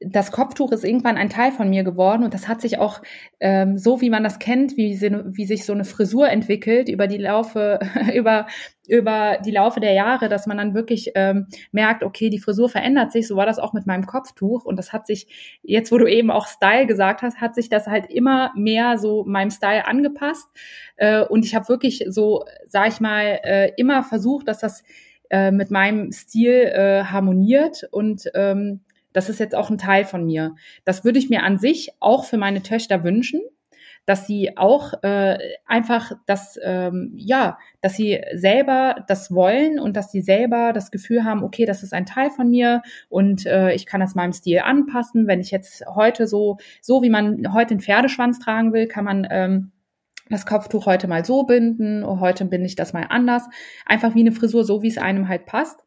das 0.00 0.30
Kopftuch 0.30 0.70
ist 0.70 0.84
irgendwann 0.84 1.16
ein 1.16 1.28
Teil 1.28 1.50
von 1.50 1.68
mir 1.70 1.82
geworden 1.82 2.22
und 2.22 2.32
das 2.32 2.46
hat 2.46 2.60
sich 2.60 2.78
auch 2.78 3.02
ähm, 3.40 3.78
so, 3.78 4.00
wie 4.00 4.10
man 4.10 4.22
das 4.22 4.38
kennt, 4.38 4.76
wie, 4.76 4.94
sie, 4.94 5.10
wie 5.10 5.44
sich 5.44 5.64
so 5.64 5.72
eine 5.72 5.84
Frisur 5.84 6.28
entwickelt 6.28 6.88
über 6.88 7.08
die 7.08 7.18
Laufe, 7.18 7.80
über, 8.14 8.46
über 8.86 9.38
die 9.44 9.50
Laufe 9.50 9.80
der 9.80 9.94
Jahre, 9.94 10.28
dass 10.28 10.46
man 10.46 10.58
dann 10.58 10.72
wirklich 10.72 11.12
ähm, 11.16 11.48
merkt, 11.72 12.04
okay, 12.04 12.30
die 12.30 12.38
Frisur 12.38 12.68
verändert 12.68 13.10
sich. 13.10 13.26
So 13.26 13.34
war 13.34 13.46
das 13.46 13.58
auch 13.58 13.72
mit 13.72 13.86
meinem 13.86 14.06
Kopftuch 14.06 14.64
und 14.64 14.76
das 14.76 14.92
hat 14.92 15.06
sich, 15.06 15.58
jetzt 15.62 15.90
wo 15.90 15.98
du 15.98 16.06
eben 16.06 16.30
auch 16.30 16.46
Style 16.46 16.86
gesagt 16.86 17.22
hast, 17.22 17.40
hat 17.40 17.56
sich 17.56 17.68
das 17.68 17.88
halt 17.88 18.06
immer 18.08 18.52
mehr 18.54 18.98
so 18.98 19.24
meinem 19.24 19.50
Style 19.50 19.84
angepasst 19.86 20.48
äh, 20.96 21.22
und 21.22 21.44
ich 21.44 21.56
habe 21.56 21.68
wirklich 21.68 22.04
so, 22.08 22.44
sag 22.66 22.88
ich 22.88 23.00
mal, 23.00 23.40
äh, 23.42 23.72
immer 23.76 24.04
versucht, 24.04 24.46
dass 24.46 24.60
das 24.60 24.84
äh, 25.28 25.50
mit 25.50 25.72
meinem 25.72 26.12
Stil 26.12 26.52
äh, 26.52 27.02
harmoniert 27.02 27.82
und 27.90 28.30
ähm, 28.34 28.80
das 29.12 29.28
ist 29.28 29.40
jetzt 29.40 29.54
auch 29.54 29.70
ein 29.70 29.78
Teil 29.78 30.04
von 30.04 30.24
mir. 30.24 30.54
Das 30.84 31.04
würde 31.04 31.18
ich 31.18 31.30
mir 31.30 31.42
an 31.42 31.58
sich 31.58 31.90
auch 32.00 32.24
für 32.24 32.36
meine 32.36 32.62
Töchter 32.62 33.04
wünschen, 33.04 33.40
dass 34.08 34.26
sie 34.26 34.56
auch 34.56 34.94
äh, 35.02 35.38
einfach 35.66 36.12
das, 36.24 36.58
ähm, 36.62 37.12
ja, 37.16 37.58
dass 37.82 37.94
sie 37.94 38.20
selber 38.32 39.04
das 39.06 39.34
wollen 39.34 39.78
und 39.78 39.96
dass 39.96 40.10
sie 40.10 40.22
selber 40.22 40.72
das 40.72 40.90
Gefühl 40.90 41.24
haben, 41.24 41.44
okay, 41.44 41.66
das 41.66 41.82
ist 41.82 41.92
ein 41.92 42.06
Teil 42.06 42.30
von 42.30 42.48
mir 42.48 42.80
und 43.10 43.44
äh, 43.44 43.72
ich 43.74 43.84
kann 43.84 44.00
das 44.00 44.14
meinem 44.14 44.32
Stil 44.32 44.60
anpassen. 44.60 45.26
Wenn 45.26 45.40
ich 45.40 45.50
jetzt 45.50 45.84
heute 45.86 46.26
so, 46.26 46.56
so 46.80 47.02
wie 47.02 47.10
man 47.10 47.52
heute 47.52 47.72
einen 47.72 47.80
Pferdeschwanz 47.80 48.38
tragen 48.38 48.72
will, 48.72 48.86
kann 48.86 49.04
man 49.04 49.26
ähm, 49.30 49.72
das 50.30 50.46
Kopftuch 50.46 50.86
heute 50.86 51.06
mal 51.06 51.24
so 51.24 51.42
binden, 51.42 52.04
heute 52.06 52.44
bin 52.46 52.64
ich 52.64 52.76
das 52.76 52.94
mal 52.94 53.06
anders. 53.08 53.46
Einfach 53.84 54.14
wie 54.14 54.20
eine 54.20 54.32
Frisur, 54.32 54.64
so 54.64 54.82
wie 54.82 54.88
es 54.88 54.98
einem 54.98 55.28
halt 55.28 55.46
passt. 55.46 55.84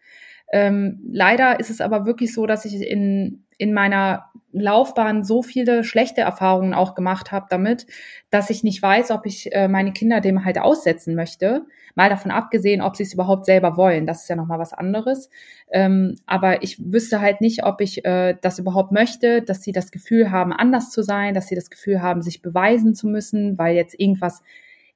Ähm, 0.51 0.99
leider 1.11 1.59
ist 1.59 1.69
es 1.69 1.79
aber 1.81 2.05
wirklich 2.05 2.33
so, 2.33 2.45
dass 2.45 2.65
ich 2.65 2.75
in, 2.81 3.43
in 3.57 3.73
meiner 3.73 4.25
Laufbahn 4.51 5.23
so 5.23 5.41
viele 5.43 5.85
schlechte 5.85 6.21
Erfahrungen 6.21 6.73
auch 6.73 6.93
gemacht 6.93 7.31
habe 7.31 7.45
damit, 7.49 7.87
dass 8.29 8.49
ich 8.49 8.63
nicht 8.63 8.81
weiß, 8.81 9.11
ob 9.11 9.25
ich 9.25 9.53
äh, 9.53 9.69
meine 9.69 9.93
Kinder 9.93 10.19
dem 10.19 10.43
halt 10.43 10.59
aussetzen 10.59 11.15
möchte. 11.15 11.65
Mal 11.95 12.09
davon 12.09 12.31
abgesehen, 12.31 12.81
ob 12.81 12.97
sie 12.97 13.03
es 13.03 13.13
überhaupt 13.13 13.45
selber 13.45 13.77
wollen. 13.77 14.05
Das 14.05 14.23
ist 14.23 14.29
ja 14.29 14.35
nochmal 14.35 14.59
was 14.59 14.73
anderes. 14.73 15.29
Ähm, 15.71 16.17
aber 16.25 16.63
ich 16.63 16.77
wüsste 16.83 17.21
halt 17.21 17.39
nicht, 17.39 17.63
ob 17.63 17.79
ich 17.79 18.03
äh, 18.03 18.35
das 18.41 18.59
überhaupt 18.59 18.91
möchte, 18.91 19.41
dass 19.41 19.63
sie 19.63 19.71
das 19.71 19.91
Gefühl 19.91 20.31
haben, 20.31 20.51
anders 20.51 20.89
zu 20.89 21.01
sein, 21.01 21.33
dass 21.33 21.47
sie 21.47 21.55
das 21.55 21.69
Gefühl 21.69 22.01
haben, 22.01 22.21
sich 22.21 22.41
beweisen 22.41 22.93
zu 22.93 23.07
müssen, 23.07 23.57
weil 23.57 23.75
jetzt 23.75 23.97
irgendwas 23.97 24.41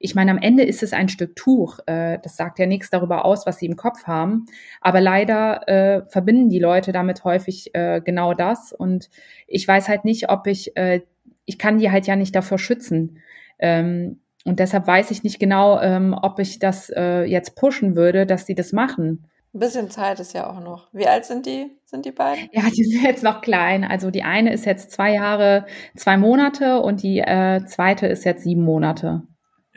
ich 0.06 0.14
meine, 0.14 0.30
am 0.30 0.38
Ende 0.38 0.62
ist 0.62 0.84
es 0.84 0.92
ein 0.92 1.08
Stück 1.08 1.34
Tuch. 1.34 1.80
Äh, 1.86 2.20
das 2.22 2.36
sagt 2.36 2.60
ja 2.60 2.66
nichts 2.66 2.90
darüber 2.90 3.24
aus, 3.24 3.44
was 3.44 3.58
sie 3.58 3.66
im 3.66 3.74
Kopf 3.74 4.04
haben. 4.04 4.46
Aber 4.80 5.00
leider 5.00 5.66
äh, 5.68 6.02
verbinden 6.08 6.48
die 6.48 6.60
Leute 6.60 6.92
damit 6.92 7.24
häufig 7.24 7.74
äh, 7.74 8.00
genau 8.00 8.32
das. 8.32 8.72
Und 8.72 9.10
ich 9.48 9.66
weiß 9.66 9.88
halt 9.88 10.04
nicht, 10.04 10.30
ob 10.30 10.46
ich, 10.46 10.76
äh, 10.76 11.00
ich 11.44 11.58
kann 11.58 11.78
die 11.78 11.90
halt 11.90 12.06
ja 12.06 12.14
nicht 12.14 12.36
davor 12.36 12.60
schützen. 12.60 13.18
Ähm, 13.58 14.20
und 14.44 14.60
deshalb 14.60 14.86
weiß 14.86 15.10
ich 15.10 15.24
nicht 15.24 15.40
genau, 15.40 15.80
ähm, 15.80 16.16
ob 16.22 16.38
ich 16.38 16.60
das 16.60 16.88
äh, 16.94 17.24
jetzt 17.24 17.56
pushen 17.56 17.96
würde, 17.96 18.26
dass 18.26 18.46
sie 18.46 18.54
das 18.54 18.72
machen. 18.72 19.26
Ein 19.54 19.58
bisschen 19.58 19.90
Zeit 19.90 20.20
ist 20.20 20.34
ja 20.34 20.48
auch 20.48 20.60
noch. 20.60 20.86
Wie 20.92 21.08
alt 21.08 21.24
sind 21.24 21.46
die? 21.46 21.76
Sind 21.84 22.04
die 22.04 22.12
beiden? 22.12 22.48
Ja, 22.52 22.62
die 22.70 22.84
sind 22.84 23.02
jetzt 23.02 23.24
noch 23.24 23.40
klein. 23.40 23.82
Also 23.82 24.12
die 24.12 24.22
eine 24.22 24.52
ist 24.52 24.66
jetzt 24.66 24.92
zwei 24.92 25.12
Jahre, 25.14 25.66
zwei 25.96 26.16
Monate 26.16 26.80
und 26.80 27.02
die 27.02 27.18
äh, 27.18 27.64
zweite 27.64 28.06
ist 28.06 28.24
jetzt 28.24 28.44
sieben 28.44 28.62
Monate. 28.62 29.22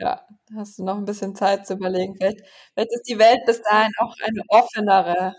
Ja, 0.00 0.22
da 0.48 0.56
hast 0.56 0.78
du 0.78 0.84
noch 0.84 0.96
ein 0.96 1.04
bisschen 1.04 1.36
Zeit 1.36 1.66
zu 1.66 1.74
überlegen. 1.74 2.16
Vielleicht, 2.16 2.40
vielleicht 2.72 2.92
ist 2.92 3.08
die 3.08 3.18
Welt 3.18 3.40
bis 3.44 3.60
dahin 3.60 3.92
auch 3.98 4.14
eine 4.24 4.42
offenere. 4.48 5.34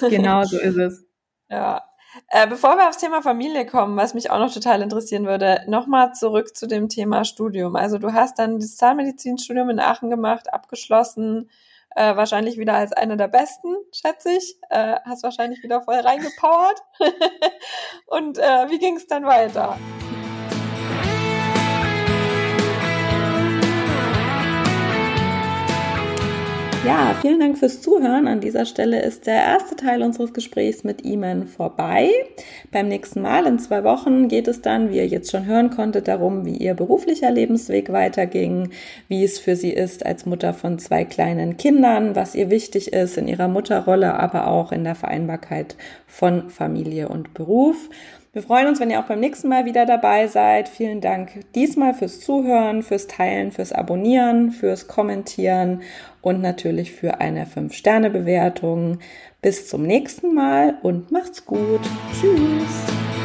Genau, 0.00 0.44
so 0.44 0.58
ist 0.60 0.76
es. 0.76 1.04
Ja. 1.50 1.84
Äh, 2.30 2.46
bevor 2.46 2.78
wir 2.78 2.88
aufs 2.88 2.96
Thema 2.96 3.20
Familie 3.20 3.66
kommen, 3.66 3.98
was 3.98 4.14
mich 4.14 4.30
auch 4.30 4.38
noch 4.38 4.52
total 4.52 4.80
interessieren 4.80 5.26
würde, 5.26 5.60
nochmal 5.66 6.14
zurück 6.14 6.56
zu 6.56 6.66
dem 6.66 6.88
Thema 6.88 7.26
Studium. 7.26 7.76
Also 7.76 7.98
du 7.98 8.14
hast 8.14 8.38
dann 8.38 8.58
das 8.58 8.76
Zahnmedizinstudium 8.76 9.68
in 9.68 9.80
Aachen 9.80 10.08
gemacht, 10.08 10.50
abgeschlossen, 10.52 11.50
äh, 11.94 12.16
wahrscheinlich 12.16 12.56
wieder 12.56 12.74
als 12.74 12.94
einer 12.94 13.16
der 13.16 13.28
Besten, 13.28 13.74
schätze 13.92 14.32
ich. 14.32 14.56
Äh, 14.70 14.96
hast 15.04 15.22
wahrscheinlich 15.22 15.62
wieder 15.62 15.82
voll 15.82 15.96
reingepowert. 15.96 16.80
Und 18.06 18.38
äh, 18.38 18.70
wie 18.70 18.78
ging 18.78 18.96
es 18.96 19.06
dann 19.06 19.26
weiter? 19.26 19.76
Ja, 26.86 27.16
vielen 27.20 27.40
Dank 27.40 27.58
fürs 27.58 27.82
Zuhören. 27.82 28.28
An 28.28 28.40
dieser 28.40 28.64
Stelle 28.64 29.02
ist 29.02 29.26
der 29.26 29.42
erste 29.42 29.74
Teil 29.74 30.04
unseres 30.04 30.32
Gesprächs 30.32 30.84
mit 30.84 31.04
Iman 31.04 31.48
vorbei. 31.48 32.10
Beim 32.70 32.86
nächsten 32.86 33.22
Mal 33.22 33.44
in 33.46 33.58
zwei 33.58 33.82
Wochen 33.82 34.28
geht 34.28 34.46
es 34.46 34.62
dann, 34.62 34.90
wie 34.90 34.98
ihr 34.98 35.06
jetzt 35.08 35.32
schon 35.32 35.46
hören 35.46 35.70
konntet, 35.70 36.06
darum, 36.06 36.46
wie 36.46 36.56
ihr 36.56 36.74
beruflicher 36.74 37.32
Lebensweg 37.32 37.90
weiterging, 37.90 38.70
wie 39.08 39.24
es 39.24 39.40
für 39.40 39.56
sie 39.56 39.72
ist 39.72 40.06
als 40.06 40.26
Mutter 40.26 40.54
von 40.54 40.78
zwei 40.78 41.04
kleinen 41.04 41.56
Kindern, 41.56 42.14
was 42.14 42.36
ihr 42.36 42.50
wichtig 42.50 42.92
ist 42.92 43.18
in 43.18 43.26
ihrer 43.26 43.48
Mutterrolle, 43.48 44.14
aber 44.14 44.46
auch 44.46 44.70
in 44.70 44.84
der 44.84 44.94
Vereinbarkeit 44.94 45.74
von 46.06 46.50
Familie 46.50 47.08
und 47.08 47.34
Beruf. 47.34 47.90
Wir 48.36 48.42
freuen 48.42 48.66
uns, 48.66 48.80
wenn 48.80 48.90
ihr 48.90 49.00
auch 49.00 49.06
beim 49.06 49.20
nächsten 49.20 49.48
Mal 49.48 49.64
wieder 49.64 49.86
dabei 49.86 50.26
seid. 50.26 50.68
Vielen 50.68 51.00
Dank 51.00 51.30
diesmal 51.54 51.94
fürs 51.94 52.20
Zuhören, 52.20 52.82
fürs 52.82 53.06
Teilen, 53.06 53.50
fürs 53.50 53.72
Abonnieren, 53.72 54.50
fürs 54.50 54.88
Kommentieren 54.88 55.80
und 56.26 56.40
natürlich 56.40 56.90
für 56.90 57.20
eine 57.20 57.46
5-Sterne-Bewertung. 57.46 58.98
Bis 59.42 59.68
zum 59.68 59.84
nächsten 59.84 60.34
Mal 60.34 60.76
und 60.82 61.12
macht's 61.12 61.46
gut. 61.46 61.82
Tschüss. 62.20 63.15